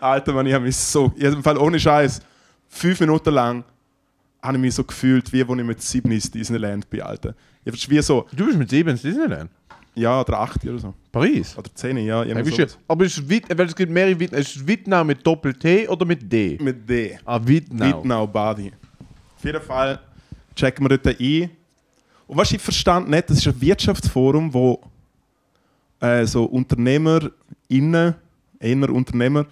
Alter, 0.00 0.32
Mann, 0.32 0.46
ich 0.46 0.54
habe 0.54 0.64
mich 0.64 0.76
so, 0.76 1.12
ich 1.16 1.24
im 1.24 1.42
Fall 1.42 1.58
ohne 1.58 1.78
Scheiß, 1.78 2.20
fünf 2.68 3.00
Minuten 3.00 3.30
lang 3.30 3.64
habe 4.42 4.56
ich 4.56 4.60
mich 4.60 4.74
so 4.74 4.84
gefühlt, 4.84 5.32
wie 5.32 5.46
wenn 5.46 5.58
ich 5.58 5.64
mit 5.64 5.82
sieben 5.82 6.10
ins 6.12 6.30
Disneyland 6.30 6.88
bin, 6.88 7.02
Alter. 7.02 7.34
Ich 7.64 7.90
wie 7.90 8.00
so, 8.00 8.26
Du 8.32 8.46
bist 8.46 8.58
mit 8.58 8.70
sieben 8.70 8.90
ins 8.90 9.02
Disneyland. 9.02 9.50
Ja, 9.96 10.20
oder 10.20 10.40
8 10.40 10.64
oder 10.66 10.78
so. 10.78 10.94
Paris? 11.10 11.56
Oder 11.56 11.74
10, 11.74 11.96
ja. 11.98 12.22
So. 12.44 12.50
schön. 12.50 12.68
Aber 12.86 13.06
es 13.06 13.16
ist 13.16 13.28
Wit 13.28 13.44
weil 13.48 13.66
es 13.66 13.74
gibt 13.74 13.90
mehrere 13.90 14.20
Wit 14.20 14.32
ist 14.32 14.56
es 14.56 14.66
Wittnau 14.66 15.02
mit 15.04 15.26
Doppel-T 15.26 15.88
oder 15.88 16.04
mit 16.04 16.30
D? 16.30 16.58
Mit 16.60 16.88
D. 16.88 17.18
Ah. 17.24 17.40
Wittnau 17.42 18.26
Badi. 18.26 18.72
Auf 19.36 19.44
jeden 19.44 19.62
Fall 19.62 19.98
checken 20.54 20.84
wir 20.84 20.98
dort 20.98 21.18
ein. 21.18 21.50
Und 22.26 22.36
was 22.36 22.52
ich 22.52 22.60
verstand 22.60 23.08
nicht, 23.08 23.30
das 23.30 23.38
ist 23.38 23.46
ein 23.46 23.60
Wirtschaftsforum, 23.60 24.52
wo 24.52 24.82
äh, 26.00 26.26
so 26.26 26.44
UnternehmerInnen, 26.44 28.14
eher 28.60 28.90
Unternehmer, 28.90 29.46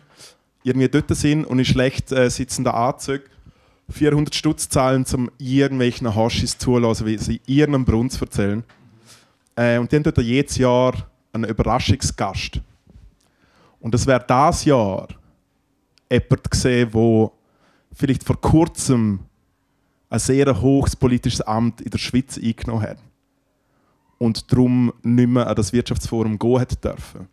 irgendwie 0.62 0.88
dort 0.88 1.14
sind 1.16 1.44
und 1.46 1.58
in 1.58 1.64
schlecht 1.64 2.12
äh, 2.12 2.28
sitzenden 2.28 2.74
Anzügen 2.74 3.24
400 3.90 4.34
Stutz 4.34 4.68
zahlen, 4.68 5.04
um 5.14 5.30
irgendwelchen 5.38 6.14
Hoshis 6.14 6.58
zulassen, 6.58 7.06
wie 7.06 7.18
sie 7.18 7.40
ihren 7.46 7.84
Brunz 7.84 8.20
erzählen. 8.20 8.64
Äh, 9.56 9.78
und 9.78 9.90
die 9.90 9.96
haben 9.96 10.02
dort 10.02 10.18
jedes 10.18 10.56
Jahr 10.56 10.94
einen 11.32 11.44
Überraschungsgast. 11.44 12.60
Und 13.80 13.94
das 13.94 14.06
wäre 14.06 14.24
das 14.26 14.64
Jahr 14.64 15.08
jemand 16.10 16.50
gesehen, 16.50 16.88
wo 16.92 17.32
vielleicht 17.92 18.24
vor 18.24 18.40
kurzem 18.40 19.20
ein 20.08 20.18
sehr 20.18 20.60
hohes 20.60 20.96
politisches 20.96 21.40
Amt 21.40 21.80
in 21.80 21.90
der 21.90 21.98
Schweiz 21.98 22.38
eingenommen 22.38 22.82
hat 22.82 22.98
und 24.18 24.50
darum 24.50 24.92
nicht 25.02 25.28
mehr 25.28 25.46
an 25.46 25.56
das 25.56 25.72
Wirtschaftsforum 25.72 26.38
gehen 26.38 26.66
dürfen. 26.82 27.28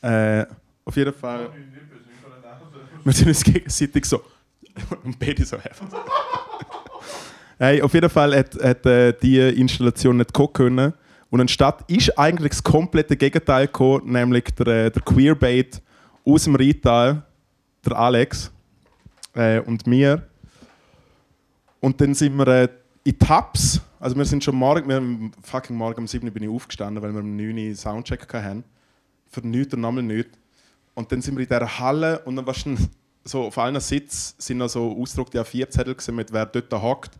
Äh, 0.00 0.46
auf 0.84 0.96
jeden 0.96 1.12
Fall. 1.14 1.50
Wir 3.04 3.12
sind 3.12 3.28
uns 3.28 3.44
gegenseitig 3.44 4.04
so. 4.04 4.22
Und 5.04 5.18
beide 5.18 5.44
so 5.44 5.58
heftig. 5.58 5.88
hey, 7.58 7.82
auf 7.82 7.92
jeden 7.94 8.10
Fall 8.10 8.36
hat, 8.36 8.54
hat 8.62 8.86
äh, 8.86 9.12
die 9.12 9.38
Installation 9.38 10.16
nicht 10.16 10.32
kommen 10.32 10.52
können. 10.52 10.94
Und 11.30 11.40
anstatt 11.40 11.90
ist 11.90 12.18
eigentlich 12.18 12.50
das 12.50 12.62
komplette 12.62 13.16
Gegenteil 13.16 13.66
gekommen, 13.66 14.12
nämlich 14.12 14.44
der, 14.58 14.66
äh, 14.66 14.90
der 14.90 15.02
Queerbait 15.02 15.80
aus 16.26 16.44
dem 16.44 16.54
Rital, 16.54 17.22
der 17.84 17.98
Alex 17.98 18.52
äh, 19.34 19.60
und 19.60 19.86
mir. 19.86 20.28
Und 21.80 22.00
dann 22.00 22.14
sind 22.14 22.36
wir 22.36 22.46
äh, 22.46 22.68
in 23.04 23.18
Tabs, 23.18 23.80
also 23.98 24.16
wir 24.16 24.24
sind 24.24 24.44
schon 24.44 24.56
morgen, 24.56 24.88
wir 24.88 25.30
fucking 25.42 25.74
morgen 25.74 26.00
um 26.00 26.06
7 26.06 26.26
Uhr 26.26 26.32
bin 26.32 26.42
ich 26.42 26.48
aufgestanden, 26.48 27.02
weil 27.02 27.12
wir 27.12 27.20
um 27.20 27.36
9 27.36 27.68
Uhr 27.68 27.74
Soundcheck 27.74 28.32
hatten. 28.32 28.64
Für 29.28 29.46
nichts 29.46 29.72
und 29.74 29.80
nochmal 29.80 30.02
nichts. 30.02 30.38
Und 30.94 31.10
dann 31.10 31.22
sind 31.22 31.36
wir 31.36 31.42
in 31.42 31.48
dieser 31.48 31.78
Halle 31.78 32.18
und 32.20 32.36
dann 32.36 32.46
warst 32.46 32.66
du 32.66 32.76
so 33.24 33.42
auf 33.42 33.58
allen 33.58 33.80
Sitzen 33.80 34.34
sind 34.38 34.58
noch 34.58 34.68
so 34.68 34.96
ausgedruckte 35.00 35.40
A4-Zettel 35.40 35.94
gewesen, 35.94 36.14
mit 36.14 36.32
wer 36.32 36.46
dort 36.46 36.72
hockt. 36.72 37.18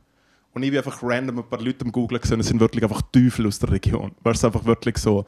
Und 0.55 0.63
ich 0.63 0.71
bin 0.71 0.79
einfach 0.79 1.03
random 1.03 1.39
ein 1.39 1.49
paar 1.49 1.61
Leute 1.61 1.85
am 1.85 1.93
Googlen 1.93 2.21
gesehen, 2.21 2.41
es 2.41 2.49
sind 2.49 2.61
wirklich 2.61 2.83
einfach 2.83 3.03
Teufel 3.11 3.47
aus 3.47 3.59
der 3.59 3.71
Region. 3.71 4.13
Weißt 4.23 4.43
du, 4.43 4.49
einfach 4.49 4.65
wirklich 4.65 4.99
so, 4.99 5.25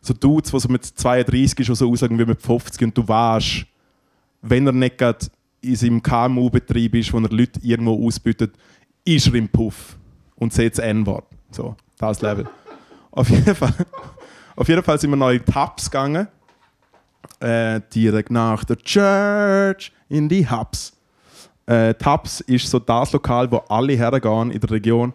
so 0.00 0.14
Dudes, 0.14 0.50
die 0.50 0.58
so 0.58 0.68
mit 0.68 0.84
32 0.84 1.64
schon 1.64 1.74
so 1.74 1.90
aussehen 1.90 2.18
wie 2.18 2.24
mit 2.24 2.42
50 2.42 2.82
und 2.82 2.98
du 2.98 3.06
weißt, 3.06 3.66
wenn 4.42 4.66
er 4.66 4.72
nicht 4.72 4.98
gerade 4.98 5.26
in 5.60 5.76
seinem 5.76 6.02
KMU-Betrieb 6.02 6.94
ist, 6.94 7.12
wo 7.12 7.18
er 7.18 7.28
Leute 7.28 7.60
irgendwo 7.62 8.06
ausbietet, 8.06 8.54
ist 9.04 9.26
er 9.28 9.34
im 9.34 9.48
Puff 9.48 9.96
und 10.36 10.52
sieht 10.52 10.72
das 10.72 10.84
N-Wort. 10.84 11.26
So, 11.50 11.76
das 11.98 12.20
Level. 12.20 12.48
Auf 13.10 13.28
jeden 13.30 13.54
Fall, 13.54 13.74
auf 14.56 14.68
jeden 14.68 14.82
Fall 14.82 14.98
sind 15.00 15.10
wir 15.10 15.16
noch 15.16 15.30
in 15.30 15.44
Tabs 15.44 15.90
gegangen. 15.90 16.28
Äh, 17.40 17.80
direkt 17.94 18.30
nach 18.30 18.64
der 18.64 18.76
Church 18.78 19.92
in 20.08 20.28
die 20.28 20.48
Hubs. 20.48 20.92
Äh, 21.66 21.94
Tabs 21.94 22.40
ist 22.40 22.70
so 22.70 22.78
das 22.78 23.12
Lokal, 23.12 23.50
wo 23.50 23.58
alle 23.68 23.94
hergehen 23.94 24.50
in 24.50 24.60
der 24.60 24.70
Region. 24.70 25.12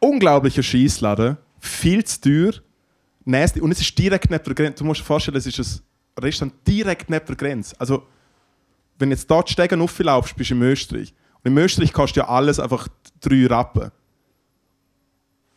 Unglaublicher 0.00 0.62
Schießladen, 0.62 1.38
viel 1.58 2.04
zu 2.04 2.20
teuer, 2.20 2.52
nasty 3.24 3.60
und 3.60 3.72
es 3.72 3.80
ist 3.80 3.98
direkt 3.98 4.30
neben 4.30 4.44
der 4.44 4.54
Grenze. 4.54 4.78
Du 4.78 4.84
musst 4.84 5.00
dir 5.00 5.04
vorstellen, 5.04 5.36
es 5.36 5.46
ist 5.46 5.58
ein 5.58 6.22
Restaurant 6.22 6.54
direkt 6.66 7.10
neben 7.10 7.26
der 7.26 7.36
Grenze. 7.36 7.74
Also, 7.80 8.04
wenn 8.98 9.10
jetzt 9.10 9.30
dort 9.30 9.48
Stegen 9.48 9.80
auflaufst, 9.80 10.36
bist 10.36 10.50
du 10.50 10.54
in 10.54 10.62
Österreich. 10.62 11.14
Und 11.42 11.52
in 11.52 11.58
Österreich 11.58 11.92
kostet 11.92 12.18
ja 12.18 12.28
alles 12.28 12.60
einfach 12.60 12.88
drei 13.20 13.46
Rappen. 13.46 13.90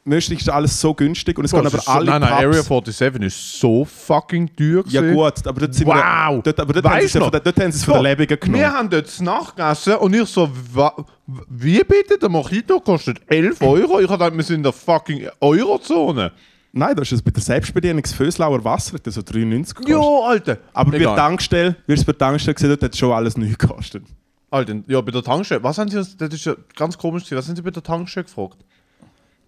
Österreich 0.06 0.40
ist 0.40 0.50
alles 0.50 0.80
so 0.82 0.94
günstig 0.94 1.38
und 1.38 1.46
es 1.46 1.52
gehen 1.52 1.64
Das 1.64 1.74
aber 1.74 1.80
ist 1.80 1.86
so, 1.86 1.92
alle 1.92 2.06
nein, 2.12 2.22
nein, 2.22 2.30
Pubs- 2.32 2.44
Area 2.46 2.62
47 2.64 3.22
ist 3.24 3.60
so 3.60 3.86
fucking 3.86 4.50
teuer. 4.56 4.84
Ja 4.88 5.02
gewesen. 5.02 5.16
gut, 5.16 5.48
aber 5.48 5.60
dort 5.60 5.74
sind 5.76 5.88
Wow! 5.88 5.96
wir... 5.96 6.42
Dort, 6.44 6.60
aber 6.60 6.74
dort 6.74 6.86
haben, 6.86 7.00
sie 7.02 7.06
es 7.06 7.16
Weißt 7.16 7.34
dort 7.46 7.60
haben 7.60 7.72
sie 7.72 7.78
es 7.78 7.84
von 7.86 7.94
der 7.94 8.02
So, 8.02 8.08
Lebigen 8.08 8.40
genommen. 8.40 8.60
Wir 8.62 8.74
haben 8.74 8.90
dort 8.90 9.22
nachgegessen 9.22 9.96
und 9.98 10.14
ich 10.16 10.28
so, 10.30 10.50
wie 11.50 11.84
bitte? 11.84 12.18
Der 12.20 12.30
Mojito 12.30 12.80
kostet 12.80 13.20
11 13.28 13.62
Euro. 13.62 14.00
Ich 14.00 14.10
habe 14.10 14.18
gedacht, 14.18 14.36
wir 14.38 14.44
sind 14.44 14.56
in 14.58 14.64
der 14.64 14.74
fucking 14.74 15.28
Eurozone. 15.40 16.32
Nein, 16.74 16.96
das 16.96 17.08
ist 17.12 17.18
es 17.18 17.22
bei 17.22 17.32
der 17.32 17.44
Selbstbedienung 17.44 18.02
das 18.02 18.14
Föslauer 18.14 18.64
Wasser, 18.64 18.98
das 18.98 19.14
so 19.16 19.22
93 19.22 19.76
gekostet. 19.76 19.94
Jo, 19.94 20.24
Alter. 20.24 20.58
Aber 20.74 20.92
bei 20.92 21.00
der. 21.00 21.16
Tankstelle, 21.16 21.76
wie 21.86 21.94
es 21.94 22.04
bei 22.06 22.14
der 22.14 22.20
Tankstelle 22.20 22.56
gesehen 22.56 22.72
hat, 22.72 22.82
hat 22.82 22.96
schon 22.96 23.12
alles 23.12 23.38
neu 23.38 23.50
gekostet. 23.50 24.04
Alter, 24.50 24.76
ja, 24.88 25.00
bei 25.02 25.12
der 25.12 25.22
Tankstelle. 25.22 25.62
Was 25.64 25.78
haben 25.78 25.90
Sie, 25.90 25.98
das 25.98 26.34
ist 26.34 26.46
ja 26.46 26.56
ganz 26.76 26.98
komisch, 26.98 27.24
was 27.32 27.48
haben 27.48 27.56
Sie 27.56 27.62
bei 27.62 27.72
der 27.72 27.84
Tankstelle 27.84 28.24
gefragt? 28.24 28.58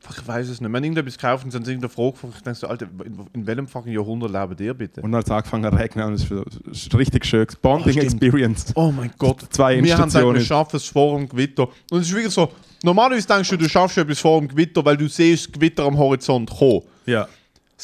Ich 0.10 0.28
weiß 0.28 0.50
es 0.50 0.62
nicht. 0.62 0.72
Wenn 0.72 0.84
irgendetwas 0.84 1.18
kaufen, 1.18 1.50
sind 1.50 1.66
sie 1.66 1.72
irgendeine 1.72 1.90
Frage. 1.94 2.18
Ich 2.36 2.42
denke 2.42 2.60
so, 2.60 2.68
Alter, 2.68 2.88
in, 3.06 3.26
in 3.34 3.48
welchem 3.48 3.68
fucking 3.68 3.94
Jahrhundert 3.94 4.32
leben 4.32 4.66
ihr 4.66 4.74
bitte? 4.74 5.02
Und 5.02 5.12
dann 5.12 5.22
es 5.22 5.32
angefangen 5.32 5.72
zu 5.72 5.78
regnen 5.78 6.14
ist, 6.14 6.30
es 6.32 6.98
richtig 6.98 7.26
schön. 7.26 7.48
Bonding 7.62 7.94
stimmt. 7.94 8.22
Experience. 8.22 8.74
Oh 8.76 8.92
mein 8.92 9.12
Gott. 9.18 9.46
Zwei 9.50 9.82
Wir 9.82 9.98
haben 9.98 10.06
gesagt, 10.06 10.26
wir 10.26 10.42
schaffen 10.42 10.78
es 10.78 10.86
vor 10.86 11.18
dem 11.18 11.30
Gewitter. 11.30 11.68
Und 11.90 12.00
es 12.02 12.08
ist 12.08 12.14
wirklich 12.14 12.34
so, 12.34 12.52
normalerweise 12.84 13.28
denkst 13.28 13.50
du, 13.50 13.58
du 13.58 13.70
schaffst 13.70 13.98
etwas 13.98 14.20
vor 14.20 14.40
dem 14.40 14.48
Gewitter, 14.48 14.84
weil 14.84 14.98
du 14.98 15.08
siehst 15.08 15.48
das 15.48 15.52
Gewitter 15.54 15.84
am 15.84 15.98
Horizont 15.98 16.50
kommen. 16.50 16.82
Ja. 17.06 17.28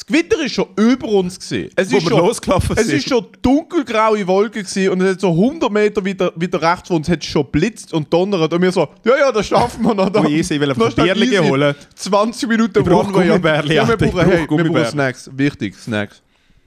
Das 0.00 0.06
Gewitter 0.06 0.42
ist 0.42 0.54
schon 0.54 0.66
über 0.76 1.08
uns 1.08 1.38
gesehen. 1.38 1.68
Es 1.76 1.92
Wo 1.92 1.98
ist 1.98 2.04
wir 2.04 2.10
schon, 2.10 2.26
losgelaufen 2.26 2.74
es 2.78 2.88
ist 2.88 3.06
schon 3.06 3.26
dunkelgraue 3.42 4.26
Wolke 4.26 4.62
gewesen 4.62 4.88
und 4.88 5.02
es 5.02 5.12
hat 5.12 5.20
so 5.20 5.30
100 5.30 5.70
Meter 5.70 6.02
wieder, 6.02 6.32
wieder 6.36 6.62
rechts 6.62 6.88
von 6.88 6.96
uns 6.96 7.08
hat 7.10 7.22
schon 7.22 7.44
blitzt 7.50 7.92
und 7.92 8.10
donnert 8.10 8.50
und 8.50 8.62
wir 8.62 8.72
so, 8.72 8.88
ja, 9.04 9.18
ja, 9.18 9.30
das 9.30 9.46
schaffen 9.46 9.82
wir 9.84 9.94
noch. 9.94 10.08
Da. 10.08 10.22
Oh, 10.22 10.26
easy, 10.26 10.54
ich 10.54 10.60
will 10.60 10.70
einfach 10.70 10.96
holen. 10.96 11.74
20 11.94 12.48
Minuten 12.48 12.78
Ich 12.78 12.84
brauch 12.84 13.08
Runway. 13.08 13.28
Gummibärli, 13.28 13.74
Ja, 13.74 13.86
wir 13.86 13.98
brauchen, 13.98 14.12
brauch 14.12 14.24
hey, 14.24 14.46
wir 14.48 14.64
brauchen. 14.72 14.86
Snacks. 14.86 15.30
Wichtig, 15.34 15.76
Snacks. 15.76 16.22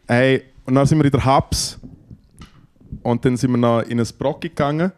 Hey, 0.08 0.43
und 0.65 0.76
dann 0.76 0.86
sind 0.86 1.00
wir 1.00 1.06
in 1.06 1.12
der 1.12 1.26
Hubs. 1.26 1.80
Und 3.02 3.26
dann 3.26 3.36
sind 3.36 3.50
wir 3.50 3.58
noch 3.58 3.82
in 3.82 4.00
ein 4.00 4.08
Brocki 4.19 4.50
gegangen. 4.50 4.91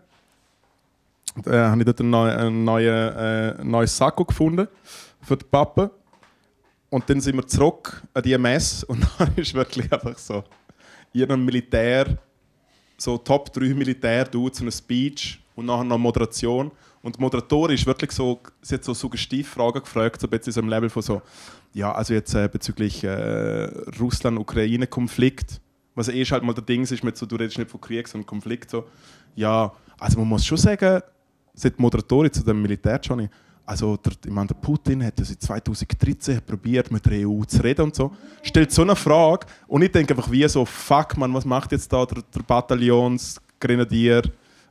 Da 1.42 1.52
äh, 1.52 1.70
habe 1.70 1.80
ich 1.80 1.86
dort 1.86 2.02
einen 2.02 2.10
neuen, 2.10 2.38
einen 2.38 2.64
neuen, 2.66 3.16
äh, 3.16 3.64
neues 3.64 3.96
Sakko 3.96 4.26
gefunden 4.26 4.68
für 5.22 5.38
die 5.38 5.46
Pappe. 5.46 5.90
Und 6.96 7.10
dann 7.10 7.20
sind 7.20 7.36
wir 7.36 7.46
zurück 7.46 8.02
an 8.14 8.24
die 8.24 8.38
Messe 8.38 8.86
und 8.86 9.06
dann 9.20 9.36
ist 9.36 9.54
wirklich 9.54 9.92
einfach 9.92 10.18
so 10.18 10.46
irgendein 11.12 11.44
Militär, 11.44 12.18
so 12.98 13.18
Top 13.18 13.52
3 13.52 13.74
Militär, 13.74 14.24
du 14.24 14.48
zu 14.48 14.64
einer 14.64 14.72
Speech 14.72 15.44
und 15.56 15.66
nachher 15.66 15.84
noch 15.84 15.98
Moderation. 15.98 16.72
Und 17.02 17.18
die 17.18 17.20
Moderatorin 17.20 17.76
ist 17.76 17.86
wirklich 17.86 18.14
so, 18.14 18.40
sie 18.62 18.76
hat 18.76 18.86
so 18.86 18.94
Suggestivfragen 18.94 19.82
gefragt, 19.82 20.22
so 20.22 20.28
ein 20.28 20.30
bisschen 20.30 20.54
so 20.54 20.62
im 20.62 20.70
Level 20.70 20.90
von 20.90 21.02
so, 21.02 21.22
ja, 21.74 21.92
also 21.92 22.14
jetzt 22.14 22.34
äh, 22.34 22.48
bezüglich 22.50 23.04
äh, 23.04 23.66
Russland-Ukraine-Konflikt, 24.00 25.60
was 25.96 26.08
eh 26.08 26.24
halt 26.24 26.44
mal 26.44 26.54
der 26.54 26.64
Ding 26.64 26.84
ist, 26.84 27.04
mit 27.04 27.18
so, 27.18 27.26
du 27.26 27.36
redest 27.36 27.58
nicht 27.58 27.72
von 27.72 27.82
Krieg, 27.82 28.08
sondern 28.08 28.26
Konflikt, 28.26 28.70
so, 28.70 28.86
ja, 29.36 29.70
also 30.00 30.18
man 30.20 30.30
muss 30.30 30.46
schon 30.46 30.58
sagen, 30.58 31.02
sagt 31.56 31.78
die 31.78 31.82
Moderatorin 31.82 32.32
zu 32.32 32.42
dem 32.42 32.62
Militär, 32.62 33.02
Johnny, 33.04 33.28
also 33.66 33.98
der, 33.98 34.14
ich 34.24 34.32
meine, 34.32 34.48
der 34.48 34.56
Putin 34.56 35.04
hat 35.04 35.18
ja 35.20 35.26
seit 35.26 35.42
2013 35.42 36.42
probiert, 36.42 36.92
mit 36.92 37.06
der 37.06 37.28
EU 37.28 37.44
zu 37.44 37.64
reden 37.64 37.82
und 37.82 37.96
so, 37.96 38.12
stellt 38.44 38.72
so 38.72 38.84
eine 38.84 38.96
Frage 38.96 39.48
und 39.68 39.82
ich 39.82 39.92
denke 39.92 40.16
einfach 40.16 40.30
wie 40.30 40.48
so, 40.48 40.66
fuck 40.66 41.18
man, 41.18 41.34
was 41.34 41.46
macht 41.46 41.72
jetzt 41.72 41.92
da 41.92 42.06
der, 42.06 42.24
der 42.34 42.44
Bataillonsgrenadier 42.44 44.24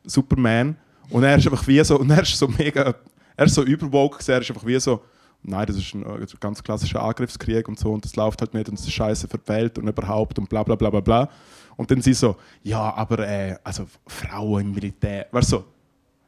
Superman? 0.04 0.76
Und 1.10 1.24
er 1.24 1.36
ist 1.36 1.46
einfach 1.46 1.66
wie 1.66 1.82
so, 1.84 1.98
und 1.98 2.10
er 2.10 2.22
ist 2.22 2.38
so 2.38 2.48
mega, 2.48 2.94
er 3.36 3.46
ist 3.46 3.54
so 3.54 3.62
überwogen, 3.62 4.18
er 4.26 4.40
ist 4.40 4.50
einfach 4.50 4.66
wie 4.66 4.78
so, 4.78 5.02
nein, 5.42 5.66
das 5.66 5.76
ist 5.76 5.94
ein, 5.94 6.04
äh, 6.04 6.26
ganz 6.40 6.62
klassischer 6.62 7.02
Angriffskrieg 7.02 7.68
und 7.68 7.78
so 7.78 7.92
und 7.92 8.04
das 8.04 8.16
läuft 8.16 8.40
halt 8.40 8.54
nicht 8.54 8.68
und 8.68 8.78
das 8.78 8.86
ist 8.86 8.92
scheiße 8.92 9.28
für 9.28 9.70
und 9.76 9.88
überhaupt 9.88 10.38
und 10.38 10.48
bla 10.48 10.62
bla 10.62 10.76
bla 10.76 10.90
bla 10.90 11.00
bla. 11.00 11.28
Und 11.76 11.90
dann 11.90 12.00
sie 12.00 12.14
so, 12.14 12.36
ja, 12.62 12.94
aber 12.94 13.18
äh, 13.18 13.56
also 13.64 13.86
Frauen 14.06 14.66
im 14.66 14.74
Militär, 14.74 15.26
weißt 15.32 15.52
du, 15.52 15.56
so, 15.56 15.64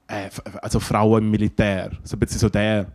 äh, 0.09 0.29
also 0.63 0.81
Frauen 0.81 1.25
im 1.25 1.31
Militär, 1.31 1.91
so 2.03 2.17
ein 2.17 2.21
bisschen 2.21 2.39
so 2.39 2.49
der. 2.49 2.87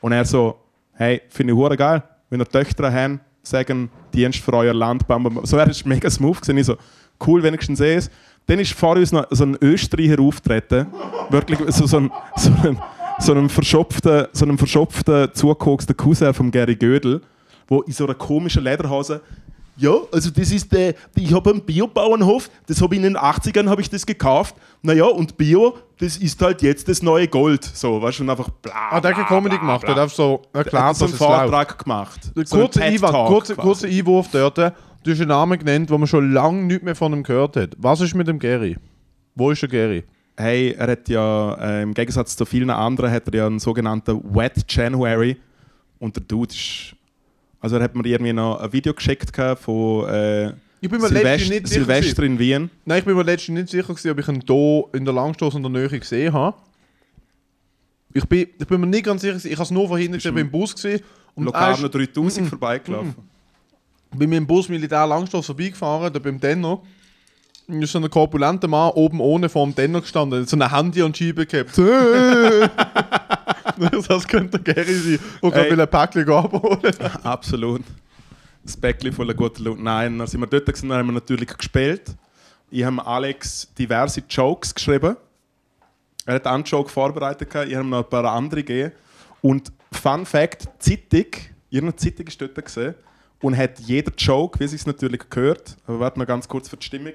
Und 0.00 0.12
er 0.12 0.24
so, 0.24 0.58
hey, 0.92 1.22
finde 1.28 1.52
ich 1.52 1.58
hure 1.58 1.76
geil, 1.76 2.02
wenn 2.30 2.40
ihr 2.40 2.48
Töchter 2.48 2.92
haben, 2.92 3.20
sagen, 3.42 3.90
Dienst 4.12 4.40
für 4.40 4.52
euer 4.52 4.74
Land, 4.74 5.06
bam, 5.06 5.22
bam. 5.22 5.44
So, 5.44 5.56
er 5.56 5.68
ist 5.68 5.86
mega 5.86 6.10
smooth 6.10 6.40
gewesen. 6.40 6.58
Ich 6.58 6.66
so, 6.66 6.76
cool, 7.26 7.42
wenigstens 7.42 7.80
es. 7.80 8.10
Dann 8.46 8.58
ist 8.58 8.72
vor 8.72 8.96
uns 8.96 9.12
noch 9.12 9.26
so 9.30 9.44
ein 9.44 9.58
Österreicher 9.60 10.20
auftreten, 10.20 10.86
wirklich 11.30 11.58
so, 11.68 11.86
so 11.86 11.98
ein, 11.98 12.10
so 12.36 12.50
ein, 12.50 12.80
so 13.18 13.32
einem 13.32 13.50
verschopften, 13.50 14.26
so 14.32 14.44
einem 14.44 14.56
verschopften, 14.56 15.28
zugekoksten 15.34 15.96
Cousin 15.96 16.32
von 16.32 16.50
Gary 16.50 16.76
Gödel, 16.76 17.20
wo 17.66 17.82
in 17.82 17.92
so 17.92 18.04
einer 18.04 18.14
komischen 18.14 18.64
Lederhose 18.64 19.20
ja, 19.78 19.92
also 20.12 20.30
das 20.30 20.50
ist 20.50 20.72
der, 20.72 20.94
ich 21.14 21.32
habe 21.32 21.50
einen 21.50 21.60
Biobauernhof, 21.62 22.50
das 22.66 22.82
habe 22.82 22.94
ich 22.96 22.98
in 22.98 23.14
den 23.14 23.16
80ern 23.16 23.68
habe 23.68 23.80
ich 23.80 23.88
das 23.88 24.04
gekauft. 24.04 24.56
Naja, 24.82 25.04
und 25.04 25.36
Bio, 25.36 25.78
das 25.98 26.16
ist 26.16 26.40
halt 26.42 26.62
jetzt 26.62 26.88
das 26.88 27.00
neue 27.00 27.28
Gold. 27.28 27.64
So, 27.64 28.02
weißt 28.02 28.18
du, 28.18 28.24
und 28.24 28.30
einfach 28.30 28.48
bla. 28.50 28.72
Ah, 28.90 29.00
der 29.00 29.16
hat 29.16 29.28
Comedy 29.28 29.56
gemacht, 29.56 29.86
der 29.86 29.94
hat 29.94 30.10
so 30.10 30.42
Er 30.52 30.58
erklärt, 30.64 30.96
so 30.96 31.04
einen. 31.04 31.14
Vortrag 31.14 31.78
gemacht. 31.78 32.32
Kurzer 33.28 33.54
kurzer 33.54 33.88
Einwurf 33.88 34.28
dort. 34.32 34.58
Du 34.58 35.12
hast 35.12 35.20
einen 35.20 35.28
Namen 35.28 35.58
genannt, 35.58 35.90
wo 35.90 35.96
man 35.96 36.08
schon 36.08 36.32
lange 36.32 36.64
nicht 36.64 36.82
mehr 36.82 36.96
von 36.96 37.12
ihm 37.12 37.22
gehört 37.22 37.56
hat. 37.56 37.70
Was 37.78 38.00
ist 38.00 38.14
mit 38.14 38.26
dem 38.26 38.38
Gary? 38.38 38.76
Wo 39.36 39.52
ist 39.52 39.62
der 39.62 39.68
Gary? 39.68 40.04
Hey, 40.36 40.72
er 40.72 40.90
hat 40.90 41.08
ja, 41.08 41.54
äh, 41.54 41.82
im 41.82 41.94
Gegensatz 41.94 42.36
zu 42.36 42.44
vielen 42.44 42.70
anderen, 42.70 43.10
hat 43.10 43.28
er 43.28 43.34
ja 43.34 43.46
einen 43.46 43.58
sogenannten 43.60 44.22
Wet 44.34 44.64
January. 44.68 45.36
Und 45.98 46.16
der 46.16 46.24
Dude 46.24 46.52
ist. 46.52 46.94
Also, 47.60 47.76
er 47.76 47.82
hat 47.82 47.94
mir 47.94 48.04
irgendwie 48.06 48.32
noch 48.32 48.60
ein 48.60 48.72
Video 48.72 48.94
geschickt 48.94 49.32
von 49.60 50.08
äh, 50.08 50.50
Ich 50.80 50.88
bin 50.88 51.00
mir 51.00 51.08
Silvest 51.08 51.48
nicht. 51.50 51.66
Silvester 51.68 52.22
in 52.22 52.38
Wien. 52.38 52.70
Nein, 52.84 52.98
ich 53.00 53.04
bin 53.04 53.16
mir 53.16 53.24
letztens 53.24 53.58
nicht 53.58 53.68
sicher, 53.70 53.88
gewesen, 53.94 54.10
ob 54.10 54.18
ich 54.20 54.28
ihn 54.28 54.42
hier 54.46 54.84
in 54.92 55.04
der 55.04 55.14
Langstoß 55.14 55.54
in 55.56 55.62
der 55.62 55.70
Nähe 55.70 55.88
gesehen 55.88 56.32
habe. 56.32 56.56
Ich 58.14 58.24
bin, 58.24 58.46
ich 58.58 58.66
bin 58.66 58.80
mir 58.80 58.86
nicht 58.86 59.04
ganz 59.04 59.20
sicher, 59.20 59.32
gewesen. 59.34 59.48
ich 59.48 59.56
habe 59.56 59.64
es 59.64 59.70
nur 59.70 59.86
vorhin 59.88 60.12
gesehen, 60.12 60.28
ich 60.30 60.34
bin 60.34 60.46
im 60.46 60.50
Bus 60.50 60.74
gesehen. 60.74 61.00
Und 61.34 61.44
Locarno 61.44 61.86
ist 61.86 61.94
3000 61.94 62.46
Mhm. 62.46 62.48
vorbeigelaufen. 62.50 63.14
bin 64.16 64.30
mit 64.30 64.36
dem 64.38 64.46
Bus 64.46 64.68
Militär 64.68 65.06
Langstoß 65.06 65.46
vorbeigefahren, 65.46 66.12
da 66.12 66.18
beim 66.18 66.40
Denner. 66.40 66.80
Und 67.66 67.82
ist 67.82 67.92
so 67.92 67.98
ein 67.98 68.08
korpulenter 68.08 68.66
Mann 68.66 68.92
oben 68.92 69.20
ohne 69.20 69.48
vor 69.50 69.66
dem 69.66 69.74
Denner 69.74 70.00
gestanden, 70.00 70.46
so 70.46 70.56
eine 70.56 70.72
Handy 70.72 71.02
an 71.02 71.12
die 71.12 71.24
Scheibe 71.26 71.44
gehabt. 71.44 71.76
das 74.08 74.26
könnte 74.26 74.58
Gary 74.58 74.94
sein, 74.94 75.18
der 75.42 75.50
gerade 75.50 75.64
Ey. 75.66 75.70
will 75.72 75.80
ein 75.80 75.88
Päckchen 75.88 76.30
abholen 76.30 76.94
Absolut. 77.22 77.82
Das 78.64 78.76
Päckchen 78.76 79.12
voller 79.12 79.34
guter 79.34 79.62
Laune. 79.62 79.82
Nein, 79.82 80.26
sind 80.26 80.40
wir 80.40 80.46
dort 80.46 80.66
gewesen, 80.66 80.88
dann 80.88 80.98
haben 80.98 81.06
wir 81.06 81.14
natürlich 81.14 81.48
gespielt. 81.48 82.16
Ich 82.70 82.84
habe 82.84 83.06
Alex 83.06 83.72
diverse 83.78 84.22
Jokes 84.28 84.74
geschrieben. 84.74 85.16
Er 86.26 86.34
hat 86.34 86.46
einen 86.46 86.64
Joke 86.64 86.90
vorbereitet, 86.90 87.48
ich 87.66 87.74
habe 87.74 87.88
noch 87.88 88.04
ein 88.04 88.10
paar 88.10 88.24
andere 88.26 88.62
gegeben. 88.62 88.92
Und 89.40 89.72
Fun 89.92 90.26
Fact: 90.26 90.68
die 90.84 91.00
Zeitung, 91.10 91.42
ihre 91.70 91.96
Zeitung 91.96 92.26
ist 92.26 92.40
dort 92.40 92.54
gesehen 92.54 92.94
und 93.40 93.56
hat 93.56 93.78
jeder 93.80 94.12
Joke, 94.16 94.58
wie 94.60 94.66
sie 94.66 94.76
es 94.76 94.86
natürlich 94.86 95.28
gehört, 95.30 95.76
aber 95.86 96.00
warte 96.00 96.18
mal 96.18 96.24
ganz 96.24 96.48
kurz 96.48 96.68
für 96.68 96.76
die 96.76 96.86
Stimmung. 96.86 97.12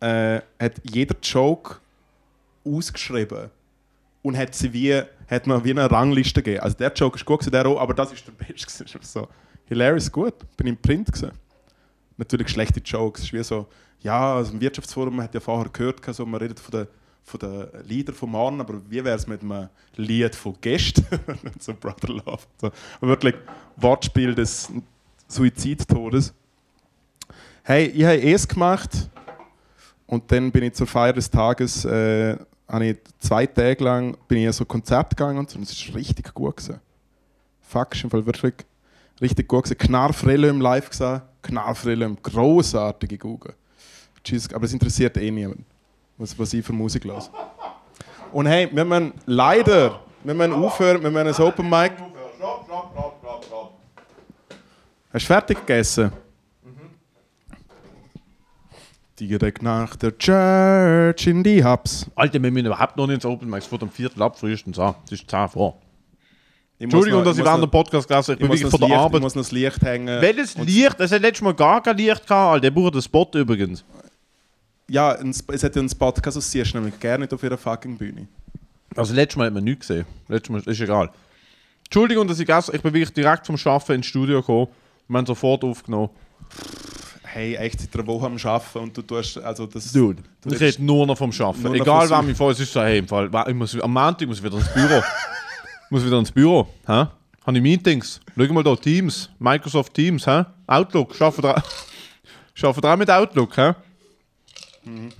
Äh, 0.00 0.40
hat 0.58 0.80
jeder 0.82 1.14
Joke 1.22 1.76
ausgeschrieben 2.64 3.50
und 4.22 4.36
hat 4.36 4.54
sie 4.54 4.72
wie, 4.72 5.02
hat 5.28 5.46
man 5.46 5.64
wie 5.64 5.70
eine 5.70 5.90
Rangliste 5.90 6.42
gegeben. 6.42 6.62
Also 6.62 6.76
der 6.76 6.92
Joke 6.92 7.16
ist 7.16 7.24
gut, 7.24 7.40
gewesen, 7.40 7.52
der 7.52 7.66
auch, 7.66 7.80
aber 7.80 7.94
das 7.94 8.12
ist 8.12 8.26
der 8.26 8.32
beste. 8.46 8.84
gewesen. 8.84 8.98
So, 9.02 9.28
hilarious 9.66 10.10
gut. 10.10 10.34
Bin 10.56 10.66
im 10.66 10.76
Print 10.76 11.10
gesehen. 11.10 11.32
Natürlich 12.16 12.48
schlechte 12.48 12.80
Jokes. 12.80 13.22
Es 13.22 13.26
ist 13.28 13.32
wie 13.32 13.42
so, 13.42 13.66
ja, 14.00 14.36
also 14.36 14.52
im 14.52 14.60
Wirtschaftsforum 14.60 15.16
man 15.16 15.24
hat 15.24 15.34
ja 15.34 15.40
vorher 15.40 15.70
gehört, 15.70 16.04
so, 16.14 16.26
man 16.26 16.40
redet 16.40 16.60
von 16.60 16.70
den 16.72 16.86
von 17.22 17.38
den 17.38 17.68
Liedern 17.86 18.14
von 18.14 18.30
morgen, 18.30 18.60
aber 18.60 18.80
wie 18.88 19.04
wäre 19.04 19.16
es 19.16 19.26
mit 19.26 19.42
einem 19.42 19.68
Lied 19.96 20.34
von 20.34 20.56
gestern? 20.60 21.20
so 21.60 21.74
Brother 21.74 22.08
Love. 22.08 22.42
So, 22.60 22.70
wirklich 23.00 23.34
Wortspiel 23.76 24.34
des 24.34 24.70
Suizidtodes. 25.28 26.34
Hey, 27.62 27.86
ich 27.86 28.04
habe 28.04 28.20
es 28.20 28.48
gemacht 28.48 29.08
und 30.10 30.30
dann 30.32 30.50
bin 30.50 30.64
ich 30.64 30.74
zur 30.74 30.88
Feier 30.88 31.12
des 31.12 31.30
Tages, 31.30 31.84
äh, 31.84 32.32
ich 32.32 32.96
zwei 33.20 33.46
Tage 33.46 33.84
lang 33.84 34.16
bin 34.26 34.38
ich 34.38 34.56
so 34.56 34.64
ein 34.64 34.68
Konzert 34.68 35.10
gegangen 35.10 35.38
und 35.38 35.48
so, 35.48 35.56
und 35.56 35.62
es 35.62 35.70
ist 35.70 35.94
richtig 35.94 36.34
gut 36.34 36.56
gewesen. 36.56 36.80
Fuck, 37.60 37.94
ist 37.94 38.02
im 38.02 38.10
Fall 38.10 38.26
wirklich 38.26 38.54
richtig 39.20 39.46
gut 39.46 39.64
gewesen. 39.64 39.78
Knarfrelüm 39.78 40.60
live 40.60 40.90
gesehen, 40.90 41.22
Knarfrelüm, 41.42 42.16
großartige 42.20 43.18
Google. 43.18 43.54
Jesus, 44.26 44.52
aber 44.52 44.64
es 44.64 44.72
interessiert 44.72 45.16
eh 45.16 45.30
niemand, 45.30 45.60
was, 46.18 46.36
was 46.36 46.52
ich 46.52 46.66
für 46.66 46.72
Musik 46.72 47.04
höre. 47.04 47.22
Und 48.32 48.46
hey, 48.46 48.68
wir 48.72 48.84
müssen 48.84 49.12
leider, 49.26 50.00
wir 50.24 50.34
müssen 50.34 50.54
aufhören, 50.54 51.00
wir 51.04 51.10
müssen 51.10 51.40
ein 51.40 51.48
Open 51.48 51.70
Mic. 51.70 51.92
Hast 55.12 55.22
du 55.22 55.26
fertig 55.26 55.58
gegessen? 55.64 56.10
Direkt 59.20 59.62
nach 59.62 59.96
der 59.96 60.16
Church 60.16 61.26
in 61.26 61.42
die 61.44 61.62
Hubs. 61.62 62.06
Alter, 62.14 62.42
wir 62.42 62.50
müssen 62.50 62.66
überhaupt 62.66 62.96
noch 62.96 63.06
nicht 63.06 63.16
ins 63.16 63.26
Open 63.26 63.48
Mic, 63.50 63.58
es 63.64 63.70
wird 63.70 63.82
am 63.82 63.90
Viertel 63.90 64.22
ab 64.22 64.38
frühestens 64.38 64.78
an. 64.78 64.94
Es 65.04 65.12
ist 65.12 65.30
10 65.30 65.48
vor. 65.48 65.78
Ich 66.78 66.84
Entschuldigung, 66.84 67.20
noch- 67.20 67.26
dass 67.26 67.36
ich 67.38 67.44
während 67.44 67.62
dem 67.62 67.70
Podcast 67.70 68.08
gelesen 68.08 68.32
habe. 68.32 68.32
Ich 68.32 68.36
Ich 68.36 68.40
bin 68.40 68.48
muss, 68.48 68.60
wirklich 68.60 68.70
von 68.70 68.80
das 68.80 68.88
der 68.88 68.88
Licht, 68.88 68.98
ich 68.98 69.04
Arbeit. 69.04 69.20
muss 69.22 69.34
noch 69.34 69.42
das 69.42 69.52
Licht 69.52 69.82
hängen. 69.82 70.22
Welches 70.22 70.56
Licht? 70.56 71.00
Es 71.00 71.12
hat 71.12 71.20
letztes 71.20 71.42
Mal 71.42 71.52
gar 71.54 71.82
kein 71.82 71.96
Licht 71.98 72.26
gehabt, 72.26 72.30
Alter. 72.32 72.60
Der 72.62 72.70
braucht 72.70 72.94
einen 72.94 73.02
Spot 73.02 73.28
übrigens. 73.34 73.84
Ja, 74.88 75.12
ein 75.12 75.28
es 75.30 75.62
hat 75.62 75.76
ja 75.76 75.80
einen 75.80 75.88
Spot 75.90 76.10
gehabt, 76.12 76.32
so 76.32 76.40
siehst 76.40 76.72
du 76.72 76.78
nämlich 76.78 76.98
gerne 76.98 77.24
nicht 77.24 77.34
auf 77.34 77.42
ihrer 77.42 77.58
fucking 77.58 77.98
Bühne. 77.98 78.26
Also 78.96 79.12
letztes 79.12 79.36
Mal 79.36 79.46
hat 79.48 79.52
man 79.54 79.62
nichts 79.64 79.86
gesehen. 79.86 80.06
Letztes 80.28 80.48
Mal 80.50 80.62
ist 80.64 80.80
egal. 80.80 81.10
Entschuldigung, 81.84 82.26
dass 82.26 82.40
ich 82.40 82.46
gestern, 82.46 82.74
ich 82.74 82.82
bin 82.82 82.94
wirklich 82.94 83.12
direkt 83.12 83.46
vom 83.46 83.56
Arbeiten 83.62 83.92
ins 83.92 84.06
Studio 84.06 84.40
gekommen. 84.40 84.68
Wir 85.08 85.18
haben 85.18 85.26
sofort 85.26 85.62
aufgenommen. 85.62 86.08
Hey, 87.32 87.54
echt 87.54 87.80
seit 87.80 87.94
einer 87.94 88.06
Woche 88.06 88.26
am 88.26 88.36
Arbeiten 88.42 88.78
und 88.78 88.96
du 88.96 89.02
tust, 89.02 89.38
also 89.38 89.66
das... 89.66 89.92
Dude, 89.92 90.22
du 90.42 90.52
ich 90.52 90.60
rede 90.60 90.82
nur 90.82 91.06
noch 91.06 91.16
vom 91.16 91.30
Arbeiten. 91.30 91.74
Egal, 91.74 92.10
wer 92.10 92.22
mich 92.22 92.36
vor, 92.36 92.50
es 92.50 92.58
ist 92.58 92.72
so, 92.72 92.80
hey, 92.80 92.98
im 92.98 93.06
Fall, 93.06 93.30
ich 93.46 93.54
muss, 93.54 93.80
am 93.80 93.92
Montag 93.92 94.26
muss 94.26 94.38
ich 94.38 94.44
wieder 94.44 94.56
ins 94.56 94.72
Büro. 94.74 94.98
Ich 94.98 95.90
muss 95.90 96.04
wieder 96.04 96.18
ins 96.18 96.32
Büro. 96.32 96.66
Hä? 96.86 97.06
Habe 97.46 97.56
ich 97.56 97.62
Meetings? 97.62 98.20
Schau 98.36 98.52
mal 98.52 98.64
da, 98.64 98.74
Teams, 98.74 99.30
Microsoft 99.38 99.94
Teams, 99.94 100.26
hä? 100.26 100.44
Outlook, 100.66 101.14
schaffen 101.14 101.42
da, 101.42 101.62
schaffen 102.54 102.80
da 102.80 102.96
mit 102.96 103.08
Outlook, 103.08 103.56
hä? 103.56 103.74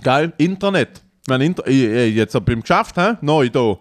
Geil, 0.03 0.33
Internet. 0.37 1.01
Haben 1.29 1.41
Inter 1.41 1.67
eh, 1.67 2.07
eh, 2.07 2.07
jetzt 2.07 2.33
beim 2.45 2.61
Geschäft, 2.61 2.97
hä? 2.97 3.13
Neu 3.21 3.49
da. 3.49 3.77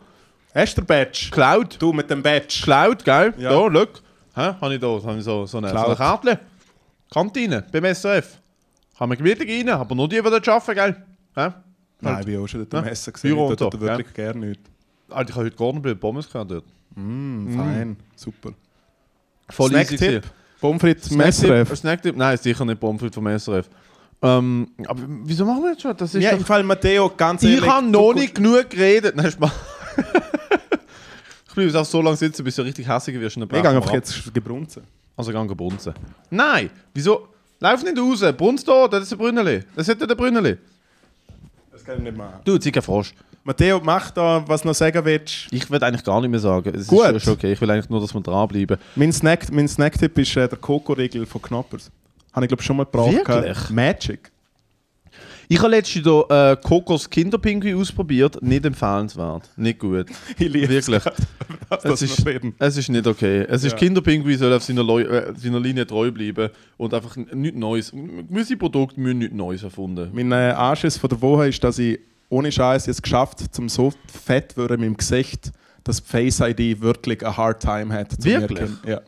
Hast 0.55 0.77
du 0.77 0.83
den 0.83 0.87
Badge? 0.87 1.29
Cloud. 1.31 1.77
Du 1.81 1.93
mit 1.93 2.11
dem 2.11 2.23
Badge. 2.23 2.61
Cloud, 2.63 3.05
gell? 3.05 3.33
Ja. 3.39 3.51
Da, 3.51 3.67
look. 3.67 4.03
Hä? 4.35 4.55
Habe 4.61 4.75
ich 4.75 4.81
da 4.81 4.87
habe 4.87 5.19
ich 5.19 5.25
so, 5.25 5.47
so 5.47 5.59
eine, 5.59 5.71
so 5.71 5.77
eine 5.77 5.95
Cloud. 5.95 5.97
Karte. 5.97 6.41
Kantine 7.11 7.65
beim 7.73 7.85
SRF. 7.95 8.39
Kann 8.99 9.09
man 9.09 9.19
gemütlich 9.19 9.49
rein, 9.49 9.69
aber 9.71 9.95
nur 9.95 10.09
die, 10.09 10.17
die 10.17 10.23
dort 10.23 10.49
arbeiten, 10.49 10.75
gell? 10.75 10.97
Hä? 11.35 11.53
Nein, 12.03 12.21
ich 12.21 12.27
bin 12.27 12.39
auch 12.41 12.47
schon 12.47 12.61
dort 12.61 12.75
am 12.75 12.85
Ja. 12.85 12.91
Essen 12.93 13.13
gesehen. 13.13 13.31
Büro 13.35 13.53
Ich 13.53 13.61
und 13.61 13.73
so, 13.73 13.81
wirklich 13.81 14.15
gerne 14.15 14.47
nicht. 14.49 14.61
Alter, 15.09 15.31
ich 15.31 15.37
habe 15.37 15.69
heute 15.73 15.89
mit 15.89 16.01
Pommes 16.01 16.31
gehabt 16.31 16.51
dort. 16.51 16.65
Mm, 16.95 17.57
fein, 17.57 17.97
super. 18.17 18.53
Voll 19.49 19.71
Snacktipp? 19.71 20.23
Pommes 20.61 20.81
frites 20.81 21.05
Snacktipp, 21.09 21.19
Messeref. 21.49 21.77
Snacktipp, 21.79 22.17
nein, 22.17 22.37
sicher 22.37 22.65
nicht 22.65 22.79
Pommes 22.81 23.01
frites 23.01 23.15
vom 23.17 23.27
SRF. 23.27 23.69
Ähm, 24.23 24.69
aber 24.87 25.03
wieso 25.25 25.45
machen 25.47 25.63
wir 25.63 25.71
jetzt 25.71 25.83
schon? 25.83 25.97
Das 25.97 26.15
ist 26.15 26.23
Ja, 26.23 26.31
doch- 26.33 26.39
im 26.39 26.45
Fall 26.45 26.63
Matteo, 26.63 27.11
ganz 27.17 27.43
ich 27.43 27.51
ehrlich... 27.55 27.69
habe 27.71 27.87
du- 27.87 27.93
noch 27.93 28.13
nicht 28.15 28.35
genug 28.35 28.69
geredet. 28.71 29.17
Nein, 29.17 29.31
Spaß. 29.31 29.51
ich 31.49 31.55
bleibe 31.55 31.69
jetzt 31.69 31.75
auch 31.77 31.85
so 31.85 32.03
lange 32.03 32.17
sitzen, 32.17 32.45
bis 32.45 32.55
du 32.57 32.63
richtig 32.63 32.87
hässig 32.87 33.19
wirst. 33.19 33.37
Ich 33.37 33.49
gehe 33.49 33.69
einfach 33.69 33.89
ab. 33.89 33.95
jetzt 33.95 34.33
gebrunzen. 34.33 34.83
Also 35.21 35.33
gang 35.33 35.55
brunzen. 35.55 35.93
Nein, 36.31 36.71
wieso? 36.95 37.29
Lauf 37.59 37.85
nicht 37.85 37.99
raus, 37.99 38.25
brunst 38.39 38.67
da, 38.67 38.89
das 38.89 39.03
ist 39.03 39.13
ein 39.13 39.19
Brünneli. 39.19 39.63
Das 39.77 39.87
ist 39.87 40.03
ein 40.03 40.17
Brünneli. 40.17 40.57
Das 41.71 41.85
kann 41.85 41.99
ich 41.99 42.05
nicht 42.05 42.17
machen. 42.17 42.41
Du, 42.43 42.57
Ziga 42.57 42.81
Frosch. 42.81 43.13
Matteo, 43.45 43.81
mach 43.83 44.11
da, 44.13 44.43
was 44.47 44.63
du 44.63 44.69
noch 44.69 44.75
sagen 44.75 45.05
willst. 45.05 45.49
Ich 45.51 45.71
will 45.71 45.83
eigentlich 45.85 46.05
gar 46.05 46.21
nicht 46.23 46.31
mehr 46.31 46.41
sagen. 46.41 46.75
Es 46.75 46.87
Gut. 46.87 47.05
ist 47.11 47.25
schon 47.25 47.35
okay. 47.35 47.53
Ich 47.53 47.61
will 47.61 47.71
eigentlich 47.71 47.91
nur, 47.91 48.01
dass 48.01 48.15
wir 48.15 48.21
dranbleiben. 48.23 48.79
Mein 48.97 49.13
Snack, 49.13 49.53
mein 49.53 49.69
Snacktipp 49.69 50.17
ist 50.19 50.37
äh, 50.37 50.49
der 50.49 50.59
Koko-Riegel 50.59 51.27
von 51.27 51.43
Knoppers. 51.43 51.91
Habe 52.33 52.47
ich 52.47 52.49
glaube 52.49 52.63
schon 52.63 52.77
mal 52.79 52.85
gebraucht. 52.85 53.13
Wirklich? 53.13 53.55
gehabt. 53.55 53.71
Magic. 53.71 54.31
Ich 55.53 55.59
habe 55.59 55.71
letztens 55.71 56.05
hier 56.05 56.31
äh, 56.31 56.57
Kokos 56.63 57.11
Kinderpinguin 57.11 57.75
ausprobiert. 57.77 58.41
Nicht 58.41 58.65
empfehlenswert. 58.65 59.51
Nicht 59.57 59.81
gut. 59.81 60.07
Ich 60.39 60.49
liebe 60.49 60.69
Wirklich. 60.69 61.03
das, 61.69 61.85
Es 61.85 62.03
ist, 62.03 62.25
es 62.57 62.77
ist 62.77 62.89
nicht 62.89 63.05
okay. 63.05 63.45
Es 63.49 63.65
ist 63.65 63.73
Ja. 63.73 63.79
Kinderpinguin 63.79 64.39
soll 64.39 64.53
auf 64.53 64.63
seiner, 64.63 64.85
Leu 64.85 65.03
äh, 65.03 65.35
seiner 65.37 65.59
Linie 65.59 65.85
treu 65.89 66.13
bleiben 66.13 66.51
und 66.77 66.95
einfach 66.95 67.17
nichts 67.17 67.59
Neues. 67.59 67.91
Gewisse 67.91 68.57
Produkte 68.57 69.01
müssen 69.01 69.19
nichts 69.19 69.35
Neues 69.35 69.65
erfunden. 69.65 70.11
Mein 70.13 70.31
äh, 70.31 70.53
Anschiss 70.53 70.97
von 70.97 71.11
der 71.11 71.21
Woche 71.21 71.49
ist, 71.49 71.65
dass 71.65 71.81
ich 71.81 71.99
ohne 72.29 72.53
Scheiß 72.53 72.87
jetzt 72.87 73.03
geschafft 73.03 73.53
zum 73.53 73.69
so 73.69 73.93
fett 74.07 74.57
werden 74.57 74.79
mit 74.79 74.87
dem 74.87 74.97
Gesicht, 74.97 75.51
dass 75.83 75.99
Face 75.99 76.39
ID 76.39 76.81
wirklich 76.81 77.27
eine 77.27 77.37
hard 77.37 77.61
time 77.61 77.93
hat. 77.93 78.25
Wirklich? 78.25 78.71
Ja. 78.87 79.01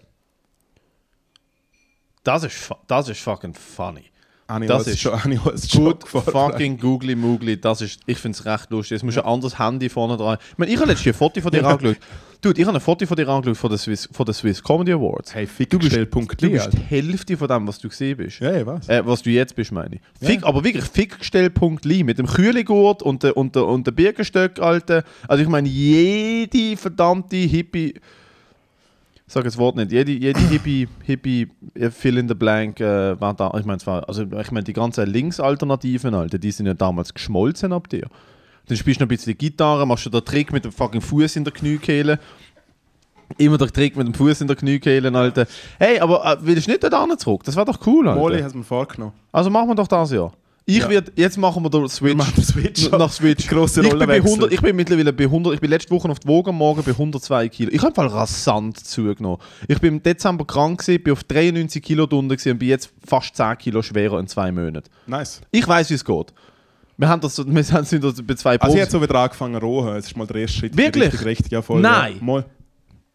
Das 2.25 2.43
ist, 2.43 2.69
das 2.89 3.09
ist 3.09 3.21
fucking 3.21 3.55
funny. 3.55 4.12
Ich 4.61 4.69
Das 4.69 4.87
ist 4.87 5.01
schon, 5.01 5.13
als 5.45 5.69
Gut, 5.71 6.07
fucking 6.07 6.79
googly 6.79 7.15
moogly, 7.15 7.61
das 7.61 7.81
ist, 7.81 8.01
ich 8.07 8.19
finde 8.19 8.37
es 8.37 8.45
recht 8.45 8.71
lustig. 8.71 8.97
Es 8.97 9.03
muss 9.03 9.17
ein 9.17 9.25
anderes 9.25 9.59
Handy 9.59 9.89
vorne 9.89 10.17
dran. 10.17 10.39
Ich 10.53 10.59
meine, 10.59 10.73
ich 10.73 10.79
habe 10.79 10.89
letztens 10.91 11.15
ein 11.15 11.19
Foto 11.19 11.41
von 11.41 11.51
dir 11.51 11.65
angeschaut. 11.65 11.97
Dude, 12.43 12.61
ich 12.61 12.67
habe 12.67 12.77
ein 12.77 12.81
Foto 12.81 13.07
von 13.07 13.17
dir 13.17 13.29
angeschaut 13.29 13.57
von 13.57 13.71
den 13.71 13.79
Swiss, 13.79 14.09
von 14.11 14.27
den 14.27 14.35
Swiss 14.35 14.61
Comedy 14.63 14.93
Awards. 14.93 15.33
Hey, 15.33 15.47
Du 15.71 15.79
bist, 15.79 15.97
du 15.97 16.51
bist 16.51 16.73
die 16.73 16.79
Hälfte 16.79 17.37
von 17.37 17.47
dem, 17.47 17.69
was 17.69 17.79
du 17.79 17.89
gesehen 17.89 18.17
bist. 18.17 18.41
Ja, 18.41 18.53
ja, 18.53 18.67
was? 18.67 18.89
Äh, 18.89 19.07
was 19.07 19.23
du 19.23 19.31
jetzt 19.31 19.55
bist, 19.55 19.71
meine 19.71 19.95
ich. 19.95 20.01
Ja. 20.21 20.29
Fick, 20.29 20.43
aber 20.43 20.65
wirklich 20.65 20.85
fickgestell.li 20.85 22.03
mit 22.03 22.19
dem 22.19 22.27
Kühlegurt 22.27 23.03
und 23.03 23.23
der, 23.23 23.37
und 23.37 23.55
der, 23.55 23.67
und 23.67 23.87
der 23.87 23.93
Birkenstöck, 23.93 24.59
Alter. 24.59 25.05
Also 25.29 25.45
ich 25.45 25.49
meine, 25.49 25.69
jede 25.69 26.77
verdammte 26.77 27.37
Hippie 27.37 27.95
sag 29.33 29.45
das 29.45 29.57
Wort 29.57 29.77
nicht, 29.77 29.91
jede, 29.91 30.13
jede 30.13 30.41
Hippie, 30.41 30.89
Hippie, 31.05 31.49
äh, 31.75 31.91
Fill 31.91 32.19
in 32.19 32.29
the 32.29 32.35
Blank 32.35 32.81
äh, 32.81 33.19
war 33.21 33.35
da, 33.35 33.53
ich 33.59 33.65
meine 33.65 33.81
also 34.07 34.23
ich 34.23 34.51
meine 34.51 34.65
die 34.65 34.75
ganzen 34.75 35.07
Linksalternativen, 35.07 36.15
Alter, 36.15 36.39
die 36.39 36.51
sind 36.51 36.67
ja 36.67 36.75
damals 36.75 37.15
geschmolzen 37.15 37.73
ab 37.73 37.89
dir. 37.89 38.09
Dann 38.67 38.77
spielst 38.77 39.01
du 39.01 39.05
noch 39.05 39.07
ein 39.07 39.17
bisschen 39.17 39.37
Gitarre, 39.37 39.87
machst 39.87 40.07
du 40.07 40.11
den 40.11 40.25
Trick 40.25 40.53
mit 40.53 40.65
dem 40.65 40.73
fucking 40.73 41.01
Fuß 41.01 41.37
in 41.37 41.45
der 41.45 41.53
Kniekehle. 41.53 42.19
Immer 43.39 43.57
der 43.57 43.69
Trick 43.69 43.97
mit 43.97 44.07
dem 44.07 44.15
Fuß 44.15 44.43
in 44.43 44.47
der 44.47 44.57
Kniekehle, 44.57 45.13
Alter. 45.15 45.47
Hey, 45.79 45.99
aber 45.99 46.25
äh, 46.25 46.37
willst 46.43 46.67
du 46.67 46.71
nicht 46.71 46.85
dort 46.85 47.21
zurück? 47.21 47.43
Das 47.45 47.57
wäre 47.57 47.67
doch 47.67 47.85
cool, 47.87 48.09
Alter. 48.09 48.21
Molly 48.21 48.43
hat 48.43 48.55
mir 48.55 48.63
vorgenommen. 48.63 49.15
Also 49.33 49.49
machen 49.49 49.69
wir 49.69 49.75
doch 49.75 49.89
das 49.89 50.13
ja. 50.13 50.31
Ich 50.65 50.79
Ja. 50.79 50.89
werd, 50.89 51.13
jetzt 51.17 51.39
machen 51.39 51.63
wir 51.63 51.71
den 51.71 51.89
Switch. 51.89 52.17
Wir 52.17 52.25
den 52.25 52.45
Switch. 52.45 52.91
Nach 52.91 53.13
Switch. 53.13 53.47
Grosse 53.49 53.81
ich, 53.81 53.89
bin 53.89 53.99
bei 53.99 54.05
Rollenwechsel. 54.05 54.33
100, 54.33 54.53
ich 54.53 54.61
bin 54.61 54.77
mittlerweile 54.77 55.13
bei 55.13 55.25
100, 55.25 55.55
ich 55.55 55.61
bin 55.61 55.71
letzte 55.71 55.91
Woche 55.91 56.09
auf 56.09 56.21
die 56.21 56.29
Woge 56.29 56.51
am 56.51 56.57
Morgen 56.57 56.83
bei 56.85 56.93
102 56.93 57.49
Kilo. 57.49 57.71
Ich 57.73 57.83
habe 57.83 58.13
rasant 58.13 58.79
zugenommen. 58.79 59.39
Ich 59.67 59.81
bin 59.81 59.95
im 59.95 60.03
Dezember 60.03 60.45
krank 60.45 60.81
gewesen, 60.81 61.03
bin 61.03 61.13
auf 61.15 61.25
93 61.25 61.83
Kilo 61.83 62.07
drunter 62.07 62.37
und 62.51 62.59
bin 62.59 62.69
jetzt 62.69 62.91
fast 63.05 63.35
10 63.35 63.59
Kilo 63.59 63.83
schwerer 63.83 64.21
in 64.21 64.29
zwei 64.29 64.53
Monaten. 64.53 64.89
Nice. 65.07 65.41
Ich 65.51 65.67
weiß, 65.67 65.91
wie 65.91 65.95
es 65.95 66.05
geht. 66.05 66.33
Wir 66.97 67.09
haben 67.09 67.21
das, 67.21 67.39
wir 67.47 67.65
sind 67.65 68.27
bei 68.27 68.35
zwei 68.35 68.61
Also 68.61 68.77
ich 68.77 68.83
habe 68.83 68.91
so 68.91 69.03
wieder 69.03 69.17
angefangen 69.17 69.59
zu 69.59 69.67
rohen. 69.67 69.97
Es 69.97 70.07
ist 70.07 70.17
mal 70.17 70.27
der 70.27 70.37
erste 70.37 70.59
Schritt. 70.59 70.77
Wirklich? 70.77 71.07
Richtige 71.07 71.25
Richtung. 71.25 71.49
Ja, 71.51 71.63
voll. 71.63 71.81
Nein. 71.81 72.17
Ja. 72.19 72.25
Mal. 72.25 72.45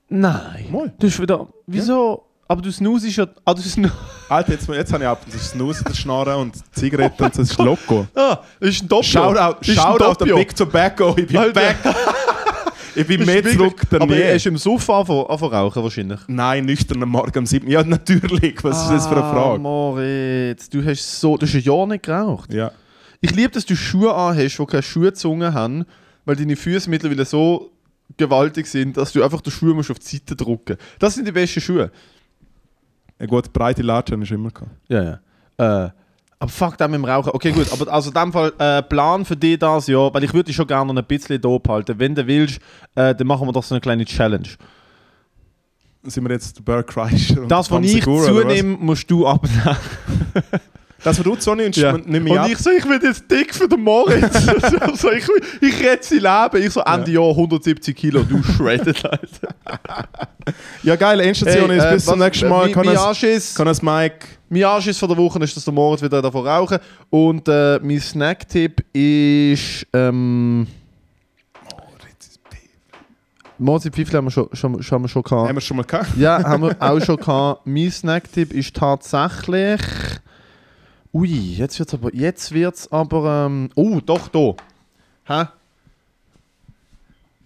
Nein. 0.10 0.66
Mal. 0.72 0.94
Du 1.00 1.08
hast 1.08 1.22
wieder. 1.22 1.48
Wieso? 1.66 2.24
Aber 2.48 2.62
du 2.62 2.72
snoost 2.72 3.16
ja. 3.16 3.28
Ah, 3.46 3.54
du 3.54 3.62
snoo 3.62 3.90
Alter, 4.30 4.52
jetzt, 4.54 4.68
jetzt 4.68 4.92
habe 4.94 5.04
ich 5.04 5.10
ab 5.10 5.22
zu 5.30 5.38
Snooze 5.40 5.80
in 5.80 5.86
der 5.86 5.94
Schnarre 5.94 6.38
und 6.38 6.56
Zigaretten 6.76 7.24
und. 7.24 7.38
Das 7.38 7.50
ist 7.50 7.58
Loco. 7.58 8.08
ah, 8.16 8.40
das 8.60 8.70
ist 8.70 8.82
ein 8.84 8.88
Doppio. 8.90 9.04
Shoutout, 9.04 9.58
Das 9.60 9.68
ist 9.70 9.76
Shoutout 9.76 10.04
an 10.06 10.14
Doppio. 10.20 10.36
Big 10.38 10.56
Tobacco. 10.56 11.16
Ich 11.18 11.28
bin 11.28 11.38
Alter. 11.38 11.54
back. 11.54 11.78
ich 12.96 13.08
bin 13.08 13.18
Das 13.26 13.28
mehr 13.28 13.44
zurück 13.46 13.82
denn 13.90 14.02
Aber 14.02 14.16
er 14.18 14.32
je. 14.32 14.36
ist 14.36 14.46
im 14.46 14.58
Sofa 14.58 15.00
anfangen 15.00 15.54
rauchen 15.54 15.82
wahrscheinlich. 15.84 16.20
Nein, 16.28 16.66
nüchtern 16.66 17.02
am 17.04 17.10
Morgen 17.10 17.40
um 17.40 17.46
7. 17.46 17.70
Ja, 17.70 17.84
natürlich. 17.84 18.62
Was 18.64 18.84
ist 18.84 18.90
das 18.92 19.08
für 19.08 19.16
eine 19.16 19.24
Ah, 19.24 19.32
Frage? 19.34 19.60
Moritz, 19.60 20.70
du 20.70 20.84
hast 20.84 21.20
so, 21.22 21.38
du 21.38 21.46
hast 21.46 21.54
ein 21.56 21.62
Jahr 21.62 21.88
nicht 21.88 22.04
geraucht. 22.04 22.54
Ja. 22.54 22.72
Ich 23.22 23.34
liebe, 23.34 23.50
dass 23.52 23.66
du 23.66 23.76
Schuhe 23.78 24.14
anhast, 24.14 24.60
die 24.60 24.66
keine 24.66 24.84
Schuhzunge 24.84 25.54
haben, 25.54 25.86
weil 26.26 26.36
deine 26.36 26.56
Füße 26.58 26.90
mittlerweile 26.90 27.24
so 27.26 27.72
gewaltig 28.18 28.68
sind, 28.68 28.98
dass 28.98 29.14
du 29.14 29.24
einfach 29.24 29.42
den 29.42 29.52
Schuh 29.52 29.74
musst 29.74 29.90
auf 29.90 30.00
die 30.00 30.18
Seite 30.18 30.36
drücken. 30.36 30.76
Das 31.00 31.16
sind 31.16 31.26
die 31.28 31.32
besten 31.32 31.62
Schuhe. 31.62 31.92
Eine 33.20 33.28
gute 33.28 33.50
breite 33.50 33.82
Latschen 33.82 34.22
ist 34.22 34.32
immer 34.32 34.52
gehabt. 34.52 34.72
Ja, 34.88 35.04
ja. 35.58 35.86
Äh, 35.86 35.90
aber 36.40 36.52
fuck, 36.52 36.78
das 36.78 36.88
mit 36.88 37.00
dem 37.00 37.06
Rauchen. 37.06 37.32
Okay, 37.34 37.52
gut. 37.52 37.72
Aber 37.72 37.92
also 37.92 38.10
in 38.10 38.14
dem 38.14 38.32
Fall, 38.32 38.54
äh, 38.60 38.84
Plan 38.84 39.26
für 39.26 39.36
dich 39.36 39.58
das, 39.58 39.88
ja, 39.88 40.14
weil 40.14 40.24
ich 40.24 40.34
würde 40.34 40.46
dich 40.46 40.56
schon 40.56 40.68
gerne 40.68 40.94
noch 40.94 41.02
ein 41.02 41.08
bisschen 41.08 41.42
da 41.42 41.58
halten. 41.68 41.98
Wenn 41.98 42.14
du 42.14 42.28
willst, 42.28 42.60
äh, 42.94 43.16
dann 43.16 43.26
machen 43.26 43.48
wir 43.48 43.54
doch 43.54 43.64
so 43.64 43.74
eine 43.74 43.82
kleine 43.82 44.06
Challenge. 44.06 44.48
Sind 46.04 46.24
wir 46.24 46.32
jetzt 46.32 46.64
Burr 46.64 46.84
Kreischer 46.84 47.48
Das, 47.48 47.72
was 47.72 47.84
ich 47.84 48.04
zunehme, 48.04 48.78
musst 48.78 49.10
du 49.10 49.26
abnehmen. 49.26 49.78
Das, 51.08 51.20
was 51.20 51.24
du 51.24 51.36
zunimmst, 51.38 51.80
Ja. 51.80 51.98
nimm 52.06 52.26
mich 52.26 52.34
Und 52.34 52.40
ab. 52.40 52.50
ich 52.52 52.58
so, 52.58 52.70
ich 52.70 52.84
will 52.86 53.00
jetzt 53.02 53.32
dick 53.32 53.56
für 53.56 53.68
den 53.68 53.82
Moritz. 53.82 54.44
so, 54.96 55.10
ich, 55.10 55.26
ich 55.62 55.82
rette 55.86 56.06
sein 56.06 56.20
Leben. 56.52 56.66
Ich 56.68 56.74
so, 56.74 56.82
Ende 56.82 57.12
Jahr 57.12 57.30
170 57.30 57.96
Kilo, 57.96 58.24
du 58.24 58.44
shredded, 58.44 59.06
Alter. 59.06 59.56
Ja, 60.84 60.98
geil. 60.98 61.22
Endstation 61.22 61.70
ist 61.72 61.90
bis 61.90 62.06
zum 62.06 62.20
nächsten 62.20 62.50
Mal. 62.50 62.70
Kann 62.72 62.88
es, 62.90 63.00
Anschiss, 63.00 63.56
kann 63.56 63.70
es 63.70 63.82
Mike. 63.82 64.28
mein 64.50 64.66
Anschiss 64.66 64.98
von 64.98 65.08
der 65.08 65.18
Woche 65.18 65.40
ist, 65.40 65.56
dass 65.56 65.64
der 65.64 65.74
Moritz 65.74 66.02
wieder 66.02 66.22
davon 66.22 66.46
rauchen. 66.46 66.78
Und 67.10 67.48
äh, 67.48 67.80
mein 67.82 68.02
Snacktipp 68.02 68.84
ist... 68.94 69.88
Ähm, 69.94 70.68
Moritz 73.60 73.90
Pfeifel 73.90 74.18
haben 74.18 74.26
wir 74.26 74.32
schon, 74.32 74.50
schon, 74.54 74.84
schon, 74.84 74.96
haben 74.98 75.04
wir 75.06 75.10
schon 75.10 75.24
gehabt. 75.24 75.48
Haben 75.48 75.56
wir 75.56 75.62
schon 75.62 75.78
mal 75.78 75.84
gehabt? 75.84 76.18
Ja, 76.18 76.44
haben 76.44 76.64
wir 76.64 76.76
auch 76.80 77.00
schon 77.00 77.18
gehabt. 77.18 77.66
Mein 77.66 77.90
Snacktipp 77.92 78.54
ist 78.54 78.76
tatsächlich. 78.76 79.82
Ui, 81.14 81.28
jetzt 81.28 81.80
wird's 81.80 81.94
aber. 81.94 82.14
Jetzt 82.14 82.52
wird's 82.54 82.92
aber. 82.92 83.46
Ähm, 83.48 83.70
oh, 83.76 84.00
doch, 84.06 84.28
da. 84.28 84.56
Hä? 85.26 85.48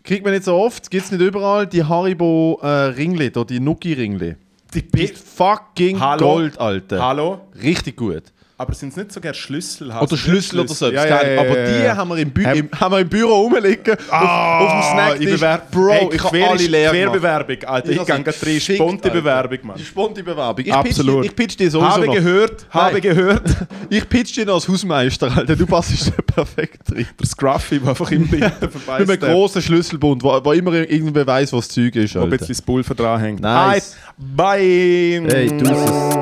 Kriegt 0.03 0.24
man 0.26 0.34
nicht 0.34 0.45
so 0.45 0.55
oft, 0.55 0.89
gibt's 0.89 1.12
nicht 1.12 1.22
überall. 1.22 1.68
Die 1.68 1.84
Haribo 1.84 2.59
äh, 2.62 2.68
Ringli, 2.68 3.32
da, 3.32 3.43
die 3.43 3.59
Nuki 3.59 3.93
Ringli. 3.93 4.36
Die 4.74 4.82
Die 4.82 5.03
ist 5.03 5.18
fucking 5.18 5.99
Hallo? 5.99 6.26
Gold, 6.36 6.57
Alter. 6.59 7.03
Hallo? 7.03 7.41
Richtig 7.62 7.97
gut. 7.97 8.24
Aber 8.62 8.76
sind 8.76 8.89
es 8.89 8.95
nicht 8.95 9.12
sogar 9.12 9.34
Schlüssel? 9.34 9.89
Oder 9.91 10.16
Schlüssel 10.16 10.59
oder 10.59 10.70
so. 10.72 10.86
Ja, 10.91 11.03
ja, 11.03 11.28
ja, 11.28 11.41
aber 11.41 11.55
die 11.66 11.84
ja. 11.84 11.97
haben 11.97 12.09
wir 12.09 12.18
im, 12.18 12.30
Bü 12.30 12.43
Ähm, 12.43 12.70
im, 12.72 12.80
haben 12.80 12.91
wir 12.93 12.99
im 12.99 13.09
Büro 13.09 13.34
rumliegen. 13.41 13.95
Ah, 14.12 14.59
auf, 14.59 14.68
auf 14.68 14.72
dem 14.84 14.91
Snacktisch. 14.93 15.26
ich 15.28 15.34
bewerb- 15.34 15.72
Bro, 15.72 15.89
Ey, 15.89 16.09
ich 16.14 16.24
habe 16.24 16.47
alle 16.47 16.68
leer. 16.68 16.91
Querbewerbung, 16.91 17.64
Alter. 17.66 17.89
Ich 17.89 17.97
Ich 17.97 18.05
gehe 18.05 18.22
gerade 18.24 18.59
sponte 18.59 19.03
Alter. 19.05 19.09
Bewerbung, 19.09 19.57
Mann. 19.64 19.80
Sponti 19.80 20.22
Bewerbung. 20.22 20.64
Ich 20.64 20.72
Absolut. 20.72 21.22
Pitch, 21.24 21.32
ich 21.32 21.36
pitch 21.36 21.57
dir 21.59 21.72
sowieso 21.72 21.89
Habe 21.89 22.05
noch. 22.05 22.14
gehört, 22.14 22.68
habe 22.70 22.93
Nein. 22.93 23.01
gehört. 23.01 23.41
Ich 23.89 24.07
pitch 24.07 24.36
dir 24.38 24.45
noch 24.45 24.53
als 24.53 24.68
Hausmeister, 24.70 25.36
Alter. 25.36 25.55
Du 25.55 25.66
passt 25.66 26.12
perfekt 26.36 26.82
rein. 26.93 27.07
Der 27.20 27.26
Scruffy, 27.28 27.80
der 27.80 27.89
einfach 27.89 28.12
im 28.12 28.28
Bild 28.28 28.43
Mit 28.62 28.72
vorbei 28.72 28.97
einem 28.97 29.20
grossen 29.20 29.62
Schlüsselbund, 29.64 30.24
wo, 30.24 30.39
wo 30.43 30.51
immer 30.53 30.72
irgendwer 30.74 31.26
weiß, 31.26 31.51
was 31.51 31.68
das 31.68 31.74
Zeug 31.76 31.95
ist, 31.95 32.14
Wo 32.14 32.20
ein 32.20 32.24
Alter. 32.26 32.38
bisschen 32.38 32.53
das 32.55 32.62
Pulver 32.62 32.93
dran 32.93 33.20
hängt. 33.20 33.41
Nice. 33.41 33.95
Bye. 34.18 35.24
Hey, 35.28 35.47
du 35.57 35.66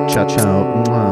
Ciao, 0.08 0.26
ciao. 0.26 1.09